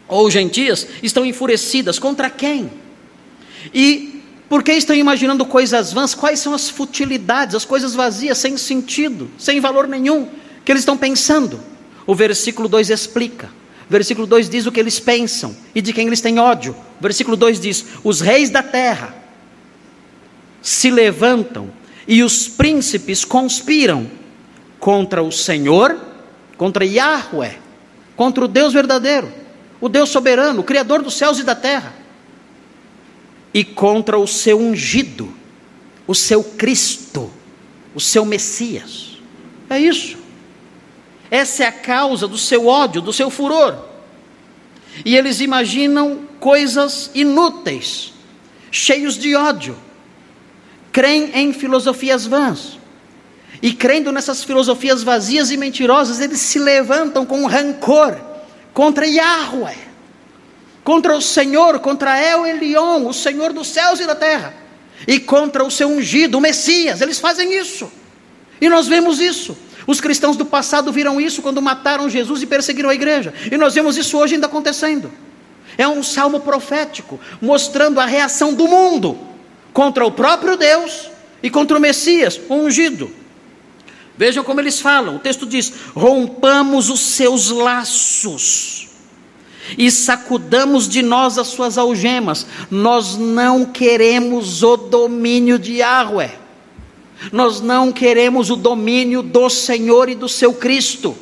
ou 0.07 0.31
gentias 0.31 0.87
estão 1.03 1.25
enfurecidas? 1.25 1.99
Contra 1.99 2.29
quem? 2.29 2.71
E 3.75 4.20
por 4.51 4.63
que 4.63 4.73
estão 4.73 4.95
imaginando 4.95 5.47
coisas 5.47 5.95
vãs? 5.95 6.15
Quais 6.15 6.41
são 6.41 6.53
as 6.53 6.69
futilidades, 6.69 7.55
as 7.55 7.65
coisas 7.65 7.95
vazias, 7.95 8.37
sem 8.37 8.59
sentido, 8.59 9.31
sem 9.39 9.61
valor 9.61 9.89
nenhum? 9.89 10.29
que 10.65 10.73
eles 10.73 10.83
estão 10.83 10.97
pensando. 10.97 11.61
O 12.07 12.15
versículo 12.15 12.69
2 12.69 12.91
explica. 12.91 13.51
O 13.89 13.91
versículo 13.91 14.27
2 14.27 14.49
diz 14.49 14.67
o 14.67 14.73
que 14.73 14.79
eles 14.79 15.01
pensam 15.01 15.57
e 15.75 15.83
de 15.83 15.93
quem 15.93 16.07
eles 16.07 16.21
têm 16.21 16.39
ódio. 16.39 16.77
O 16.99 17.03
versículo 17.03 17.37
2 17.37 17.61
diz: 17.61 17.85
Os 18.05 18.21
reis 18.21 18.51
da 18.51 18.63
terra 18.63 19.15
se 20.63 20.91
levantam 20.91 21.71
e 22.07 22.23
os 22.23 22.47
príncipes 22.47 23.25
conspiram 23.25 24.09
contra 24.79 25.23
o 25.23 25.33
Senhor, 25.33 25.99
contra 26.57 26.85
Yahweh, 26.85 27.59
contra 28.15 28.45
o 28.45 28.49
Deus 28.49 28.73
verdadeiro, 28.73 29.33
o 29.81 29.89
Deus 29.89 30.09
soberano, 30.09 30.61
o 30.61 30.65
Criador 30.65 31.03
dos 31.03 31.15
céus 31.15 31.39
e 31.39 31.43
da 31.43 31.55
terra, 31.55 31.93
e 33.53 33.65
contra 33.65 34.19
o 34.19 34.27
seu 34.27 34.59
ungido, 34.59 35.33
o 36.07 36.15
seu 36.15 36.43
Cristo, 36.43 37.31
o 37.95 38.01
seu 38.01 38.25
Messias. 38.25 39.19
É 39.69 39.79
isso. 39.79 40.19
Essa 41.31 41.65
é 41.65 41.67
a 41.67 41.73
causa 41.73 42.27
do 42.27 42.39
seu 42.39 42.67
ódio, 42.67 43.01
do 43.01 43.13
seu 43.13 43.31
furor. 43.31 43.77
E 45.05 45.17
eles 45.17 45.41
imaginam 45.41 46.21
coisas 46.41 47.11
inúteis, 47.15 48.13
cheios 48.71 49.17
de 49.17 49.35
ódio. 49.37 49.77
Creem 50.93 51.31
em 51.35 51.53
filosofias 51.53 52.27
vãs. 52.27 52.79
E 53.63 53.73
crendo 53.73 54.11
nessas 54.11 54.43
filosofias 54.43 55.03
vazias 55.03 55.51
e 55.51 55.57
mentirosas, 55.57 56.19
eles 56.21 56.41
se 56.41 56.59
levantam 56.59 57.27
com 57.27 57.47
rancor 57.47 58.19
contra 58.73 59.07
Yahweh, 59.07 59.77
contra 60.85 61.17
o 61.17 61.21
Senhor, 61.21 61.79
contra 61.81 62.19
El 62.19 62.47
Elion, 62.47 63.07
o 63.07 63.13
Senhor 63.13 63.53
dos 63.53 63.69
céus 63.69 64.01
e 64.01 64.07
da 64.07 64.15
terra, 64.15 64.55
e 65.07 65.19
contra 65.19 65.65
o 65.65 65.71
seu 65.71 65.89
ungido, 65.89 66.39
o 66.39 66.41
Messias. 66.41 67.01
Eles 67.01 67.19
fazem 67.19 67.55
isso. 67.59 67.91
E 68.61 68.69
nós 68.69 68.87
vemos 68.87 69.21
isso. 69.21 69.57
Os 69.87 70.01
cristãos 70.01 70.37
do 70.37 70.45
passado 70.45 70.93
viram 70.93 71.21
isso 71.21 71.43
quando 71.43 71.63
mataram 71.63 72.09
Jesus 72.09 72.43
e 72.43 72.47
perseguiram 72.47 72.91
a 72.91 72.95
igreja. 72.95 73.33
E 73.51 73.57
nós 73.57 73.75
vemos 73.75 73.97
isso 73.97 74.19
hoje 74.19 74.35
ainda 74.35 74.47
acontecendo. 74.47 75.11
É 75.79 75.89
um 75.89 76.03
salmo 76.03 76.41
profético, 76.41 77.19
mostrando 77.41 77.99
a 78.01 78.07
reação 78.07 78.53
do 78.53 78.69
mundo 78.69 79.19
contra 79.73 80.05
o 80.05 80.13
próprio 80.13 80.57
Deus 80.57 81.11
e 81.43 81.49
contra 81.49 81.79
o 81.79 81.81
Messias, 81.81 82.39
o 82.49 82.55
ungido. 82.55 83.11
Vejam 84.17 84.45
como 84.45 84.61
eles 84.61 84.81
falam. 84.81 85.17
O 85.17 85.21
texto 85.21 85.47
diz: 85.47 85.73
rompamos 85.95 86.91
os 86.91 87.01
seus 87.01 87.49
laços 87.49 88.90
e 89.77 89.91
sacudamos 89.91 90.89
de 90.89 91.03
nós 91.03 91.39
as 91.39 91.49
suas 91.49 91.79
algemas. 91.79 92.47
Nós 92.71 93.17
não 93.17 93.65
queremos 93.65 94.63
o 94.63 94.77
domínio 94.77 95.59
de 95.59 95.75
Yahweh. 95.75 96.39
Nós 97.33 97.61
não 97.61 97.93
queremos 97.93 98.51
o 98.51 98.57
domínio 98.57 99.23
do 99.23 99.51
Senhor 99.51 100.09
e 100.09 100.15
do 100.15 100.29
seu 100.29 100.55
Cristo. 100.55 101.17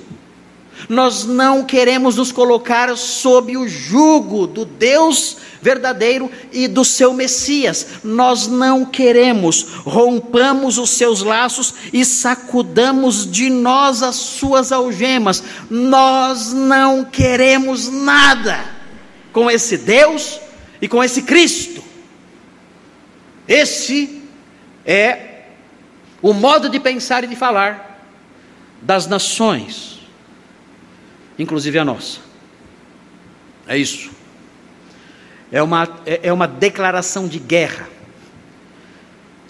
Nós 0.89 1.25
não 1.25 1.65
queremos 1.65 2.17
nos 2.17 2.31
colocar 2.31 2.97
sob 2.97 3.57
o 3.57 3.67
jugo 3.67 4.47
do 4.47 4.65
Deus 4.65 5.37
verdadeiro 5.61 6.31
e 6.53 6.69
do 6.69 6.85
seu 6.85 7.13
Messias. 7.13 7.87
Nós 8.05 8.47
não 8.47 8.85
queremos, 8.85 9.63
rompamos 9.85 10.79
os 10.79 10.91
seus 10.91 11.23
laços 11.23 11.75
e 11.93 12.05
sacudamos 12.05 13.31
de 13.31 13.51
nós 13.51 14.03
as 14.03 14.17
suas 14.17 14.73
algemas. 14.73 15.43
Nós 15.71 16.53
não 16.53 17.05
queremos 17.05 17.89
nada 17.89 18.65
com 19.33 19.51
esse 19.51 19.77
Deus 19.77 20.41
e 20.81 20.89
com 20.89 21.03
esse 21.03 21.23
Cristo. 21.23 21.83
Esse 23.47 24.23
é 24.85 25.45
o 26.21 26.33
modo 26.33 26.69
de 26.69 26.79
pensar 26.79 27.25
e 27.25 27.27
de 27.27 27.37
falar 27.37 28.03
das 28.83 29.07
nações, 29.07 30.01
inclusive 31.39 31.79
a 31.79 31.85
nossa. 31.85 32.21
É 33.67 33.77
isso. 33.77 34.18
É 35.51 35.63
uma, 35.63 35.89
é, 36.05 36.21
é 36.25 36.33
uma 36.33 36.47
declaração 36.47 37.27
de 37.27 37.39
guerra. 37.39 37.89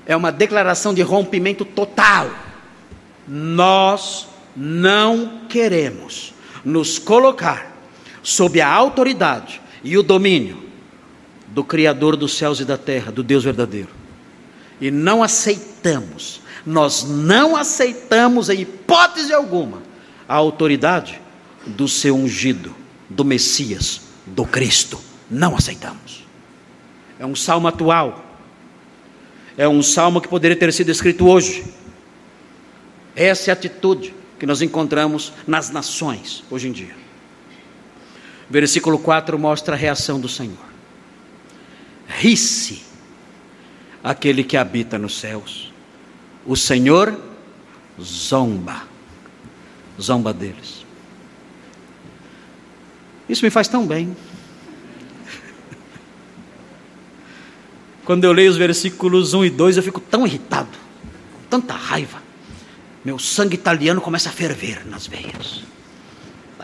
É 0.06 0.16
uma 0.16 0.32
declaração 0.32 0.94
de 0.94 1.02
rompimento 1.02 1.66
total 1.66 2.30
Nós 3.26 4.26
não 4.56 5.42
queremos 5.48 6.32
nos 6.64 6.98
colocar 6.98 7.76
sob 8.22 8.60
a 8.60 8.72
autoridade 8.72 9.60
e 9.84 9.96
o 9.96 10.02
domínio 10.02 10.62
do 11.48 11.62
Criador 11.62 12.16
dos 12.16 12.34
céus 12.34 12.60
e 12.60 12.64
da 12.64 12.76
terra, 12.76 13.12
do 13.12 13.22
Deus 13.22 13.44
verdadeiro. 13.44 13.88
E 14.80 14.90
não 14.90 15.22
aceitamos, 15.22 16.40
nós 16.64 17.04
não 17.04 17.56
aceitamos 17.56 18.48
em 18.48 18.60
hipótese 18.60 19.32
alguma 19.32 19.82
a 20.28 20.34
autoridade 20.34 21.20
do 21.66 21.88
seu 21.88 22.16
ungido, 22.16 22.74
do 23.08 23.24
Messias, 23.24 24.02
do 24.26 24.44
Cristo. 24.44 25.07
Não 25.30 25.56
aceitamos. 25.56 26.24
É 27.18 27.26
um 27.26 27.34
salmo 27.34 27.68
atual. 27.68 28.24
É 29.56 29.68
um 29.68 29.82
salmo 29.82 30.20
que 30.20 30.28
poderia 30.28 30.56
ter 30.56 30.72
sido 30.72 30.90
escrito 30.90 31.26
hoje. 31.26 31.64
Essa 33.14 33.50
é 33.50 33.52
a 33.52 33.54
atitude 33.54 34.14
que 34.38 34.46
nós 34.46 34.62
encontramos 34.62 35.32
nas 35.46 35.70
nações 35.70 36.44
hoje 36.48 36.68
em 36.68 36.72
dia. 36.72 36.96
Versículo 38.48 38.98
4 38.98 39.38
mostra 39.38 39.74
a 39.74 39.78
reação 39.78 40.20
do 40.20 40.28
Senhor. 40.28 40.56
Ri-se 42.06 42.82
aquele 44.02 44.44
que 44.44 44.56
habita 44.56 44.96
nos 44.96 45.18
céus. 45.18 45.72
O 46.46 46.56
Senhor 46.56 47.20
zomba, 48.00 48.84
zomba 50.00 50.32
deles. 50.32 50.86
Isso 53.28 53.44
me 53.44 53.50
faz 53.50 53.68
tão 53.68 53.86
bem. 53.86 54.16
Quando 58.08 58.24
eu 58.24 58.32
leio 58.32 58.50
os 58.50 58.56
versículos 58.56 59.34
1 59.34 59.44
e 59.44 59.50
2, 59.50 59.76
eu 59.76 59.82
fico 59.82 60.00
tão 60.00 60.26
irritado, 60.26 60.70
com 60.70 61.42
tanta 61.50 61.74
raiva. 61.74 62.22
Meu 63.04 63.18
sangue 63.18 63.54
italiano 63.54 64.00
começa 64.00 64.30
a 64.30 64.32
ferver 64.32 64.80
nas 64.86 65.06
veias. 65.06 65.60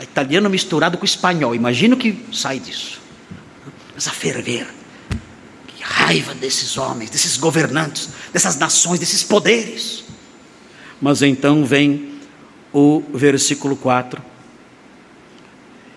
Italiano 0.00 0.48
misturado 0.48 0.96
com 0.96 1.04
espanhol, 1.04 1.54
imagina 1.54 1.96
o 1.96 1.98
que 1.98 2.18
sai 2.32 2.58
disso. 2.58 2.98
Começa 3.90 4.08
a 4.08 4.12
ferver. 4.14 4.66
Que 5.66 5.82
raiva 5.82 6.34
desses 6.34 6.78
homens, 6.78 7.10
desses 7.10 7.36
governantes, 7.36 8.08
dessas 8.32 8.56
nações, 8.56 8.98
desses 8.98 9.22
poderes. 9.22 10.02
Mas 10.98 11.20
então 11.20 11.62
vem 11.66 12.20
o 12.72 13.02
versículo 13.12 13.76
4. 13.76 14.18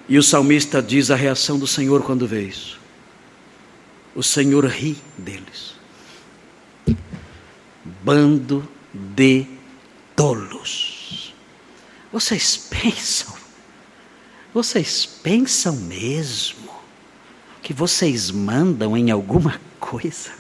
E 0.10 0.18
o 0.18 0.24
salmista 0.24 0.82
diz 0.82 1.10
a 1.10 1.16
reação 1.16 1.58
do 1.58 1.66
Senhor 1.66 2.04
quando 2.04 2.28
vê 2.28 2.42
isso 2.42 2.77
o 4.18 4.24
Senhor 4.24 4.66
ri 4.66 4.98
deles. 5.16 5.76
Bando 8.04 8.68
de 8.92 9.46
tolos. 10.16 11.36
Vocês 12.12 12.58
pensam, 12.58 13.36
vocês 14.52 15.06
pensam 15.06 15.76
mesmo 15.76 16.68
que 17.62 17.74
vocês 17.74 18.32
mandam 18.32 18.98
em 18.98 19.12
alguma 19.12 19.62
coisa? 19.80 20.32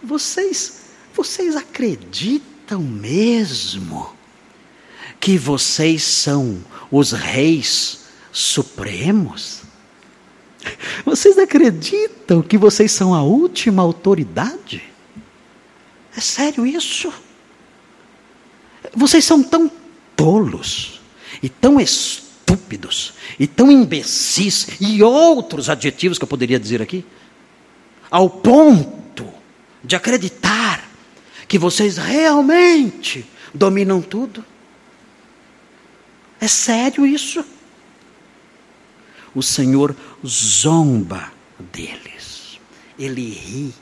Vocês, 0.00 0.82
vocês 1.12 1.56
acreditam 1.56 2.80
mesmo 2.80 4.14
que 5.18 5.36
vocês 5.36 6.04
são 6.04 6.64
os 6.88 7.10
reis 7.10 8.04
supremos? 8.30 9.61
Vocês 11.04 11.38
acreditam 11.38 12.42
que 12.42 12.56
vocês 12.56 12.92
são 12.92 13.14
a 13.14 13.22
última 13.22 13.82
autoridade? 13.82 14.82
É 16.16 16.20
sério 16.20 16.66
isso? 16.66 17.12
Vocês 18.94 19.24
são 19.24 19.42
tão 19.42 19.70
tolos 20.16 21.00
e 21.42 21.48
tão 21.48 21.80
estúpidos 21.80 23.14
e 23.38 23.46
tão 23.46 23.70
imbecis 23.70 24.68
e 24.80 25.02
outros 25.02 25.68
adjetivos 25.68 26.18
que 26.18 26.24
eu 26.24 26.28
poderia 26.28 26.60
dizer 26.60 26.82
aqui, 26.82 27.04
ao 28.10 28.28
ponto 28.28 29.26
de 29.82 29.96
acreditar 29.96 30.88
que 31.48 31.58
vocês 31.58 31.96
realmente 31.96 33.26
dominam 33.54 34.00
tudo. 34.00 34.44
É 36.40 36.48
sério 36.48 37.06
isso? 37.06 37.44
O 39.34 39.42
Senhor 39.42 39.94
zomba 40.26 41.32
deles, 41.72 42.60
ele 42.98 43.30
ri 43.30 43.74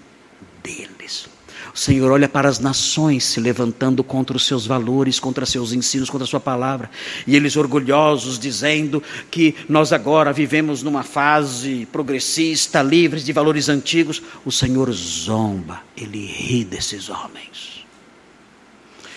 deles. 0.63 1.29
O 1.73 1.79
Senhor 1.79 2.11
olha 2.11 2.29
para 2.29 2.49
as 2.49 2.59
nações 2.59 3.25
se 3.25 3.39
levantando 3.39 4.03
contra 4.03 4.37
os 4.37 4.45
seus 4.45 4.67
valores, 4.67 5.21
contra 5.21 5.47
seus 5.47 5.73
ensinos, 5.73 6.11
contra 6.11 6.25
a 6.25 6.29
sua 6.29 6.41
palavra, 6.41 6.91
e 7.27 7.37
eles 7.37 7.57
orgulhosos 7.57 8.39
dizendo 8.39 9.03
que 9.31 9.55
nós 9.69 9.93
agora 9.93 10.33
vivemos 10.33 10.83
numa 10.83 11.03
fase 11.03 11.87
progressista, 11.93 12.83
livres 12.83 13.25
de 13.25 13.33
valores 13.33 13.69
antigos. 13.69 14.21
O 14.45 14.51
Senhor 14.51 14.91
zomba, 14.93 15.83
ele 15.97 16.27
ri 16.27 16.65
desses 16.65 17.09
homens. 17.09 17.85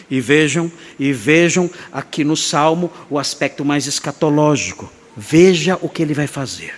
E 0.09 0.21
vejam, 0.21 0.71
e 0.99 1.11
vejam 1.11 1.69
aqui 1.91 2.23
no 2.23 2.35
salmo 2.35 2.91
o 3.09 3.17
aspecto 3.17 3.65
mais 3.65 3.87
escatológico 3.87 4.91
Veja 5.15 5.77
o 5.81 5.89
que 5.89 6.01
ele 6.01 6.13
vai 6.13 6.27
fazer. 6.27 6.75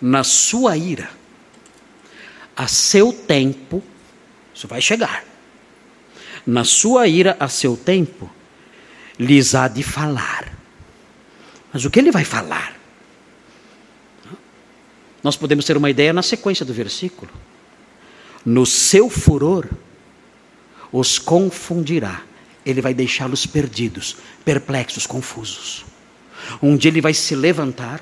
Na 0.00 0.24
sua 0.24 0.76
ira, 0.76 1.10
a 2.56 2.66
seu 2.66 3.12
tempo, 3.12 3.82
isso 4.54 4.66
vai 4.66 4.80
chegar. 4.80 5.24
Na 6.46 6.64
sua 6.64 7.06
ira, 7.06 7.36
a 7.38 7.48
seu 7.48 7.76
tempo, 7.76 8.30
lhes 9.18 9.54
há 9.54 9.68
de 9.68 9.82
falar. 9.82 10.52
Mas 11.72 11.84
o 11.84 11.90
que 11.90 11.98
ele 11.98 12.10
vai 12.10 12.24
falar? 12.24 12.76
Nós 15.22 15.36
podemos 15.36 15.64
ter 15.64 15.76
uma 15.76 15.88
ideia 15.88 16.12
na 16.12 16.22
sequência 16.22 16.66
do 16.66 16.74
versículo. 16.74 17.30
No 18.44 18.66
seu 18.66 19.08
furor, 19.08 19.68
os 20.90 21.18
confundirá. 21.18 22.22
Ele 22.66 22.80
vai 22.80 22.92
deixá-los 22.92 23.46
perdidos, 23.46 24.16
perplexos, 24.44 25.06
confusos. 25.06 25.84
Um 26.62 26.76
dia 26.76 26.90
ele 26.90 27.00
vai 27.00 27.14
se 27.14 27.34
levantar 27.34 28.00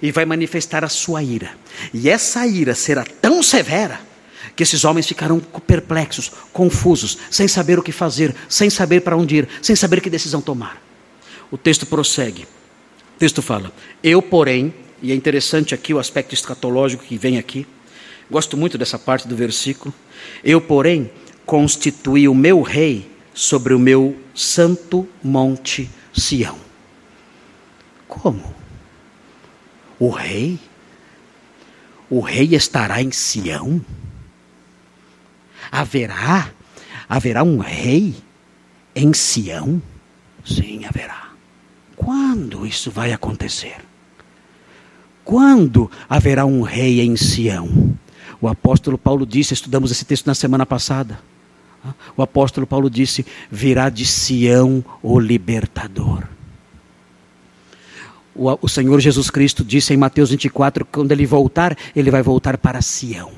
e 0.00 0.10
vai 0.10 0.24
manifestar 0.24 0.84
a 0.84 0.88
sua 0.88 1.22
ira. 1.22 1.52
E 1.92 2.08
essa 2.08 2.46
ira 2.46 2.74
será 2.74 3.04
tão 3.04 3.42
severa 3.42 4.00
que 4.56 4.62
esses 4.62 4.84
homens 4.84 5.06
ficarão 5.06 5.40
perplexos, 5.40 6.30
confusos, 6.52 7.18
sem 7.30 7.48
saber 7.48 7.78
o 7.78 7.82
que 7.82 7.92
fazer, 7.92 8.34
sem 8.48 8.68
saber 8.68 9.00
para 9.00 9.16
onde 9.16 9.36
ir, 9.36 9.48
sem 9.62 9.76
saber 9.76 10.00
que 10.00 10.10
decisão 10.10 10.40
tomar. 10.40 10.82
O 11.50 11.56
texto 11.56 11.86
prossegue. 11.86 12.42
O 12.42 13.18
texto 13.18 13.40
fala: 13.40 13.72
Eu, 14.02 14.20
porém, 14.20 14.74
e 15.02 15.12
é 15.12 15.14
interessante 15.14 15.74
aqui 15.74 15.94
o 15.94 15.98
aspecto 15.98 16.34
escatológico 16.34 17.04
que 17.04 17.16
vem 17.16 17.38
aqui. 17.38 17.66
Gosto 18.30 18.56
muito 18.56 18.78
dessa 18.78 18.98
parte 18.98 19.28
do 19.28 19.36
versículo. 19.36 19.94
Eu, 20.42 20.60
porém, 20.60 21.10
constituí 21.44 22.28
o 22.28 22.34
meu 22.34 22.62
rei 22.62 23.10
sobre 23.34 23.74
o 23.74 23.78
meu 23.78 24.16
santo 24.34 25.08
monte 25.22 25.90
Sião. 26.14 26.71
Como? 28.12 28.44
O 29.98 30.10
rei? 30.10 30.58
O 32.10 32.20
rei 32.20 32.54
estará 32.54 33.00
em 33.00 33.10
Sião? 33.10 33.80
Haverá? 35.70 36.50
Haverá 37.08 37.42
um 37.42 37.56
rei 37.56 38.14
em 38.94 39.14
Sião? 39.14 39.80
Sim, 40.44 40.84
haverá. 40.84 41.30
Quando 41.96 42.66
isso 42.66 42.90
vai 42.90 43.14
acontecer? 43.14 43.76
Quando 45.24 45.90
haverá 46.06 46.44
um 46.44 46.60
rei 46.60 47.00
em 47.00 47.16
Sião? 47.16 47.96
O 48.42 48.46
apóstolo 48.46 48.98
Paulo 48.98 49.24
disse, 49.24 49.54
estudamos 49.54 49.90
esse 49.90 50.04
texto 50.04 50.26
na 50.26 50.34
semana 50.34 50.66
passada. 50.66 51.18
O 52.14 52.22
apóstolo 52.22 52.66
Paulo 52.66 52.90
disse: 52.90 53.24
virá 53.50 53.88
de 53.88 54.04
Sião 54.04 54.84
o 55.02 55.18
libertador. 55.18 56.24
O, 58.34 58.58
o 58.62 58.68
Senhor 58.68 58.98
Jesus 59.00 59.30
Cristo 59.30 59.64
disse 59.64 59.92
em 59.92 59.96
Mateus 59.96 60.30
24: 60.30 60.84
quando 60.84 61.12
ele 61.12 61.26
voltar, 61.26 61.76
ele 61.94 62.10
vai 62.10 62.22
voltar 62.22 62.56
para 62.58 62.80
Sião. 62.80 63.30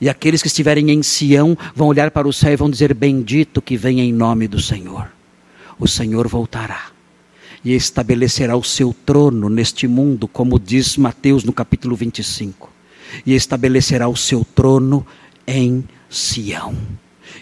E 0.00 0.08
aqueles 0.08 0.42
que 0.42 0.48
estiverem 0.48 0.90
em 0.90 1.02
Sião 1.02 1.56
vão 1.74 1.88
olhar 1.88 2.10
para 2.10 2.26
o 2.26 2.32
céu 2.32 2.52
e 2.52 2.56
vão 2.56 2.70
dizer: 2.70 2.92
Bendito 2.94 3.62
que 3.62 3.76
vem 3.76 4.00
em 4.00 4.12
nome 4.12 4.48
do 4.48 4.60
Senhor. 4.60 5.10
O 5.78 5.86
Senhor 5.86 6.26
voltará 6.28 6.88
e 7.64 7.74
estabelecerá 7.74 8.56
o 8.56 8.64
seu 8.64 8.94
trono 9.06 9.48
neste 9.48 9.86
mundo, 9.86 10.28
como 10.28 10.58
diz 10.58 10.96
Mateus 10.96 11.44
no 11.44 11.52
capítulo 11.52 11.96
25. 11.96 12.70
E 13.24 13.34
estabelecerá 13.34 14.08
o 14.08 14.16
seu 14.16 14.44
trono 14.44 15.06
em 15.46 15.84
Sião. 16.10 16.74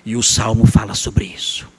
E 0.04 0.16
o 0.16 0.22
salmo 0.22 0.66
fala 0.66 0.94
sobre 0.94 1.24
isso 1.24 1.71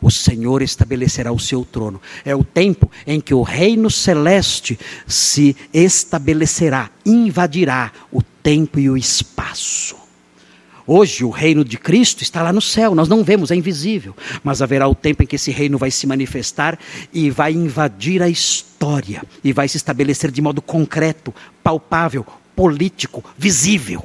o 0.00 0.10
Senhor 0.10 0.62
estabelecerá 0.62 1.32
o 1.32 1.38
seu 1.38 1.64
trono. 1.64 2.00
É 2.24 2.34
o 2.34 2.44
tempo 2.44 2.90
em 3.06 3.20
que 3.20 3.34
o 3.34 3.42
reino 3.42 3.90
celeste 3.90 4.78
se 5.06 5.56
estabelecerá, 5.72 6.90
invadirá 7.04 7.92
o 8.12 8.22
tempo 8.22 8.78
e 8.78 8.90
o 8.90 8.96
espaço. 8.96 9.96
Hoje 10.86 11.24
o 11.24 11.30
reino 11.30 11.64
de 11.64 11.78
Cristo 11.78 12.22
está 12.22 12.42
lá 12.42 12.52
no 12.52 12.60
céu, 12.60 12.96
nós 12.96 13.08
não 13.08 13.22
vemos, 13.22 13.52
é 13.52 13.54
invisível. 13.54 14.16
Mas 14.42 14.60
haverá 14.60 14.88
o 14.88 14.94
tempo 14.94 15.22
em 15.22 15.26
que 15.26 15.36
esse 15.36 15.52
reino 15.52 15.78
vai 15.78 15.90
se 15.90 16.04
manifestar 16.06 16.76
e 17.12 17.30
vai 17.30 17.52
invadir 17.52 18.20
a 18.20 18.28
história 18.28 19.22
e 19.44 19.52
vai 19.52 19.68
se 19.68 19.76
estabelecer 19.76 20.32
de 20.32 20.42
modo 20.42 20.60
concreto, 20.60 21.32
palpável, 21.62 22.26
político, 22.56 23.24
visível. 23.38 24.04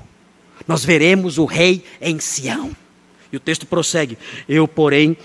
Nós 0.67 0.86
veremos 0.86 1.38
o 1.38 1.45
rei 1.45 1.83
em 1.99 2.19
Sião. 2.19 2.75
E 3.31 3.38
o 3.38 3.39
texto 3.39 3.65
prossegue: 3.65 4.17
Eu, 4.47 4.67
porém, 4.67 5.17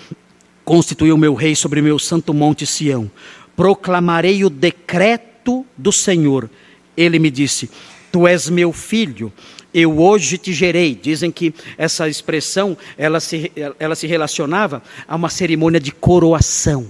constituí 0.71 1.11
o 1.11 1.19
meu 1.19 1.35
rei 1.35 1.57
sobre 1.57 1.83
meu 1.83 1.99
santo 1.99 2.33
monte 2.33 2.65
Sião. 2.65 3.11
Proclamarei 3.57 4.45
o 4.45 4.49
decreto 4.49 5.67
do 5.77 5.91
Senhor. 5.91 6.49
Ele 6.97 7.19
me 7.19 7.29
disse: 7.29 7.69
Tu 8.13 8.25
és 8.29 8.49
meu 8.49 8.73
filho, 8.73 9.33
eu 9.75 9.99
hoje 9.99 10.39
te 10.39 10.53
gerei. 10.53 10.95
Dizem 10.95 11.33
que 11.33 11.53
essa 11.77 12.09
expressão 12.09 12.79
ela 12.97 13.19
se, 13.19 13.51
ela 13.81 13.97
se 13.97 14.07
relacionava 14.07 14.81
a 15.09 15.17
uma 15.17 15.29
cerimônia 15.29 15.81
de 15.81 15.91
coroação. 15.91 16.87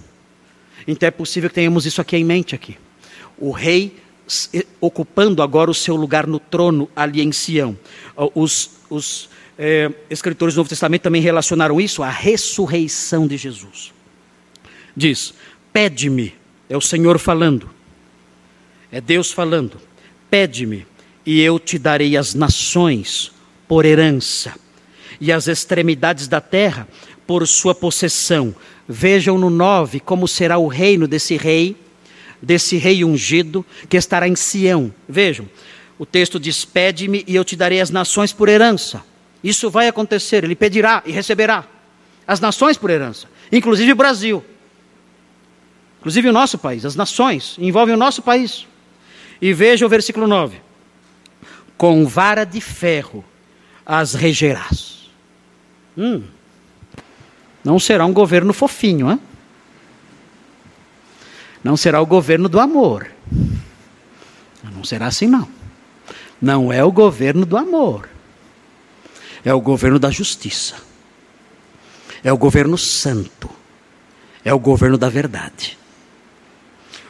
Então 0.87 1.07
é 1.07 1.11
possível 1.11 1.49
que 1.49 1.55
tenhamos 1.55 1.87
isso 1.87 2.03
aqui 2.03 2.19
em 2.19 2.25
mente 2.25 2.55
aqui. 2.55 2.77
O 3.39 3.51
rei 3.51 3.97
ocupando 4.79 5.43
agora 5.43 5.71
o 5.71 5.75
seu 5.75 5.97
lugar 5.97 6.27
no 6.27 6.39
trono 6.39 6.87
ali 6.95 7.23
em 7.23 7.33
Sião. 7.33 7.79
Os, 8.35 8.73
os 8.91 9.31
é, 9.63 9.93
escritores 10.09 10.55
do 10.55 10.59
Novo 10.59 10.71
Testamento 10.71 11.03
também 11.03 11.21
relacionaram 11.21 11.79
isso 11.79 12.03
à 12.03 12.09
ressurreição 12.09 13.27
de 13.27 13.37
Jesus. 13.37 13.93
Diz: 14.97 15.35
Pede-me, 15.71 16.33
é 16.67 16.79
o 16.79 16.81
Senhor 16.81 17.19
falando, 17.19 17.69
é 18.91 19.03
Deus 19.03 19.31
falando, 19.31 19.79
pede-me, 20.31 20.87
e 21.27 21.43
eu 21.43 21.59
te 21.59 21.79
darei 21.79 22.17
as 22.17 22.33
nações 22.33 23.33
por 23.69 23.85
herança, 23.85 24.55
e 25.21 25.31
as 25.31 25.47
extremidades 25.47 26.27
da 26.27 26.41
terra 26.41 26.89
por 27.27 27.47
sua 27.47 27.75
possessão. 27.75 28.57
Vejam 28.89 29.37
no 29.37 29.51
9 29.51 30.01
como 30.01 30.27
será 30.27 30.57
o 30.57 30.69
reino 30.69 31.07
desse 31.07 31.37
rei 31.37 31.77
desse 32.43 32.79
rei 32.79 33.05
ungido 33.05 33.67
que 33.87 33.99
estará 33.99 34.27
em 34.27 34.35
Sião. 34.35 34.91
Vejam, 35.07 35.47
o 35.99 36.07
texto 36.07 36.41
diz: 36.41 36.65
Pede-me 36.65 37.23
e 37.27 37.37
eu 37.37 37.45
te 37.45 37.55
darei 37.55 37.79
as 37.79 37.91
nações 37.91 38.33
por 38.33 38.49
herança. 38.49 39.10
Isso 39.43 39.71
vai 39.71 39.89
acontecer, 39.89 40.45
ele 40.45 40.55
pedirá 40.55 41.03
e 41.07 41.13
receberá 41.13 41.65
as 42.27 42.41
nações 42.41 42.77
por 42.77 42.91
herança, 42.91 43.27
inclusive 43.51 43.93
o 43.93 43.97
Brasil, 43.97 44.45
inclusive 45.99 46.29
o 46.29 46.33
nosso 46.33 46.59
país, 46.59 46.85
as 46.85 46.95
nações 46.95 47.57
envolvem 47.59 47.95
o 47.95 47.99
nosso 47.99 48.23
país. 48.23 48.67
E 49.41 49.53
veja 49.53 49.87
o 49.87 49.89
versículo 49.89 50.27
9: 50.27 50.61
Com 51.77 52.07
vara 52.07 52.45
de 52.45 52.61
ferro 52.61 53.25
as 53.85 54.15
regerás. 54.15 55.11
Hum, 55.97 56.23
não 57.65 57.79
será 57.79 58.05
um 58.05 58.13
governo 58.13 58.53
fofinho, 58.53 59.11
hein? 59.11 59.21
Não 61.63 61.77
será 61.77 62.01
o 62.01 62.07
governo 62.07 62.49
do 62.49 62.59
amor. 62.59 63.11
Não 64.73 64.85
será 64.85 65.07
assim, 65.07 65.27
não. 65.27 65.49
Não 66.41 66.73
é 66.73 66.83
o 66.83 66.91
governo 66.91 67.45
do 67.45 67.57
amor. 67.57 68.09
É 69.45 69.55
o 69.55 69.61
governo 69.61 69.99
da 69.99 70.11
justiça. 70.11 70.77
É 72.23 72.33
o 72.33 72.39
governo 72.39 72.79
santo. 72.79 73.51
É 74.45 74.53
o 74.53 74.59
governo 74.59 74.99
da 74.99 75.09
verdade. 75.09 75.79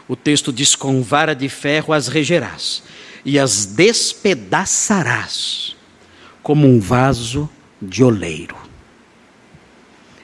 O 0.09 0.17
texto 0.17 0.53
diz: 0.53 0.75
com 0.75 1.03
vara 1.03 1.35
de 1.35 1.49
ferro 1.49 1.93
as 1.93 2.09
regerás 2.09 2.83
e 3.25 3.39
as 3.39 3.67
despedaçarás 3.67 5.77
como 6.43 6.67
um 6.67 6.81
vaso 6.81 7.49
de 7.81 8.03
oleiro. 8.03 8.57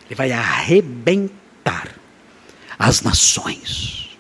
Ele 0.07 0.15
vai 0.15 0.33
arrebentar 0.33 1.95
as 2.79 3.03
nações 3.03 4.17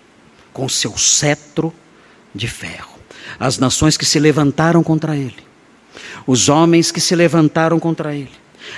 com 0.53 0.68
seu 0.68 0.97
cetro 0.97 1.72
de 2.34 2.49
ferro. 2.49 2.97
As 3.39 3.59
nações 3.59 3.97
que 3.97 4.05
se 4.05 4.18
levantaram 4.18 4.82
contra 4.82 5.16
ele, 5.16 5.46
os 6.27 6.49
homens 6.49 6.91
que 6.91 7.01
se 7.01 7.14
levantaram 7.14 7.79
contra 7.79 8.14
ele, 8.14 8.33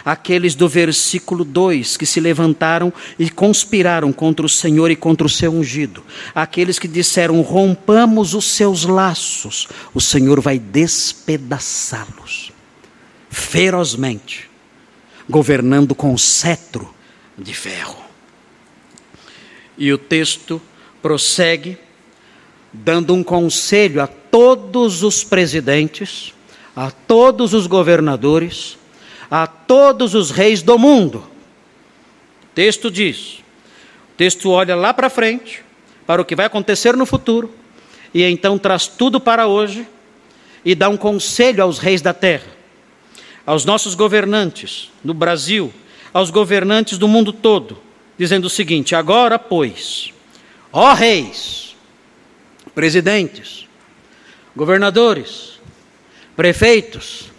aqueles 0.05 0.55
do 0.55 0.69
versículo 0.69 1.45
2 1.45 1.97
que 1.97 2.05
se 2.05 2.21
levantaram 2.21 2.93
e 3.19 3.31
conspiraram 3.31 4.13
contra 4.13 4.45
o 4.45 4.49
Senhor 4.49 4.91
e 4.91 4.97
contra 4.97 5.27
o 5.27 5.31
seu 5.31 5.53
ungido, 5.53 6.05
aqueles 6.35 6.79
que 6.79 6.89
disseram: 6.89 7.41
rompamos 7.41 8.35
os 8.35 8.45
seus 8.45 8.85
laços, 8.85 9.69
o 9.95 10.01
Senhor 10.01 10.41
vai 10.41 10.59
despedaçá-los. 10.59 12.53
Ferozmente, 13.31 14.49
governando 15.29 15.95
com 15.95 16.17
cetro 16.17 16.95
de 17.37 17.55
ferro. 17.55 17.99
E 19.77 19.93
o 19.93 19.99
texto 19.99 20.61
prossegue 21.01 21.79
dando 22.73 23.15
um 23.15 23.23
conselho 23.23 24.03
a 24.03 24.07
todos 24.07 25.03
os 25.03 25.25
presidentes, 25.25 26.35
a 26.79 26.93
todos 26.93 27.55
os 27.55 27.67
governadores, 27.67 28.79
a 29.29 29.49
todos 29.49 30.15
os 30.15 30.31
reis 30.31 30.63
do 30.63 30.79
mundo. 30.79 31.19
O 31.19 32.55
texto 32.55 32.89
diz: 32.89 33.41
o 34.13 34.17
texto 34.17 34.49
olha 34.51 34.77
lá 34.77 34.95
para 34.95 35.11
frente, 35.11 35.65
para 36.07 36.23
o 36.23 36.25
que 36.25 36.37
vai 36.37 36.47
acontecer 36.47 36.97
no 36.97 37.05
futuro, 37.05 37.53
e 38.15 38.23
então 38.23 38.57
traz 38.57 38.87
tudo 38.87 39.19
para 39.19 39.49
hoje 39.49 39.89
e 40.65 40.77
dá 40.77 40.89
um 40.89 40.97
conselho 40.97 41.65
aos 41.65 41.81
reis 41.81 42.01
da 42.01 42.15
terra, 42.15 42.47
aos 43.45 43.65
nossos 43.65 43.97
governantes 43.97 44.89
no 45.03 45.13
Brasil, 45.13 45.75
aos 46.15 46.31
governantes 46.31 46.97
do 46.97 47.09
mundo 47.09 47.33
todo, 47.33 47.79
dizendo 48.17 48.45
o 48.45 48.51
seguinte: 48.51 48.95
agora, 48.95 49.37
pois, 49.37 50.13
Ó 50.73 50.93
reis, 50.93 51.75
presidentes, 52.73 53.67
governadores, 54.55 55.58
prefeitos, 56.39 57.33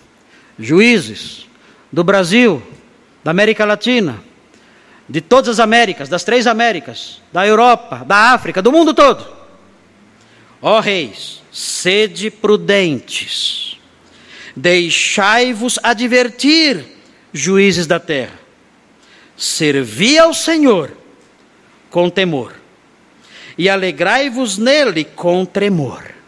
juízes 0.59 1.47
do 1.89 2.03
Brasil, 2.03 2.61
da 3.23 3.31
América 3.31 3.63
Latina, 3.63 4.21
de 5.07 5.21
todas 5.21 5.51
as 5.51 5.59
Américas, 5.61 6.09
das 6.09 6.25
três 6.25 6.45
Américas, 6.45 7.21
da 7.31 7.47
Europa, 7.47 8.03
da 8.05 8.33
África, 8.33 8.61
do 8.61 8.73
mundo 8.73 8.93
todo. 8.93 9.25
Ó 10.61 10.81
reis, 10.81 11.41
sede 11.49 12.29
prudentes, 12.29 13.79
deixai-vos 14.53 15.79
advertir, 15.81 16.83
juízes 17.31 17.87
da 17.87 18.01
terra, 18.01 18.37
servi 19.37 20.19
ao 20.19 20.33
Senhor 20.33 20.91
com 21.89 22.09
temor 22.09 22.53
e 23.57 23.69
alegrai-vos 23.69 24.57
nele 24.57 25.05
com 25.05 25.45
tremor. 25.45 26.18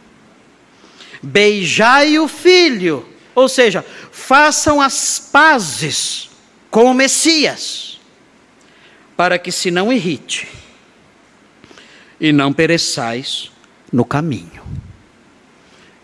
Beijai 1.22 2.18
o 2.18 2.28
filho, 2.28 3.06
ou 3.36 3.48
seja, 3.48 3.86
façam 4.12 4.82
as 4.82 5.20
pazes 5.20 6.30
com 6.70 6.86
o 6.86 6.94
Messias, 6.94 8.00
para 9.16 9.38
que 9.38 9.52
se 9.52 9.70
não 9.70 9.92
irrite 9.92 10.48
e 12.20 12.32
não 12.32 12.52
pereçais 12.52 13.52
no 13.92 14.06
caminho. 14.06 14.62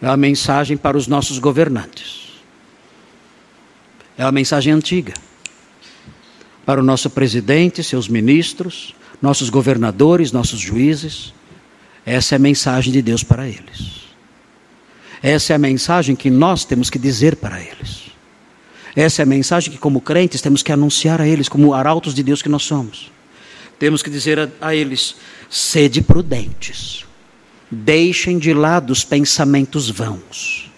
É 0.01 0.07
a 0.07 0.17
mensagem 0.17 0.77
para 0.77 0.97
os 0.97 1.07
nossos 1.07 1.39
governantes. 1.39 2.33
É 4.17 4.23
a 4.23 4.31
mensagem 4.31 4.73
antiga. 4.73 5.13
Para 6.65 6.81
o 6.81 6.83
nosso 6.83 7.09
presidente, 7.09 7.83
seus 7.83 8.07
ministros, 8.07 8.95
nossos 9.21 9.49
governadores, 9.49 10.31
nossos 10.31 10.59
juízes. 10.59 11.33
Essa 12.05 12.35
é 12.35 12.37
a 12.37 12.39
mensagem 12.39 12.91
de 12.91 13.01
Deus 13.01 13.23
para 13.23 13.47
eles. 13.47 14.06
Essa 15.21 15.53
é 15.53 15.55
a 15.55 15.59
mensagem 15.59 16.15
que 16.15 16.29
nós 16.29 16.65
temos 16.65 16.89
que 16.89 16.99
dizer 16.99 17.35
para 17.35 17.61
eles. 17.61 18.11
Essa 18.95 19.21
é 19.21 19.23
a 19.23 19.27
mensagem 19.27 19.71
que, 19.71 19.77
como 19.77 20.01
crentes, 20.01 20.41
temos 20.41 20.63
que 20.63 20.71
anunciar 20.71 21.21
a 21.21 21.27
eles, 21.27 21.47
como 21.47 21.73
arautos 21.73 22.13
de 22.13 22.23
Deus 22.23 22.41
que 22.41 22.49
nós 22.49 22.63
somos. 22.63 23.11
Temos 23.77 24.01
que 24.01 24.09
dizer 24.09 24.39
a, 24.39 24.49
a 24.59 24.75
eles: 24.75 25.15
sede 25.49 26.01
prudentes, 26.01 27.05
deixem 27.69 28.39
de 28.39 28.53
lado 28.53 28.91
os 28.91 29.03
pensamentos 29.03 29.89
vãos, 29.89 30.71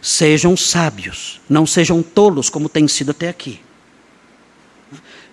sejam 0.00 0.56
sábios, 0.56 1.40
não 1.48 1.66
sejam 1.66 2.02
tolos 2.02 2.48
como 2.48 2.68
tem 2.68 2.88
sido 2.88 3.10
até 3.10 3.28
aqui. 3.28 3.60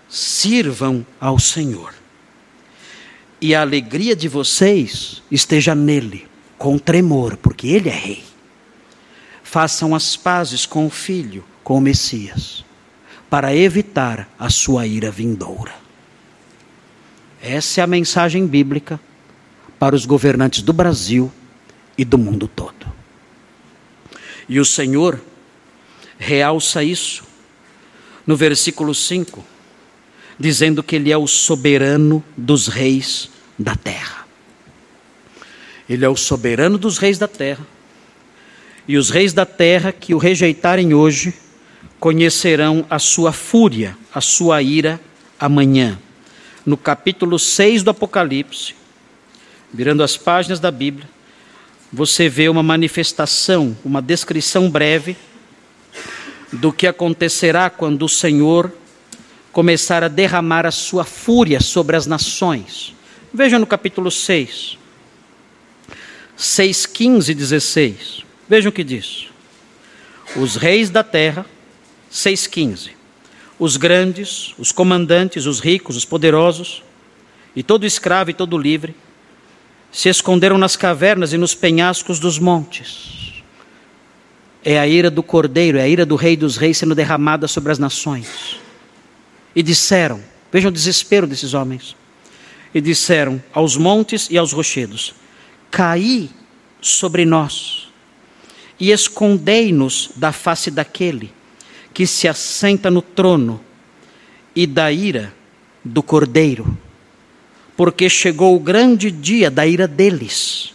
Sirvam 0.09 1.05
ao 1.19 1.39
Senhor 1.39 1.93
e 3.41 3.55
a 3.55 3.61
alegria 3.61 4.15
de 4.15 4.27
vocês 4.27 5.23
esteja 5.31 5.73
nele, 5.73 6.27
com 6.61 6.77
tremor, 6.77 7.37
porque 7.37 7.69
ele 7.69 7.89
é 7.89 7.95
rei. 7.95 8.23
Façam 9.41 9.95
as 9.95 10.15
pazes 10.15 10.63
com 10.63 10.85
o 10.85 10.91
filho, 10.91 11.43
com 11.63 11.75
o 11.75 11.81
Messias, 11.81 12.63
para 13.31 13.55
evitar 13.55 14.29
a 14.37 14.47
sua 14.47 14.85
ira 14.85 15.09
vindoura. 15.09 15.73
Essa 17.41 17.81
é 17.81 17.83
a 17.83 17.87
mensagem 17.87 18.45
bíblica 18.45 18.99
para 19.79 19.95
os 19.95 20.05
governantes 20.05 20.61
do 20.61 20.71
Brasil 20.71 21.31
e 21.97 22.05
do 22.05 22.19
mundo 22.19 22.47
todo. 22.47 22.85
E 24.47 24.59
o 24.59 24.65
Senhor 24.65 25.19
realça 26.19 26.83
isso 26.83 27.23
no 28.23 28.35
versículo 28.35 28.93
5, 28.93 29.43
dizendo 30.37 30.83
que 30.83 30.95
Ele 30.95 31.11
é 31.11 31.17
o 31.17 31.25
soberano 31.25 32.23
dos 32.37 32.67
reis 32.67 33.31
da 33.57 33.75
terra. 33.75 34.20
Ele 35.91 36.05
é 36.05 36.09
o 36.09 36.15
soberano 36.15 36.77
dos 36.77 36.97
reis 36.97 37.17
da 37.17 37.27
terra. 37.27 37.67
E 38.87 38.95
os 38.95 39.09
reis 39.09 39.33
da 39.33 39.45
terra 39.45 39.91
que 39.91 40.13
o 40.13 40.17
rejeitarem 40.17 40.93
hoje 40.93 41.33
conhecerão 41.99 42.85
a 42.89 42.97
sua 42.97 43.33
fúria, 43.33 43.97
a 44.15 44.21
sua 44.21 44.61
ira 44.61 45.01
amanhã. 45.37 45.99
No 46.65 46.77
capítulo 46.77 47.37
6 47.37 47.83
do 47.83 47.89
Apocalipse, 47.89 48.73
virando 49.73 50.01
as 50.01 50.15
páginas 50.15 50.61
da 50.61 50.71
Bíblia, 50.71 51.09
você 51.91 52.29
vê 52.29 52.47
uma 52.47 52.63
manifestação, 52.63 53.75
uma 53.83 54.01
descrição 54.01 54.69
breve 54.69 55.17
do 56.53 56.71
que 56.71 56.87
acontecerá 56.87 57.69
quando 57.69 58.03
o 58.03 58.09
Senhor 58.09 58.71
começar 59.51 60.05
a 60.05 60.07
derramar 60.07 60.65
a 60.65 60.71
sua 60.71 61.03
fúria 61.03 61.59
sobre 61.59 61.97
as 61.97 62.07
nações. 62.07 62.95
Veja 63.33 63.59
no 63.59 63.67
capítulo 63.67 64.09
6, 64.09 64.79
6, 66.41 66.87
15 66.87 67.31
e 67.31 67.35
16. 67.35 68.25
Vejam 68.49 68.71
o 68.71 68.73
que 68.73 68.83
diz. 68.83 69.27
Os 70.35 70.55
reis 70.55 70.89
da 70.89 71.03
terra, 71.03 71.45
6,15. 72.11 72.93
Os 73.59 73.77
grandes, 73.77 74.55
os 74.57 74.71
comandantes, 74.71 75.45
os 75.45 75.59
ricos, 75.59 75.95
os 75.95 76.03
poderosos, 76.03 76.81
e 77.55 77.61
todo 77.61 77.85
escravo 77.85 78.31
e 78.31 78.33
todo 78.33 78.57
livre, 78.57 78.95
se 79.91 80.09
esconderam 80.09 80.57
nas 80.57 80.75
cavernas 80.75 81.31
e 81.31 81.37
nos 81.37 81.53
penhascos 81.53 82.17
dos 82.17 82.39
montes. 82.39 83.43
É 84.65 84.79
a 84.79 84.87
ira 84.87 85.11
do 85.11 85.21
cordeiro, 85.21 85.77
é 85.77 85.83
a 85.83 85.87
ira 85.87 86.07
do 86.07 86.15
rei 86.15 86.35
dos 86.35 86.57
reis 86.57 86.75
sendo 86.75 86.95
derramada 86.95 87.47
sobre 87.47 87.71
as 87.71 87.77
nações. 87.77 88.59
E 89.55 89.61
disseram: 89.61 90.19
vejam 90.51 90.69
o 90.69 90.73
desespero 90.73 91.27
desses 91.27 91.53
homens. 91.53 91.95
E 92.73 92.81
disseram 92.81 93.43
aos 93.53 93.77
montes 93.77 94.27
e 94.31 94.39
aos 94.39 94.51
rochedos: 94.53 95.13
Caí 95.71 96.29
sobre 96.79 97.25
nós 97.25 97.89
e 98.79 98.91
escondei-nos 98.91 100.11
da 100.15 100.31
face 100.31 100.69
daquele 100.69 101.31
que 101.93 102.05
se 102.05 102.27
assenta 102.27 102.91
no 102.91 103.01
trono 103.01 103.59
e 104.55 104.67
da 104.67 104.91
ira 104.91 105.33
do 105.83 106.03
cordeiro 106.03 106.77
porque 107.81 108.07
chegou 108.07 108.55
o 108.55 108.59
grande 108.59 109.09
dia 109.09 109.49
da 109.49 109.65
ira 109.65 109.87
deles. 109.87 110.71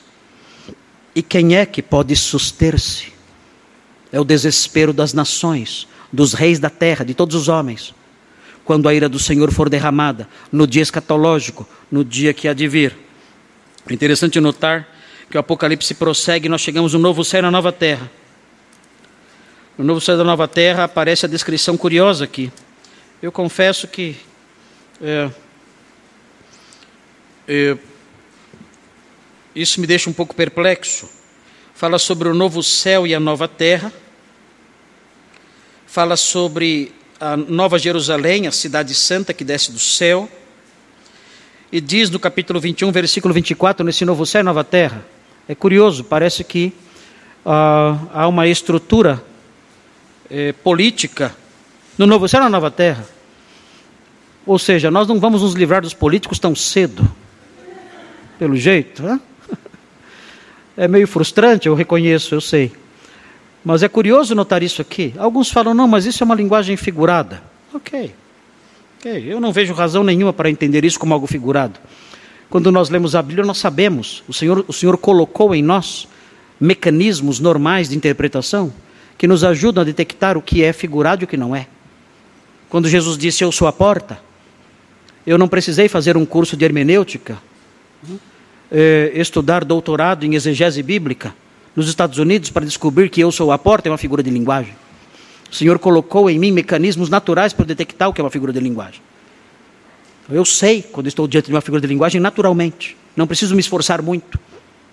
E 1.14 1.22
quem 1.22 1.54
é 1.54 1.64
que 1.64 1.80
pode 1.80 2.16
suster-se? 2.16 3.12
É 4.10 4.18
o 4.18 4.24
desespero 4.24 4.92
das 4.92 5.12
nações, 5.12 5.86
dos 6.12 6.32
reis 6.32 6.58
da 6.58 6.68
terra, 6.68 7.04
de 7.04 7.14
todos 7.14 7.36
os 7.36 7.46
homens. 7.46 7.94
Quando 8.64 8.88
a 8.88 8.94
ira 8.94 9.08
do 9.08 9.20
Senhor 9.20 9.52
for 9.52 9.68
derramada, 9.70 10.28
no 10.50 10.66
dia 10.66 10.82
escatológico, 10.82 11.64
no 11.92 12.04
dia 12.04 12.34
que 12.34 12.48
há 12.48 12.52
de 12.52 12.66
vir. 12.66 12.96
É 13.88 13.94
interessante 13.94 14.40
notar 14.40 14.88
que 15.30 15.36
o 15.36 15.40
Apocalipse 15.40 15.94
prossegue, 15.94 16.48
nós 16.48 16.60
chegamos 16.60 16.92
no 16.92 16.98
novo 16.98 17.24
céu 17.24 17.38
e 17.38 17.42
na 17.42 17.50
nova 17.50 17.70
terra. 17.70 18.10
No 19.78 19.84
novo 19.84 20.00
céu 20.00 20.16
e 20.16 20.18
na 20.18 20.24
nova 20.24 20.48
terra 20.48 20.84
aparece 20.84 21.24
a 21.24 21.28
descrição 21.28 21.76
curiosa 21.76 22.24
aqui. 22.24 22.52
Eu 23.22 23.30
confesso 23.30 23.86
que 23.86 24.16
é, 25.00 25.30
é, 27.46 27.76
isso 29.54 29.80
me 29.80 29.86
deixa 29.86 30.10
um 30.10 30.12
pouco 30.12 30.34
perplexo. 30.34 31.08
Fala 31.74 31.98
sobre 31.98 32.28
o 32.28 32.34
novo 32.34 32.62
céu 32.62 33.06
e 33.06 33.14
a 33.14 33.20
nova 33.20 33.46
terra. 33.46 33.92
Fala 35.86 36.16
sobre 36.16 36.92
a 37.20 37.36
nova 37.36 37.78
Jerusalém, 37.78 38.48
a 38.48 38.52
cidade 38.52 38.94
santa 38.94 39.32
que 39.32 39.44
desce 39.44 39.70
do 39.70 39.78
céu. 39.78 40.28
E 41.70 41.80
diz 41.80 42.10
no 42.10 42.18
capítulo 42.18 42.60
21, 42.60 42.92
versículo 42.92 43.34
24, 43.34 43.84
nesse 43.84 44.04
novo 44.04 44.24
céu 44.24 44.40
e 44.40 44.44
nova 44.44 44.62
terra. 44.62 45.04
É 45.48 45.54
curioso, 45.54 46.04
parece 46.04 46.44
que 46.44 46.72
ah, 47.44 47.98
há 48.12 48.28
uma 48.28 48.46
estrutura 48.46 49.22
eh, 50.30 50.52
política 50.52 51.34
no 51.98 52.06
novo 52.06 52.28
céu 52.28 52.40
e 52.40 52.44
na 52.44 52.50
nova 52.50 52.70
terra. 52.70 53.04
Ou 54.44 54.58
seja, 54.58 54.90
nós 54.90 55.08
não 55.08 55.18
vamos 55.18 55.42
nos 55.42 55.54
livrar 55.54 55.82
dos 55.82 55.94
políticos 55.94 56.38
tão 56.38 56.54
cedo 56.54 57.08
pelo 58.38 58.56
jeito. 58.56 59.02
Né? 59.02 59.20
É 60.78 60.86
meio 60.86 61.08
frustrante, 61.08 61.68
eu 61.68 61.74
reconheço, 61.74 62.34
eu 62.34 62.40
sei. 62.40 62.70
Mas 63.64 63.82
é 63.82 63.88
curioso 63.88 64.34
notar 64.34 64.62
isso 64.62 64.82
aqui. 64.82 65.14
Alguns 65.16 65.50
falam, 65.50 65.72
não, 65.72 65.88
mas 65.88 66.04
isso 66.04 66.22
é 66.22 66.24
uma 66.24 66.34
linguagem 66.34 66.76
figurada. 66.76 67.42
Ok. 67.72 68.12
Eu 69.08 69.40
não 69.40 69.52
vejo 69.52 69.72
razão 69.72 70.02
nenhuma 70.02 70.32
para 70.32 70.50
entender 70.50 70.84
isso 70.84 70.98
como 70.98 71.14
algo 71.14 71.26
figurado. 71.26 71.78
Quando 72.50 72.72
nós 72.72 72.90
lemos 72.90 73.14
a 73.14 73.22
Bíblia, 73.22 73.44
nós 73.44 73.58
sabemos, 73.58 74.24
o 74.26 74.32
Senhor, 74.32 74.64
o 74.66 74.72
Senhor 74.72 74.96
colocou 74.98 75.54
em 75.54 75.62
nós 75.62 76.08
mecanismos 76.60 77.38
normais 77.38 77.88
de 77.88 77.96
interpretação 77.96 78.72
que 79.16 79.26
nos 79.26 79.44
ajudam 79.44 79.82
a 79.82 79.84
detectar 79.84 80.36
o 80.36 80.42
que 80.42 80.62
é 80.62 80.72
figurado 80.72 81.22
e 81.22 81.24
o 81.24 81.28
que 81.28 81.36
não 81.36 81.54
é. 81.54 81.66
Quando 82.68 82.88
Jesus 82.88 83.16
disse, 83.16 83.44
Eu 83.44 83.52
sou 83.52 83.68
a 83.68 83.72
porta, 83.72 84.18
eu 85.26 85.38
não 85.38 85.48
precisei 85.48 85.88
fazer 85.88 86.16
um 86.16 86.26
curso 86.26 86.56
de 86.56 86.64
hermenêutica 86.64 87.38
é, 88.70 89.12
estudar 89.14 89.64
doutorado 89.64 90.24
em 90.24 90.34
exegese 90.34 90.82
bíblica 90.82 91.34
nos 91.74 91.88
Estados 91.88 92.18
Unidos 92.18 92.50
para 92.50 92.64
descobrir 92.64 93.08
que 93.08 93.20
eu 93.20 93.30
sou 93.30 93.52
a 93.52 93.58
porta 93.58 93.88
é 93.88 93.90
uma 93.90 93.98
figura 93.98 94.22
de 94.22 94.30
linguagem. 94.30 94.74
O 95.50 95.54
Senhor 95.54 95.78
colocou 95.78 96.28
em 96.28 96.38
mim 96.38 96.50
mecanismos 96.52 97.08
naturais 97.08 97.52
para 97.52 97.64
detectar 97.64 98.08
o 98.08 98.12
que 98.12 98.20
é 98.20 98.24
uma 98.24 98.30
figura 98.30 98.52
de 98.52 98.60
linguagem. 98.60 99.00
Eu 100.28 100.44
sei 100.44 100.82
quando 100.82 101.06
estou 101.06 101.28
diante 101.28 101.46
de 101.46 101.52
uma 101.52 101.60
figura 101.60 101.80
de 101.80 101.86
linguagem 101.86 102.20
naturalmente. 102.20 102.96
Não 103.14 103.26
preciso 103.26 103.54
me 103.54 103.60
esforçar 103.60 104.02
muito. 104.02 104.38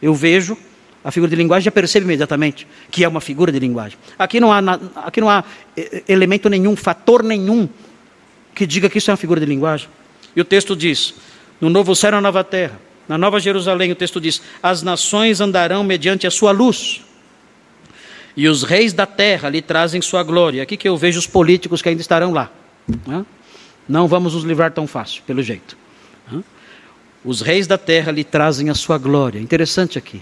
Eu 0.02 0.14
vejo 0.14 0.58
a 1.04 1.12
figura 1.12 1.30
de 1.30 1.36
linguagem 1.36 1.66
já 1.66 1.72
percebo 1.72 2.06
imediatamente 2.06 2.66
que 2.90 3.04
é 3.04 3.08
uma 3.08 3.20
figura 3.20 3.52
de 3.52 3.60
linguagem. 3.60 3.98
Aqui 4.18 4.40
não 4.40 4.54
há, 4.54 4.60
aqui 5.06 5.20
não 5.20 5.30
há 5.30 5.44
é, 5.76 6.04
elemento 6.08 6.50
nenhum, 6.50 6.76
fator 6.76 7.24
nenhum 7.24 7.68
que 8.56 8.66
diga 8.66 8.90
que 8.90 9.00
isso 9.00 9.10
é 9.10 9.12
uma 9.12 9.18
figura 9.18 9.40
de 9.40 9.46
linguagem. 9.46 9.90
E 10.36 10.40
o 10.40 10.46
texto 10.46 10.76
diz: 10.76 11.16
no 11.60 11.70
novo 11.70 11.96
céu 11.96 12.10
e 12.10 12.12
na 12.12 12.22
nova 12.22 12.44
terra, 12.44 12.80
na 13.08 13.18
Nova 13.18 13.40
Jerusalém, 13.40 13.92
o 13.92 13.96
texto 13.96 14.22
diz: 14.22 14.42
As 14.62 14.82
nações 14.82 15.42
andarão 15.42 15.84
mediante 15.84 16.26
a 16.26 16.32
sua 16.32 16.52
luz, 16.52 17.02
e 18.36 18.48
os 18.48 18.64
reis 18.64 18.94
da 18.94 19.06
terra 19.06 19.50
lhe 19.50 19.62
trazem 19.62 20.02
sua 20.02 20.24
glória. 20.24 20.64
Aqui 20.64 20.76
que 20.76 20.88
eu 20.88 20.98
vejo 20.98 21.20
os 21.20 21.28
políticos 21.28 21.82
que 21.82 21.90
ainda 21.90 22.02
estarão 22.02 22.32
lá. 22.32 22.52
Né? 23.06 23.26
Não 23.88 24.08
vamos 24.08 24.34
nos 24.34 24.44
livrar 24.44 24.72
tão 24.72 24.88
fácil, 24.88 25.22
pelo 25.26 25.42
jeito. 25.44 25.78
Né? 26.32 26.44
Os 27.24 27.42
reis 27.42 27.68
da 27.68 27.78
terra 27.78 28.12
lhe 28.12 28.24
trazem 28.24 28.70
a 28.70 28.76
sua 28.76 28.98
glória. 28.98 29.40
Interessante 29.40 29.98
aqui. 29.98 30.22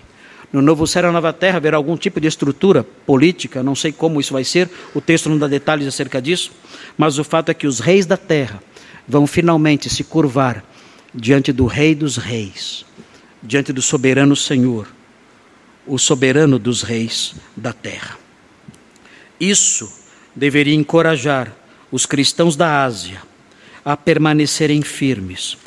No 0.51 0.61
novo 0.61 0.85
céu 0.85 1.03
e 1.03 1.05
na 1.05 1.11
nova 1.13 1.31
terra 1.31 1.57
haverá 1.57 1.77
algum 1.77 1.95
tipo 1.95 2.19
de 2.19 2.27
estrutura 2.27 2.83
política, 2.83 3.63
não 3.63 3.73
sei 3.73 3.93
como 3.93 4.19
isso 4.19 4.33
vai 4.33 4.43
ser, 4.43 4.69
o 4.93 4.99
texto 4.99 5.29
não 5.29 5.37
dá 5.37 5.47
detalhes 5.47 5.87
acerca 5.87 6.21
disso, 6.21 6.51
mas 6.97 7.17
o 7.17 7.23
fato 7.23 7.49
é 7.49 7.53
que 7.53 7.65
os 7.65 7.79
reis 7.79 8.05
da 8.05 8.17
terra 8.17 8.61
vão 9.07 9.25
finalmente 9.25 9.89
se 9.89 10.03
curvar 10.03 10.61
diante 11.15 11.53
do 11.53 11.65
Rei 11.65 11.95
dos 11.95 12.17
Reis, 12.17 12.85
diante 13.41 13.71
do 13.71 13.81
soberano 13.81 14.35
Senhor, 14.35 14.87
o 15.85 15.97
soberano 15.97 16.59
dos 16.59 16.81
reis 16.81 17.33
da 17.55 17.73
terra. 17.73 18.17
Isso 19.39 19.91
deveria 20.35 20.75
encorajar 20.75 21.53
os 21.91 22.05
cristãos 22.05 22.55
da 22.55 22.83
Ásia 22.83 23.21
a 23.83 23.97
permanecerem 23.97 24.81
firmes. 24.81 25.57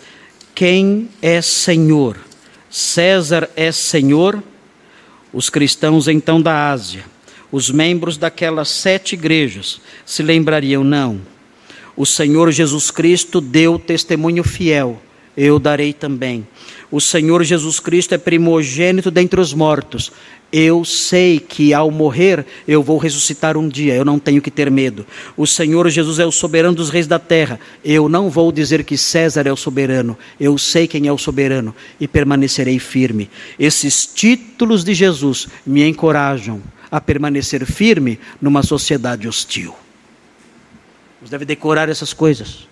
Quem 0.54 1.10
é 1.20 1.42
Senhor? 1.42 2.16
César 2.70 3.50
é 3.56 3.72
Senhor? 3.72 4.42
Os 5.32 5.50
cristãos 5.50 6.06
então 6.06 6.40
da 6.40 6.70
Ásia, 6.70 7.04
os 7.50 7.70
membros 7.70 8.16
daquelas 8.16 8.68
sete 8.68 9.14
igrejas, 9.14 9.80
se 10.06 10.22
lembrariam: 10.22 10.84
não. 10.84 11.20
O 11.96 12.06
Senhor 12.06 12.50
Jesus 12.52 12.90
Cristo 12.90 13.40
deu 13.40 13.78
testemunho 13.78 14.44
fiel 14.44 15.00
eu 15.36 15.58
darei 15.58 15.92
também. 15.92 16.46
O 16.90 17.00
Senhor 17.00 17.42
Jesus 17.42 17.80
Cristo 17.80 18.14
é 18.14 18.18
primogênito 18.18 19.10
dentre 19.10 19.40
os 19.40 19.52
mortos. 19.52 20.12
Eu 20.52 20.84
sei 20.84 21.40
que 21.40 21.74
ao 21.74 21.90
morrer 21.90 22.46
eu 22.68 22.80
vou 22.80 22.96
ressuscitar 22.96 23.56
um 23.56 23.68
dia, 23.68 23.94
eu 23.94 24.04
não 24.04 24.20
tenho 24.20 24.40
que 24.40 24.50
ter 24.50 24.70
medo. 24.70 25.04
O 25.36 25.48
Senhor 25.48 25.88
Jesus 25.90 26.20
é 26.20 26.26
o 26.26 26.30
soberano 26.30 26.76
dos 26.76 26.90
reis 26.90 27.08
da 27.08 27.18
terra. 27.18 27.58
Eu 27.84 28.08
não 28.08 28.30
vou 28.30 28.52
dizer 28.52 28.84
que 28.84 28.96
César 28.96 29.48
é 29.48 29.52
o 29.52 29.56
soberano, 29.56 30.16
eu 30.38 30.56
sei 30.56 30.86
quem 30.86 31.08
é 31.08 31.12
o 31.12 31.18
soberano 31.18 31.74
e 31.98 32.06
permanecerei 32.06 32.78
firme. 32.78 33.28
Esses 33.58 34.06
títulos 34.06 34.84
de 34.84 34.94
Jesus 34.94 35.48
me 35.66 35.82
encorajam 35.88 36.62
a 36.88 37.00
permanecer 37.00 37.66
firme 37.66 38.20
numa 38.40 38.62
sociedade 38.62 39.26
hostil. 39.26 39.74
Você 41.20 41.32
deve 41.32 41.44
decorar 41.44 41.88
essas 41.88 42.12
coisas. 42.12 42.68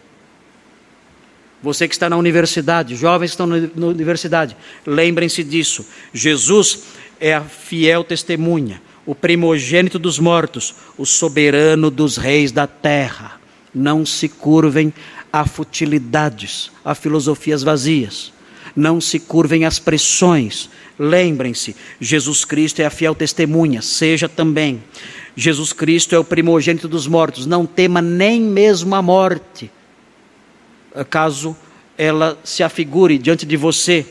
Você 1.63 1.87
que 1.87 1.95
está 1.95 2.11
na 2.11 2.17
universidade, 2.17 2.97
jovens 2.97 3.31
que 3.31 3.35
estão 3.35 3.47
na 3.47 3.87
universidade, 3.87 4.57
lembrem-se 4.85 5.45
disso. 5.45 5.87
Jesus 6.13 6.83
é 7.21 7.35
a 7.35 7.41
fiel 7.41 8.03
testemunha, 8.03 8.83
o 9.07 9.15
primogênito 9.15 9.99
dos 9.99 10.19
mortos, 10.19 10.75
o 10.99 11.07
soberano 11.07 11.91
dos 11.91 12.17
reis 12.17 12.51
da 12.51 12.67
terra. 12.67 13.41
Não 13.73 14.05
se 14.05 14.29
curvem 14.29 14.93
a 15.33 15.47
futilidades, 15.47 16.71
a 16.85 16.95
filosofias 16.95 17.63
vazias. 17.63 18.33
Não 18.75 19.01
se 19.01 19.21
curvem 19.21 19.65
às 19.65 19.79
pressões. 19.79 20.69
Lembrem-se, 20.99 21.77
Jesus 22.01 22.45
Cristo 22.45 22.81
é 22.81 22.87
a 22.87 22.91
fiel 22.91 23.15
testemunha, 23.15 23.81
seja 23.83 24.29
também. 24.29 24.83
Jesus 25.37 25.73
Cristo 25.73 26.15
é 26.15 26.19
o 26.19 26.25
primogênito 26.25 26.89
dos 26.89 27.07
mortos, 27.07 27.47
não 27.47 27.65
tema 27.65 28.03
nem 28.03 28.41
mesmo 28.41 28.95
a 28.95 29.01
morte. 29.01 29.71
Caso 31.09 31.57
ela 31.97 32.39
se 32.43 32.63
afigure 32.63 33.19
diante 33.19 33.47
de 33.47 33.57
você 33.57 34.07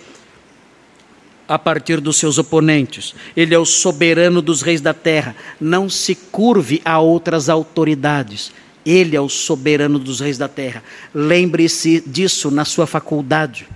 a 1.47 1.59
partir 1.59 1.99
dos 1.99 2.15
seus 2.17 2.37
oponentes. 2.37 3.13
Ele 3.35 3.53
é 3.53 3.59
o 3.59 3.65
soberano 3.65 4.41
dos 4.41 4.61
reis 4.61 4.79
da 4.79 4.93
terra. 4.93 5.35
Não 5.59 5.89
se 5.89 6.15
curve 6.15 6.81
a 6.85 6.99
outras 6.99 7.49
autoridades. 7.49 8.53
Ele 8.85 9.15
é 9.15 9.21
o 9.21 9.27
soberano 9.27 9.99
dos 9.99 10.21
reis 10.21 10.37
da 10.37 10.47
terra. 10.47 10.81
Lembre-se 11.13 12.01
disso 12.07 12.49
na 12.49 12.63
sua 12.63 12.87
faculdade, 12.87 13.67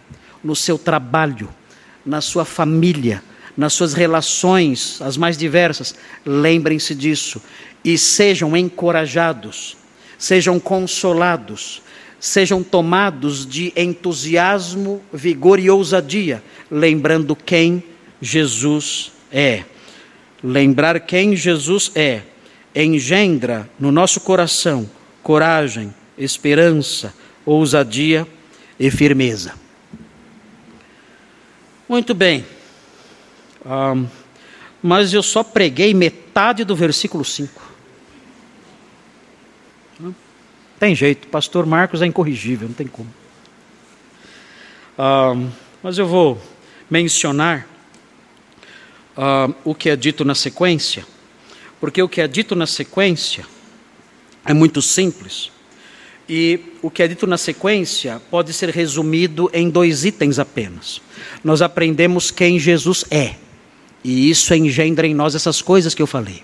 no 0.43 0.55
seu 0.55 0.77
trabalho, 0.77 1.49
na 2.05 2.21
sua 2.21 2.45
família, 2.45 3.21
nas 3.57 3.73
suas 3.73 3.93
relações, 3.93 5.01
as 5.01 5.17
mais 5.17 5.37
diversas. 5.37 5.95
Lembrem-se 6.25 6.95
disso 6.95 7.41
e 7.83 7.97
sejam 7.97 8.55
encorajados, 8.55 9.75
sejam 10.17 10.59
consolados, 10.59 11.81
sejam 12.25 12.63
tomados 12.63 13.45
de 13.45 13.71
entusiasmo, 13.75 14.99
vigor 15.13 15.59
e 15.59 15.69
ousadia, 15.69 16.41
lembrando 16.71 17.35
quem 17.35 17.83
Jesus 18.19 19.11
é. 19.31 19.63
Lembrar 20.43 20.99
quem 21.01 21.35
Jesus 21.35 21.91
é 21.93 22.23
engendra 22.75 23.69
no 23.79 23.91
nosso 23.91 24.19
coração 24.19 24.89
coragem, 25.21 25.93
esperança, 26.17 27.13
ousadia 27.45 28.27
e 28.79 28.89
firmeza. 28.89 29.53
Muito 31.87 32.15
bem, 32.15 32.43
um, 33.63 34.07
mas 34.81 35.13
eu 35.13 35.21
só 35.21 35.43
preguei 35.43 35.93
metade 35.93 36.63
do 36.63 36.75
versículo 36.75 37.23
5. 37.23 37.74
Tem 40.79 40.95
jeito, 40.95 41.27
pastor 41.27 41.65
Marcos 41.65 42.01
é 42.01 42.05
incorrigível, 42.05 42.67
não 42.67 42.75
tem 42.75 42.87
como. 42.87 43.09
Mas 45.81 45.97
eu 45.97 46.07
vou 46.07 46.41
mencionar 46.89 47.67
o 49.63 49.73
que 49.73 49.89
é 49.89 49.95
dito 49.95 50.25
na 50.25 50.35
sequência 50.35 51.05
porque 51.79 52.01
o 52.01 52.09
que 52.09 52.21
é 52.21 52.27
dito 52.27 52.55
na 52.55 52.65
sequência 52.65 53.45
é 54.43 54.53
muito 54.53 54.81
simples. 54.81 55.51
E 56.27 56.59
o 56.81 56.89
que 56.89 57.03
é 57.03 57.07
dito 57.07 57.27
na 57.27 57.37
sequência 57.37 58.19
pode 58.31 58.51
ser 58.53 58.69
resumido 58.69 59.49
em 59.53 59.69
dois 59.69 60.05
itens 60.05 60.39
apenas. 60.39 60.99
Nós 61.43 61.61
aprendemos 61.61 62.31
quem 62.31 62.57
Jesus 62.57 63.05
é, 63.11 63.35
e 64.03 64.29
isso 64.29 64.53
engendra 64.55 65.05
em 65.05 65.13
nós 65.13 65.35
essas 65.35 65.61
coisas 65.61 65.93
que 65.93 66.01
eu 66.01 66.07
falei. 66.07 66.41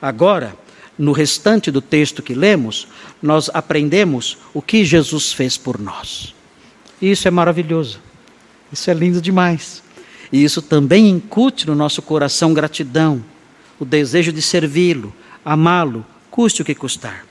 Agora, 0.00 0.56
no 1.00 1.12
restante 1.12 1.70
do 1.70 1.80
texto 1.80 2.22
que 2.22 2.34
lemos, 2.34 2.86
nós 3.22 3.50
aprendemos 3.54 4.36
o 4.52 4.60
que 4.60 4.84
Jesus 4.84 5.32
fez 5.32 5.56
por 5.56 5.80
nós. 5.80 6.34
Isso 7.00 7.26
é 7.26 7.30
maravilhoso. 7.30 7.98
Isso 8.70 8.90
é 8.90 8.94
lindo 8.94 9.18
demais. 9.18 9.82
E 10.30 10.44
isso 10.44 10.60
também 10.60 11.08
incute 11.08 11.66
no 11.66 11.74
nosso 11.74 12.02
coração 12.02 12.52
gratidão 12.52 13.24
o 13.78 13.84
desejo 13.86 14.30
de 14.30 14.42
servi-lo, 14.42 15.14
amá-lo, 15.42 16.04
custe 16.30 16.60
o 16.60 16.64
que 16.66 16.74
custar. 16.74 17.24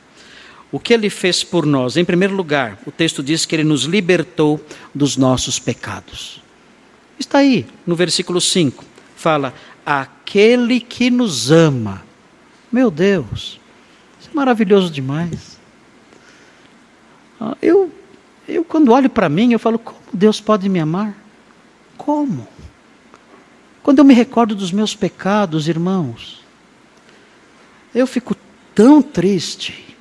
O 0.72 0.80
que 0.80 0.92
ele 0.92 1.10
fez 1.10 1.44
por 1.44 1.64
nós? 1.64 1.96
Em 1.96 2.04
primeiro 2.04 2.34
lugar, 2.36 2.80
o 2.88 2.92
texto 2.92 3.22
diz 3.22 3.46
que 3.46 3.56
ele 3.56 3.64
nos 3.64 3.84
libertou 3.84 4.60
dos 4.96 5.16
nossos 5.16 5.60
pecados. 5.60 6.42
Está 7.20 7.38
aí, 7.40 7.68
no 7.86 7.96
versículo 7.96 8.42
5. 8.42 8.84
Fala: 9.16 9.54
aquele 9.86 10.80
que 10.80 11.12
nos 11.12 11.52
ama. 11.52 12.04
Meu 12.72 12.92
Deus, 12.92 13.59
é 14.32 14.36
maravilhoso 14.36 14.92
demais. 14.92 15.60
Ah, 17.40 17.56
eu, 17.62 17.92
eu 18.48 18.64
quando 18.64 18.92
olho 18.92 19.10
para 19.10 19.30
mim, 19.30 19.54
eu 19.54 19.60
falo: 19.60 19.80
como 19.80 20.00
Deus 20.14 20.40
pode 20.42 20.68
me 20.68 20.80
amar? 20.80 21.16
Como? 21.98 22.48
Quando 23.82 24.00
eu 24.00 24.06
me 24.06 24.14
recordo 24.14 24.56
dos 24.56 24.72
meus 24.72 24.96
pecados, 24.96 25.68
irmãos, 25.68 26.44
eu 27.94 28.06
fico 28.06 28.36
tão 28.76 29.02
triste. 29.02 29.96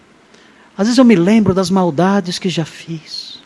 Às 0.76 0.86
vezes 0.86 0.98
eu 0.98 1.04
me 1.04 1.16
lembro 1.16 1.54
das 1.54 1.70
maldades 1.70 2.38
que 2.38 2.48
já 2.48 2.64
fiz, 2.64 3.42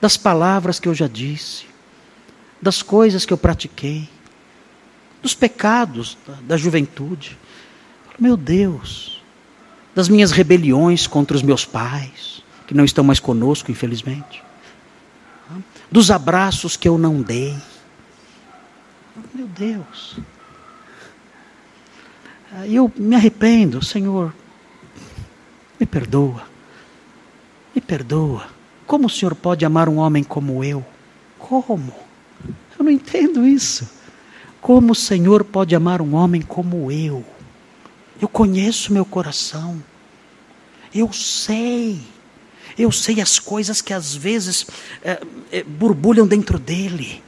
das 0.00 0.16
palavras 0.16 0.78
que 0.78 0.88
eu 0.88 0.94
já 0.94 1.08
disse, 1.08 1.66
das 2.60 2.82
coisas 2.82 3.24
que 3.26 3.32
eu 3.32 3.38
pratiquei, 3.38 4.08
dos 5.20 5.34
pecados 5.34 6.16
da, 6.26 6.34
da 6.42 6.56
juventude. 6.56 7.36
Meu 8.18 8.36
Deus, 8.36 9.13
das 9.94 10.08
minhas 10.08 10.32
rebeliões 10.32 11.06
contra 11.06 11.36
os 11.36 11.42
meus 11.42 11.64
pais, 11.64 12.42
que 12.66 12.74
não 12.74 12.84
estão 12.84 13.04
mais 13.04 13.20
conosco, 13.20 13.70
infelizmente, 13.70 14.42
dos 15.90 16.10
abraços 16.10 16.76
que 16.76 16.88
eu 16.88 16.98
não 16.98 17.22
dei. 17.22 17.56
Meu 19.32 19.46
Deus. 19.46 20.18
E 22.66 22.74
eu 22.74 22.90
me 22.96 23.14
arrependo, 23.14 23.84
Senhor, 23.84 24.32
me 25.78 25.86
perdoa, 25.86 26.44
me 27.74 27.80
perdoa. 27.80 28.46
Como 28.86 29.06
o 29.06 29.10
Senhor 29.10 29.34
pode 29.34 29.64
amar 29.64 29.88
um 29.88 29.96
homem 29.96 30.22
como 30.22 30.62
eu? 30.62 30.84
Como? 31.38 31.92
Eu 32.78 32.84
não 32.84 32.90
entendo 32.90 33.46
isso. 33.46 33.88
Como 34.60 34.92
o 34.92 34.96
Senhor 34.96 35.44
pode 35.44 35.74
amar 35.74 36.00
um 36.00 36.14
homem 36.14 36.40
como 36.42 36.90
eu? 36.90 37.24
Eu 38.24 38.28
conheço 38.28 38.90
meu 38.90 39.04
coração. 39.04 39.84
Eu 40.94 41.12
sei. 41.12 42.00
Eu 42.78 42.90
sei 42.90 43.20
as 43.20 43.38
coisas 43.38 43.82
que 43.82 43.92
às 43.92 44.14
vezes 44.14 44.66
é, 45.02 45.20
é, 45.52 45.62
borbulham 45.62 46.26
dentro 46.26 46.58
dele. 46.58 47.22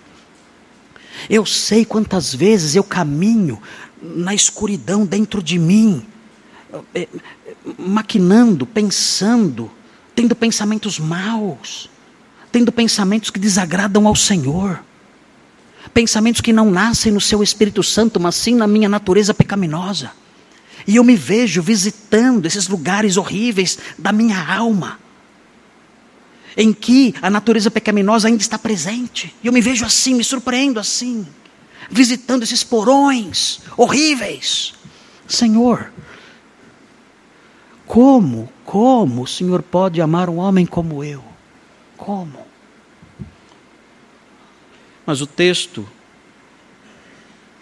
Eu 1.28 1.44
sei 1.44 1.84
quantas 1.84 2.34
vezes 2.34 2.74
eu 2.74 2.82
caminho 2.82 3.61
na 4.01 4.34
escuridão 4.34 5.05
dentro 5.05 5.42
de 5.42 5.59
mim, 5.59 6.03
é, 6.94 7.07
maquinando, 7.76 8.64
pensando, 8.64 9.70
tendo 10.14 10.34
pensamentos 10.34 10.99
maus, 10.99 11.90
tendo 12.51 12.72
pensamentos 12.72 13.28
que 13.28 13.38
desagradam 13.38 14.07
ao 14.07 14.16
Senhor, 14.16 14.82
pensamentos 15.92 16.40
que 16.40 16.55
não 16.55 16.70
nascem 16.70 17.12
no 17.12 17.20
seu 17.20 17.42
Espírito 17.42 17.82
Santo, 17.82 18.18
mas 18.18 18.34
sim 18.34 18.55
na 18.55 18.66
minha 18.66 18.88
natureza 18.88 19.34
pecaminosa. 19.34 20.11
E 20.87 20.97
eu 20.97 21.05
me 21.05 21.16
vejo 21.16 21.62
visitando 21.62 22.47
esses 22.47 22.68
lugares 22.68 23.16
horríveis 23.16 23.78
da 23.99 24.12
minha 24.12 24.41
alma, 24.41 24.99
em 26.57 26.72
que 26.72 27.14
a 27.20 27.28
natureza 27.28 27.70
pecaminosa 27.70 28.28
ainda 28.28 28.41
está 28.41 28.59
presente. 28.59 29.34
E 29.43 29.47
eu 29.47 29.53
me 29.53 29.61
vejo 29.61 29.84
assim, 29.84 30.14
me 30.14 30.24
surpreendo 30.24 30.78
assim 30.78 31.26
visitando 31.91 32.43
esses 32.43 32.64
porões 32.64 33.61
horríveis. 33.76 34.74
Senhor, 35.28 35.93
como, 37.87 38.51
como 38.64 39.22
o 39.22 39.26
Senhor 39.26 39.62
pode 39.62 40.01
amar 40.01 40.28
um 40.28 40.37
homem 40.37 40.66
como 40.66 41.03
eu? 41.03 41.22
Como? 41.97 42.47
Mas 45.05 45.20
o 45.20 45.26
texto 45.26 45.89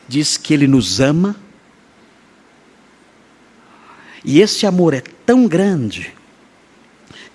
diz 0.08 0.36
que 0.36 0.52
Ele 0.52 0.66
nos 0.66 1.00
ama, 1.00 1.36
e 4.24 4.40
esse 4.40 4.66
amor 4.66 4.94
é 4.94 5.02
tão 5.26 5.46
grande, 5.46 6.14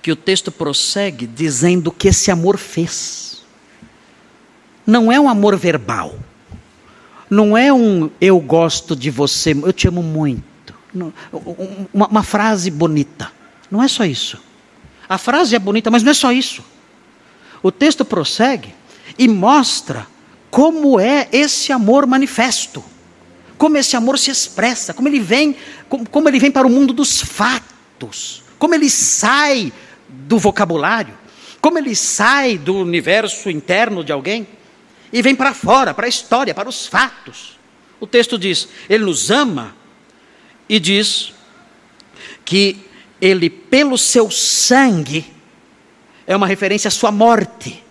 que 0.01 0.11
o 0.11 0.15
texto 0.15 0.51
prossegue 0.51 1.27
dizendo 1.27 1.91
que 1.91 2.07
esse 2.07 2.31
amor 2.31 2.57
fez. 2.57 3.43
Não 4.87 5.11
é 5.11 5.19
um 5.19 5.29
amor 5.29 5.55
verbal 5.55 6.17
não 7.29 7.55
é 7.55 7.71
um 7.71 8.09
eu 8.19 8.39
gosto 8.39 8.95
de 8.95 9.11
você, 9.11 9.51
eu 9.51 9.71
te 9.71 9.87
amo 9.87 10.01
muito. 10.01 10.73
uma, 11.93 12.07
uma 12.07 12.23
frase 12.23 12.71
bonita. 12.71 13.31
Não 13.69 13.83
é 13.83 13.87
só 13.87 14.03
isso. 14.03 14.41
A 15.07 15.17
frase 15.17 15.55
é 15.55 15.59
bonita, 15.59 15.91
mas 15.91 16.01
não 16.01 16.11
é 16.11 16.13
só 16.13 16.31
isso. 16.31 16.63
O 17.61 17.71
texto 17.71 18.03
prossegue 18.03 18.73
e 19.17 19.27
mostra 19.27 20.07
como 20.49 20.99
é 20.99 21.27
esse 21.31 21.71
amor 21.71 22.07
manifesto, 22.07 22.83
como 23.59 23.77
esse 23.77 23.97
amor 23.97 24.17
se 24.17 24.31
expressa, 24.31 24.93
como 24.93 25.09
ele 25.09 25.19
vem, 25.19 25.53
como, 25.89 26.29
ele 26.29 26.39
vem 26.39 26.49
para 26.49 26.65
o 26.65 26.69
mundo 26.69 26.93
dos 26.93 27.21
fatos, 27.21 28.41
como 28.57 28.73
ele 28.73 28.89
sai 28.89 29.73
do 30.07 30.39
vocabulário, 30.39 31.13
como 31.59 31.77
ele 31.77 31.93
sai 31.93 32.57
do 32.57 32.77
universo 32.77 33.49
interno 33.49 34.01
de 34.01 34.13
alguém 34.13 34.47
e 35.11 35.21
vem 35.21 35.35
para 35.35 35.53
fora, 35.53 35.93
para 35.93 36.05
a 36.05 36.09
história, 36.09 36.55
para 36.55 36.69
os 36.69 36.87
fatos. 36.87 37.59
O 37.99 38.07
texto 38.07 38.37
diz: 38.37 38.69
Ele 38.89 39.03
nos 39.03 39.29
ama 39.29 39.75
e 40.69 40.79
diz 40.79 41.33
que 42.45 42.77
ele, 43.19 43.49
pelo 43.49 43.97
seu 43.97 44.31
sangue, 44.31 45.25
é 46.25 46.33
uma 46.33 46.47
referência 46.47 46.87
à 46.87 46.91
sua 46.91 47.11
morte. 47.11 47.83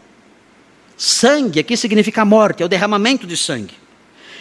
Sangue 0.96 1.60
aqui 1.60 1.76
significa 1.76 2.24
morte, 2.24 2.62
é 2.62 2.66
o 2.66 2.70
derramamento 2.70 3.26
de 3.26 3.36
sangue. 3.36 3.74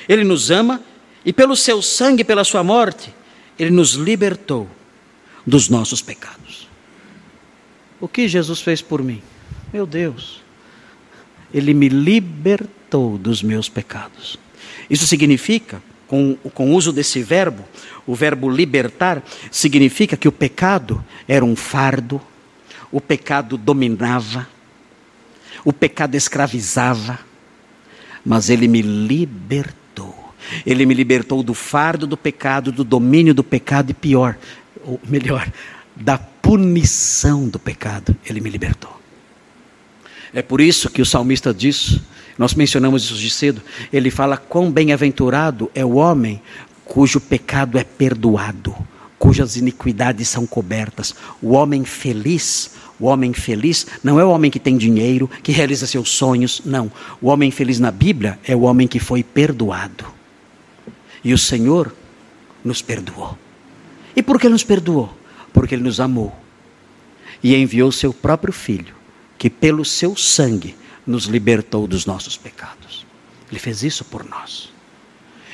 Ele 0.08 0.24
nos 0.24 0.50
ama 0.50 0.82
e, 1.28 1.34
pelo 1.34 1.58
seu 1.58 1.82
sangue, 1.82 2.24
pela 2.24 2.46
sua 2.46 2.64
morte, 2.64 3.14
ele 3.60 3.70
nos 3.70 3.96
libertou 3.96 4.66
dos 5.46 5.68
nossos 5.68 6.02
pecados. 6.02 6.70
O 8.00 8.08
que 8.08 8.30
Jesus 8.30 8.62
fez 8.62 8.82
por 8.82 9.04
mim? 9.04 9.22
Meu 9.74 9.86
Deus, 9.86 10.42
ele 11.54 11.74
me 11.74 11.90
libertou 11.90 13.18
dos 13.18 13.44
meus 13.44 13.68
pecados. 13.68 14.40
Isso 14.90 15.06
significa, 15.06 15.84
com, 16.08 16.38
com 16.54 16.72
o 16.72 16.74
uso 16.74 16.94
desse 16.94 17.22
verbo, 17.22 17.66
o 18.06 18.16
verbo 18.16 18.50
libertar, 18.50 19.22
significa 19.52 20.16
que 20.16 20.30
o 20.30 20.32
pecado 20.32 21.04
era 21.28 21.44
um 21.44 21.58
fardo, 21.58 22.22
o 22.90 23.02
pecado 23.02 23.58
dominava, 23.58 24.48
o 25.66 25.74
pecado 25.74 26.16
escravizava, 26.16 27.20
mas 28.24 28.50
ele 28.50 28.70
me 28.70 28.82
libertou. 28.82 29.87
Ele 30.66 30.86
me 30.86 30.94
libertou 30.94 31.44
do 31.44 31.54
fardo 31.54 32.08
do 32.08 32.18
pecado, 32.18 32.72
do 32.72 32.84
domínio 32.84 33.34
do 33.34 33.44
pecado 33.44 33.92
e 33.92 33.94
pior, 33.94 34.38
ou 34.84 35.00
melhor, 35.08 35.52
da 35.96 36.18
punição 36.18 37.48
do 37.48 37.60
pecado. 37.60 38.16
Ele 38.26 38.40
me 38.40 38.50
libertou. 38.50 38.98
É 40.34 40.42
por 40.42 40.62
isso 40.62 40.90
que 40.90 41.02
o 41.02 41.06
salmista 41.06 41.54
diz, 41.54 42.00
nós 42.38 42.54
mencionamos 42.54 43.04
isso 43.04 43.16
de 43.16 43.30
cedo, 43.30 43.62
ele 43.92 44.12
fala: 44.12 44.38
quão 44.38 44.72
bem-aventurado 44.72 45.72
é 45.74 45.84
o 45.84 45.96
homem 45.96 46.42
cujo 46.86 47.20
pecado 47.20 47.78
é 47.78 47.84
perdoado, 47.84 48.76
cujas 49.18 49.56
iniquidades 49.56 50.28
são 50.30 50.46
cobertas. 50.46 51.16
O 51.42 51.54
homem 51.54 51.84
feliz, 51.84 52.72
o 53.00 53.06
homem 53.06 53.34
feliz 53.34 53.88
não 54.04 54.20
é 54.20 54.26
o 54.26 54.30
homem 54.30 54.52
que 54.52 54.60
tem 54.60 54.78
dinheiro, 54.78 55.30
que 55.44 55.52
realiza 55.52 55.88
seus 55.88 56.10
sonhos, 56.12 56.62
não. 56.66 56.92
O 57.22 57.28
homem 57.28 57.52
feliz 57.52 57.80
na 57.80 57.92
Bíblia 57.92 58.40
é 58.46 58.56
o 58.56 58.62
homem 58.62 58.88
que 58.88 59.00
foi 59.00 59.24
perdoado. 59.24 60.17
E 61.28 61.34
o 61.34 61.38
Senhor 61.38 61.94
nos 62.64 62.82
perdoou. 62.82 63.38
E 64.16 64.24
por 64.24 64.40
que 64.40 64.48
nos 64.48 64.64
perdoou? 64.64 65.14
Porque 65.52 65.76
Ele 65.76 65.84
nos 65.84 66.00
amou 66.00 66.34
e 67.44 67.54
enviou 67.54 67.92
seu 67.92 68.14
próprio 68.14 68.54
Filho, 68.54 68.96
que 69.38 69.50
pelo 69.50 69.84
seu 69.84 70.16
sangue 70.16 70.74
nos 71.06 71.26
libertou 71.26 71.86
dos 71.86 72.06
nossos 72.06 72.38
pecados. 72.38 73.06
Ele 73.52 73.60
fez 73.60 73.84
isso 73.84 74.06
por 74.06 74.24
nós. 74.24 74.72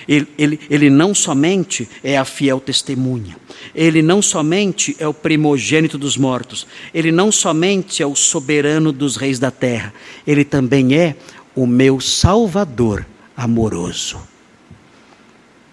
Ele, 0.07 0.27
ele, 0.37 0.59
ele 0.69 0.89
não 0.91 1.11
somente 1.15 1.89
é 2.03 2.19
a 2.19 2.23
fiel 2.23 2.59
testemunha, 2.59 3.35
ele 3.73 4.03
não 4.03 4.21
somente 4.21 4.95
é 4.99 5.07
o 5.07 5.13
primogênito 5.13 5.97
dos 5.97 6.17
mortos, 6.17 6.67
ele 6.93 7.11
não 7.11 7.31
somente 7.31 8.03
é 8.03 8.05
o 8.05 8.13
soberano 8.13 8.91
dos 8.91 9.15
reis 9.15 9.39
da 9.39 9.49
terra, 9.49 9.91
ele 10.27 10.45
também 10.45 10.93
é 10.93 11.15
o 11.55 11.65
meu 11.65 11.99
salvador 11.99 13.07
amoroso. 13.35 14.32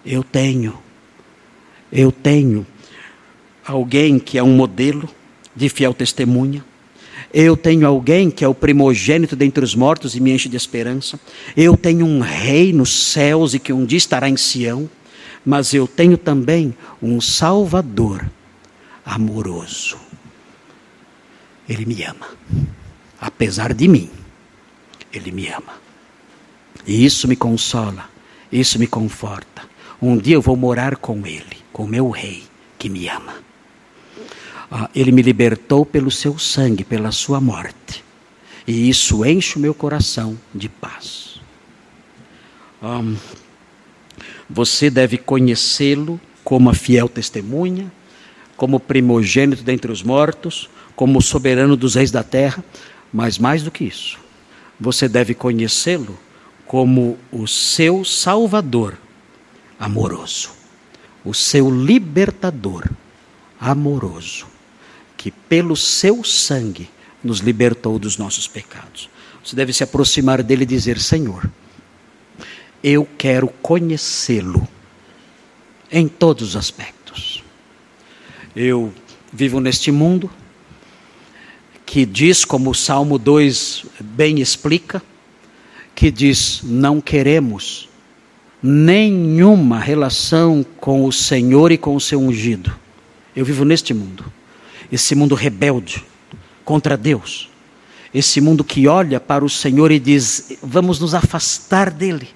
Eu 0.04 0.24
tenho, 0.24 0.78
eu 1.92 2.10
tenho 2.10 2.66
alguém 3.64 4.18
que 4.18 4.38
é 4.38 4.42
um 4.42 4.54
modelo 4.54 5.08
de 5.54 5.68
fiel 5.68 5.92
testemunha, 5.92 6.64
eu 7.32 7.56
tenho 7.56 7.86
alguém 7.86 8.30
que 8.30 8.44
é 8.44 8.48
o 8.48 8.54
primogênito 8.54 9.36
dentre 9.36 9.64
os 9.64 9.74
mortos 9.74 10.16
e 10.16 10.20
me 10.20 10.32
enche 10.32 10.48
de 10.48 10.56
esperança. 10.56 11.18
Eu 11.56 11.76
tenho 11.76 12.04
um 12.04 12.20
rei 12.20 12.72
nos 12.72 12.90
céus 13.12 13.54
e 13.54 13.60
que 13.60 13.72
um 13.72 13.84
dia 13.84 13.98
estará 13.98 14.28
em 14.28 14.36
Sião. 14.36 14.90
Mas 15.44 15.72
eu 15.72 15.86
tenho 15.86 16.18
também 16.18 16.74
um 17.00 17.20
Salvador 17.20 18.28
amoroso. 19.04 19.96
Ele 21.68 21.86
me 21.86 22.02
ama. 22.02 22.26
Apesar 23.20 23.72
de 23.72 23.86
mim, 23.86 24.10
ele 25.12 25.30
me 25.30 25.48
ama. 25.48 25.74
E 26.86 27.04
isso 27.04 27.28
me 27.28 27.36
consola, 27.36 28.10
isso 28.50 28.78
me 28.78 28.86
conforta. 28.86 29.69
Um 30.00 30.16
dia 30.16 30.34
eu 30.34 30.42
vou 30.42 30.56
morar 30.56 30.96
com 30.96 31.26
ele, 31.26 31.58
com 31.72 31.86
meu 31.86 32.10
rei 32.10 32.42
que 32.78 32.88
me 32.88 33.08
ama 33.08 33.50
ah, 34.70 34.88
ele 34.94 35.10
me 35.10 35.20
libertou 35.20 35.84
pelo 35.84 36.10
seu 36.10 36.38
sangue, 36.38 36.84
pela 36.84 37.10
sua 37.10 37.40
morte. 37.40 38.04
E 38.66 38.88
isso 38.88 39.24
enche 39.24 39.56
o 39.56 39.60
meu 39.60 39.74
coração 39.74 40.38
de 40.54 40.68
paz. 40.68 41.40
Você 44.48 44.88
deve 44.88 45.18
conhecê-lo 45.18 46.20
como 46.44 46.70
a 46.70 46.74
fiel 46.74 47.08
testemunha, 47.08 47.90
como 48.56 48.78
primogênito 48.78 49.64
dentre 49.64 49.90
os 49.90 50.02
mortos, 50.02 50.70
como 50.94 51.20
soberano 51.20 51.76
dos 51.76 51.94
reis 51.96 52.10
da 52.10 52.22
terra, 52.22 52.62
mas 53.12 53.38
mais 53.38 53.62
do 53.62 53.70
que 53.70 53.84
isso, 53.84 54.18
você 54.78 55.08
deve 55.08 55.34
conhecê-lo 55.34 56.18
como 56.66 57.18
o 57.32 57.48
seu 57.48 58.04
salvador 58.04 58.96
amoroso, 59.80 60.50
o 61.24 61.32
seu 61.32 61.70
libertador 61.70 62.88
amoroso 63.58 64.46
que 65.16 65.30
pelo 65.30 65.76
seu 65.76 66.22
sangue 66.22 66.88
nos 67.22 67.40
libertou 67.40 67.98
dos 67.98 68.16
nossos 68.16 68.46
pecados. 68.46 69.10
Você 69.44 69.54
deve 69.56 69.72
se 69.72 69.82
aproximar 69.82 70.42
dele 70.42 70.62
e 70.62 70.66
dizer: 70.66 70.98
Senhor, 70.98 71.50
eu 72.82 73.06
quero 73.18 73.48
conhecê-lo 73.60 74.66
em 75.90 76.08
todos 76.08 76.50
os 76.50 76.56
aspectos. 76.56 77.44
Eu 78.56 78.92
vivo 79.30 79.60
neste 79.60 79.90
mundo 79.90 80.30
que 81.84 82.06
diz, 82.06 82.44
como 82.44 82.70
o 82.70 82.74
Salmo 82.74 83.18
2 83.18 83.84
bem 84.00 84.40
explica, 84.40 85.02
que 85.94 86.10
diz: 86.10 86.62
não 86.62 86.98
queremos 86.98 87.89
nenhuma 88.62 89.78
relação 89.78 90.64
com 90.78 91.04
o 91.04 91.12
Senhor 91.12 91.72
e 91.72 91.78
com 91.78 91.94
o 91.94 92.00
seu 92.00 92.20
ungido. 92.20 92.72
Eu 93.34 93.44
vivo 93.44 93.64
neste 93.64 93.94
mundo 93.94 94.24
esse 94.90 95.14
mundo 95.14 95.34
rebelde 95.34 96.04
contra 96.64 96.96
Deus, 96.96 97.48
esse 98.12 98.40
mundo 98.40 98.64
que 98.64 98.88
olha 98.88 99.20
para 99.20 99.44
o 99.44 99.50
Senhor 99.50 99.90
e 99.90 99.98
diz: 99.98 100.58
vamos 100.62 100.98
nos 100.98 101.14
afastar 101.14 101.90
dele, 101.90 102.28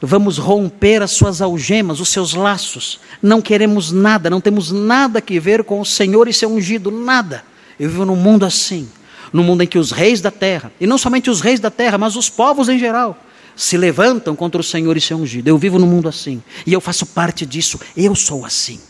vamos 0.00 0.38
romper 0.38 1.02
as 1.02 1.12
suas 1.12 1.40
algemas, 1.40 2.00
os 2.00 2.08
seus 2.08 2.34
laços, 2.34 3.00
não 3.22 3.40
queremos 3.40 3.90
nada, 3.90 4.28
não 4.28 4.40
temos 4.40 4.70
nada 4.70 5.20
que 5.20 5.40
ver 5.40 5.64
com 5.64 5.80
o 5.80 5.86
Senhor 5.86 6.28
e 6.28 6.32
seu 6.32 6.52
ungido, 6.52 6.90
nada. 6.90 7.44
Eu 7.78 7.88
vivo 7.88 8.04
num 8.04 8.16
mundo 8.16 8.44
assim, 8.44 8.88
num 9.32 9.42
mundo 9.42 9.62
em 9.62 9.66
que 9.66 9.78
os 9.78 9.90
reis 9.90 10.20
da 10.20 10.30
terra, 10.30 10.70
e 10.78 10.86
não 10.86 10.98
somente 10.98 11.30
os 11.30 11.40
reis 11.40 11.58
da 11.58 11.70
terra, 11.70 11.98
mas 11.98 12.14
os 12.14 12.28
povos 12.28 12.68
em 12.68 12.78
geral, 12.78 13.18
se 13.56 13.76
levantam 13.76 14.34
contra 14.34 14.60
o 14.60 14.64
Senhor 14.64 14.96
e 14.96 15.00
seu 15.00 15.16
ungido. 15.16 15.48
Eu 15.48 15.58
vivo 15.58 15.78
num 15.78 15.86
mundo 15.86 16.08
assim, 16.08 16.42
e 16.66 16.72
eu 16.72 16.80
faço 16.80 17.06
parte 17.06 17.46
disso, 17.46 17.78
eu 17.96 18.14
sou 18.14 18.44
assim 18.44 18.80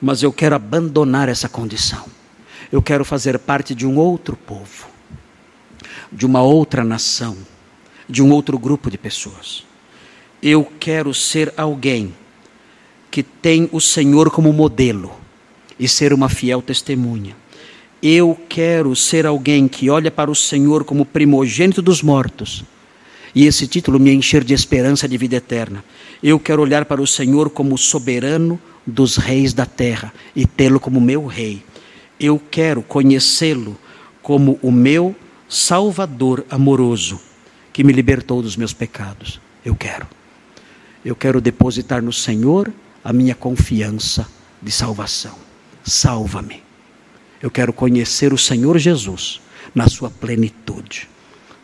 mas 0.00 0.22
eu 0.22 0.32
quero 0.32 0.54
abandonar 0.54 1.28
essa 1.28 1.48
condição. 1.48 2.04
Eu 2.72 2.80
quero 2.80 3.04
fazer 3.04 3.38
parte 3.38 3.74
de 3.74 3.86
um 3.86 3.98
outro 3.98 4.36
povo, 4.36 4.86
de 6.10 6.24
uma 6.24 6.40
outra 6.40 6.82
nação, 6.84 7.36
de 8.08 8.22
um 8.22 8.30
outro 8.30 8.58
grupo 8.58 8.90
de 8.90 8.96
pessoas. 8.96 9.64
Eu 10.42 10.66
quero 10.78 11.12
ser 11.12 11.52
alguém 11.56 12.14
que 13.10 13.22
tem 13.22 13.68
o 13.72 13.80
Senhor 13.80 14.30
como 14.30 14.52
modelo 14.52 15.12
e 15.78 15.88
ser 15.88 16.12
uma 16.12 16.28
fiel 16.28 16.62
testemunha. 16.62 17.36
Eu 18.02 18.38
quero 18.48 18.94
ser 18.96 19.26
alguém 19.26 19.68
que 19.68 19.90
olha 19.90 20.10
para 20.10 20.30
o 20.30 20.34
Senhor 20.34 20.84
como 20.84 21.04
primogênito 21.04 21.82
dos 21.82 22.02
mortos 22.02 22.64
e 23.34 23.46
esse 23.46 23.66
título 23.66 23.98
me 23.98 24.12
encher 24.12 24.44
de 24.44 24.54
esperança 24.54 25.08
de 25.08 25.16
vida 25.16 25.36
eterna. 25.36 25.84
Eu 26.22 26.38
quero 26.38 26.62
olhar 26.62 26.84
para 26.84 27.00
o 27.00 27.06
Senhor 27.06 27.50
como 27.50 27.78
soberano 27.78 28.60
dos 28.86 29.16
reis 29.16 29.52
da 29.52 29.66
terra 29.66 30.12
e 30.34 30.46
tê-lo 30.46 30.80
como 30.80 31.00
meu 31.00 31.26
rei. 31.26 31.62
Eu 32.18 32.40
quero 32.50 32.82
conhecê-lo 32.82 33.76
como 34.22 34.58
o 34.62 34.70
meu 34.70 35.14
Salvador 35.48 36.44
amoroso, 36.50 37.20
que 37.72 37.82
me 37.82 37.92
libertou 37.92 38.42
dos 38.42 38.56
meus 38.56 38.72
pecados. 38.72 39.40
Eu 39.64 39.74
quero. 39.74 40.06
Eu 41.04 41.16
quero 41.16 41.40
depositar 41.40 42.02
no 42.02 42.12
Senhor 42.12 42.72
a 43.02 43.12
minha 43.12 43.34
confiança 43.34 44.28
de 44.60 44.70
salvação. 44.70 45.34
Salva-me. 45.82 46.62
Eu 47.42 47.50
quero 47.50 47.72
conhecer 47.72 48.32
o 48.32 48.38
Senhor 48.38 48.78
Jesus 48.78 49.40
na 49.74 49.88
sua 49.88 50.10
plenitude. 50.10 51.08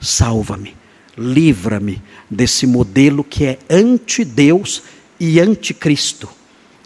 Salva-me. 0.01 0.75
Livra-me 1.17 2.03
desse 2.31 2.67
modelo 2.67 3.25
que 3.25 3.45
é 3.45 3.59
anti-Deus 3.71 4.83
e 5.19 5.41
anticristo 5.41 6.29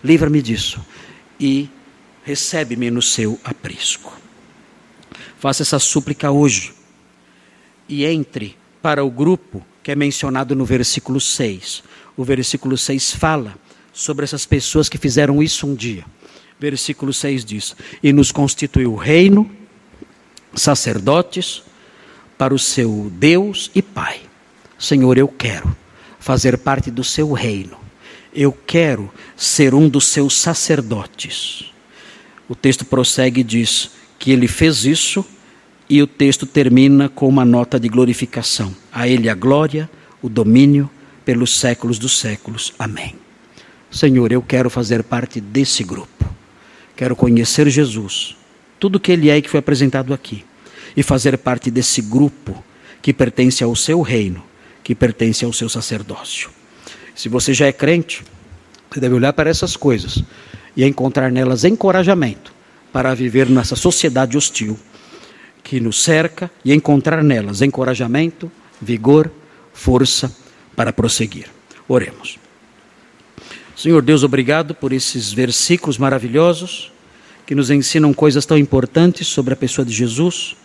livra-me 0.03 0.43
disso 0.43 0.85
e 1.39 1.69
recebe-me 2.25 2.91
no 2.91 3.03
seu 3.03 3.39
aprisco. 3.45 4.19
Faça 5.39 5.63
essa 5.63 5.79
súplica 5.79 6.31
hoje 6.31 6.73
e 7.89 8.05
entre 8.05 8.57
para 8.83 9.05
o 9.05 9.11
grupo 9.11 9.65
que 9.83 9.91
é 9.91 9.95
mencionado 9.95 10.55
no 10.55 10.65
versículo 10.65 11.21
6. 11.21 11.83
O 12.17 12.25
versículo 12.25 12.77
6 12.77 13.13
fala 13.13 13.57
sobre 13.93 14.25
essas 14.25 14.45
pessoas 14.45 14.89
que 14.89 14.99
fizeram 14.99 15.43
isso 15.43 15.67
um 15.67 15.75
dia. 15.75 16.05
Versículo 16.59 17.13
6 17.13 17.45
diz: 17.45 17.77
E 18.03 18.13
nos 18.13 18.31
constituiu 18.31 18.95
reino, 18.95 19.51
sacerdotes, 20.55 21.63
para 22.41 22.55
o 22.55 22.59
seu 22.59 23.13
Deus 23.13 23.71
e 23.75 23.83
Pai. 23.83 24.19
Senhor, 24.79 25.19
eu 25.19 25.29
quero 25.29 25.77
fazer 26.19 26.57
parte 26.57 26.91
do 26.91 27.05
seu 27.05 27.35
reino. 27.35 27.77
Eu 28.35 28.51
quero 28.51 29.13
ser 29.37 29.75
um 29.75 29.87
dos 29.87 30.07
seus 30.07 30.39
sacerdotes. 30.39 31.71
O 32.49 32.55
texto 32.55 32.83
prossegue 32.87 33.43
e 33.43 33.45
diz 33.45 33.91
que 34.19 34.31
ele 34.31 34.49
fez 34.49 34.87
isso, 34.87 35.23
e 35.87 36.03
o 36.03 36.07
texto 36.07 36.47
termina 36.47 37.11
com 37.11 37.29
uma 37.29 37.45
nota 37.45 37.79
de 37.79 37.91
glorificação. 37.91 38.75
A 38.91 39.07
ele 39.07 39.29
a 39.29 39.35
glória, 39.35 39.91
o 40.23 40.29
domínio 40.31 40.89
pelos 41.27 41.59
séculos 41.59 41.99
dos 41.99 42.19
séculos. 42.19 42.73
Amém. 42.79 43.17
Senhor, 43.91 44.33
eu 44.33 44.41
quero 44.41 44.71
fazer 44.71 45.03
parte 45.03 45.43
desse 45.43 45.85
grupo. 45.85 46.25
Quero 46.97 47.15
conhecer 47.15 47.69
Jesus, 47.69 48.35
tudo 48.79 48.99
que 48.99 49.13
ele 49.13 49.29
é 49.29 49.37
e 49.37 49.43
que 49.43 49.51
foi 49.51 49.61
apresentado 49.61 50.15
aqui, 50.15 50.43
e 50.97 51.03
fazer 51.03 51.39
parte 51.39 51.71
desse 51.71 52.03
grupo 52.03 52.65
que 53.03 53.13
pertence 53.13 53.63
ao 53.65 53.75
seu 53.75 54.03
reino, 54.03 54.43
que 54.83 54.95
pertence 54.95 55.45
ao 55.45 55.53
seu 55.53 55.69
sacerdócio. 55.69 56.51
Se 57.15 57.29
você 57.29 57.53
já 57.55 57.67
é 57.67 57.73
crente, 57.73 58.23
você 58.91 59.01
deve 59.01 59.15
olhar 59.15 59.33
para 59.33 59.51
essas 59.51 59.77
coisas 59.77 60.23
e 60.77 60.85
encontrar 60.85 61.31
nelas 61.31 61.65
encorajamento 61.65 62.53
para 62.93 63.15
viver 63.15 63.49
nessa 63.49 63.77
sociedade 63.77 64.37
hostil 64.37 64.79
que 65.63 65.79
nos 65.79 66.03
cerca 66.03 66.51
e 66.65 66.73
encontrar 66.73 67.23
nelas 67.23 67.63
encorajamento, 67.63 68.51
vigor, 68.81 69.31
força 69.73 70.35
para 70.75 70.93
prosseguir. 70.93 71.47
Oremos. 71.87 72.39
Senhor 73.77 74.03
Deus, 74.03 74.23
obrigado 74.23 74.75
por 74.75 74.93
esses 74.93 75.33
versículos 75.33 75.97
maravilhosos 75.97 76.93
que 77.47 77.55
nos 77.55 77.71
ensinam 77.71 78.13
coisas 78.13 78.45
tão 78.45 78.59
importantes 78.59 79.27
sobre 79.27 79.55
a 79.55 79.57
pessoa 79.57 79.85
de 79.85 79.93
Jesus. 79.93 80.57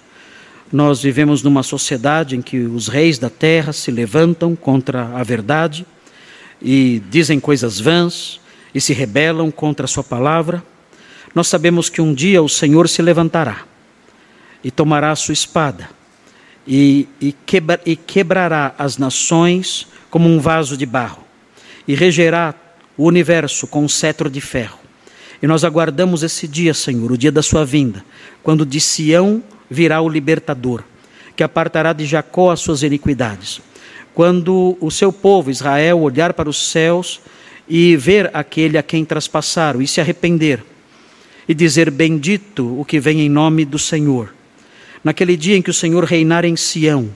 Nós 0.76 1.02
vivemos 1.02 1.42
numa 1.42 1.64
sociedade 1.64 2.36
em 2.36 2.42
que 2.42 2.58
os 2.58 2.90
reis 2.90 3.18
da 3.18 3.30
terra 3.30 3.72
se 3.72 3.90
levantam 3.90 4.58
contra 4.58 5.06
a 5.18 5.24
verdade 5.24 5.86
e 6.62 7.02
dizem 7.10 7.40
coisas 7.40 7.80
vãs 7.80 8.42
e 8.74 8.82
se 8.82 8.92
rebelam 8.92 9.50
contra 9.50 9.86
a 9.86 9.88
Sua 9.88 10.04
palavra. 10.04 10.62
Nós 11.34 11.48
sabemos 11.48 11.88
que 11.88 12.02
um 12.02 12.14
dia 12.14 12.44
o 12.44 12.50
Senhor 12.50 12.90
se 12.90 13.02
levantará 13.02 13.64
e 14.62 14.70
tomará 14.70 15.12
a 15.12 15.16
sua 15.16 15.32
espada 15.32 15.90
e, 16.68 17.08
e, 17.22 17.32
quebra, 17.46 17.80
e 17.86 17.96
quebrará 17.96 18.76
as 18.78 18.98
nações 18.98 19.88
como 20.10 20.28
um 20.28 20.42
vaso 20.42 20.76
de 20.76 20.86
barro 20.86 21.24
e 21.88 21.96
regerá 21.96 22.54
o 22.98 23.06
universo 23.06 23.66
com 23.66 23.86
um 23.86 23.88
cetro 23.88 24.30
de 24.30 24.42
ferro. 24.42 24.80
E 25.42 25.48
nós 25.48 25.64
aguardamos 25.64 26.22
esse 26.22 26.46
dia, 26.50 26.74
Senhor, 26.74 27.14
o 27.14 27.18
dia 27.18 27.32
da 27.32 27.42
sua 27.42 27.64
vinda, 27.64 28.04
quando 28.44 28.66
de 28.66 28.82
Sião 28.82 29.42
virá 29.70 30.02
o 30.02 30.10
libertador, 30.10 30.84
que 31.36 31.44
apartará 31.44 31.94
de 31.94 32.06
Jacó 32.06 32.52
as 32.52 32.60
suas 32.60 32.84
iniquidades. 32.84 33.62
Quando 34.14 34.78
o 34.80 34.90
seu 34.90 35.12
povo, 35.12 35.52
Israel, 35.52 36.00
olhar 36.00 36.34
para 36.34 36.50
os 36.50 36.70
céus 36.70 37.20
e 37.68 37.96
ver 37.98 38.30
aquele 38.34 38.78
a 38.78 38.84
quem 38.84 39.04
traspassaram 39.04 39.82
e 39.82 39.88
se 39.88 40.00
arrepender, 40.00 40.64
e 41.48 41.54
dizer: 41.54 41.92
Bendito 41.92 42.80
o 42.80 42.86
que 42.86 43.00
vem 43.00 43.22
em 43.22 43.30
nome 43.30 43.66
do 43.66 43.78
Senhor. 43.78 44.34
Naquele 45.04 45.38
dia 45.38 45.56
em 45.58 45.62
que 45.62 45.70
o 45.70 45.74
Senhor 45.74 46.04
reinar 46.04 46.46
em 46.46 46.56
Sião 46.56 47.10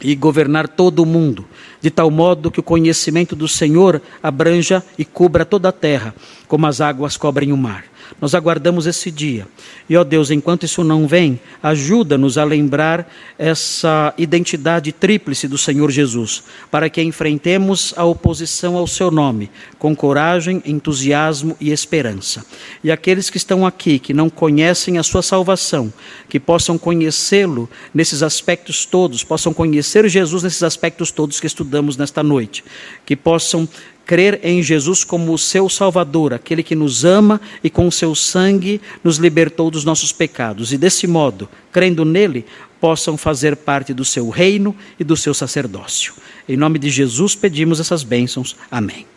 e 0.00 0.14
governar 0.14 0.68
todo 0.68 1.02
o 1.02 1.06
mundo, 1.06 1.46
de 1.80 1.90
tal 1.90 2.10
modo 2.10 2.50
que 2.50 2.60
o 2.60 2.62
conhecimento 2.62 3.36
do 3.36 3.46
Senhor 3.46 4.00
abranja 4.22 4.82
e 4.98 5.04
cubra 5.04 5.44
toda 5.44 5.68
a 5.68 5.72
terra, 5.72 6.14
como 6.48 6.66
as 6.66 6.80
águas 6.80 7.16
cobrem 7.16 7.52
o 7.52 7.56
mar. 7.56 7.84
Nós 8.20 8.34
aguardamos 8.34 8.86
esse 8.86 9.10
dia. 9.10 9.46
E, 9.88 9.96
ó 9.96 10.04
Deus, 10.04 10.30
enquanto 10.30 10.64
isso 10.64 10.82
não 10.84 11.06
vem, 11.06 11.38
ajuda-nos 11.62 12.38
a 12.38 12.44
lembrar 12.44 13.12
essa 13.38 14.14
identidade 14.16 14.92
tríplice 14.92 15.48
do 15.48 15.58
Senhor 15.58 15.90
Jesus, 15.90 16.44
para 16.70 16.88
que 16.88 17.02
enfrentemos 17.02 17.92
a 17.96 18.04
oposição 18.04 18.76
ao 18.76 18.86
seu 18.86 19.10
nome 19.10 19.50
com 19.78 19.94
coragem, 19.94 20.62
entusiasmo 20.64 21.56
e 21.60 21.70
esperança. 21.70 22.44
E 22.82 22.90
aqueles 22.90 23.28
que 23.28 23.36
estão 23.36 23.66
aqui, 23.66 23.98
que 23.98 24.14
não 24.14 24.30
conhecem 24.30 24.98
a 24.98 25.02
sua 25.02 25.22
salvação, 25.22 25.92
que 26.28 26.40
possam 26.40 26.78
conhecê-lo 26.78 27.68
nesses 27.92 28.22
aspectos 28.22 28.86
todos, 28.86 29.22
possam 29.22 29.52
conhecer 29.52 30.08
Jesus 30.08 30.42
nesses 30.42 30.62
aspectos 30.62 31.10
todos 31.10 31.40
que 31.40 31.46
estudamos 31.46 31.96
nesta 31.96 32.22
noite, 32.22 32.64
que 33.04 33.14
possam 33.14 33.68
crer 34.06 34.40
em 34.42 34.62
Jesus 34.62 35.04
como 35.04 35.32
o 35.32 35.38
seu 35.38 35.68
Salvador, 35.68 36.32
aquele 36.32 36.62
que 36.62 36.74
nos 36.74 37.04
ama 37.04 37.40
e 37.62 37.70
com 37.70 37.86
o 37.86 37.92
seu 37.92 38.14
sangue 38.14 38.80
nos 39.02 39.16
libertou 39.16 39.70
dos 39.70 39.84
nossos 39.84 40.12
pecados. 40.12 40.72
E 40.72 40.78
desse 40.78 41.06
modo, 41.06 41.48
crendo 41.72 42.04
nele, 42.04 42.44
possam 42.80 43.16
fazer 43.16 43.56
parte 43.56 43.94
do 43.94 44.04
seu 44.04 44.28
reino 44.28 44.76
e 44.98 45.04
do 45.04 45.16
seu 45.16 45.32
sacerdócio. 45.32 46.14
Em 46.48 46.56
nome 46.56 46.78
de 46.78 46.90
Jesus 46.90 47.34
pedimos 47.34 47.80
essas 47.80 48.02
bênçãos. 48.02 48.56
Amém. 48.70 49.13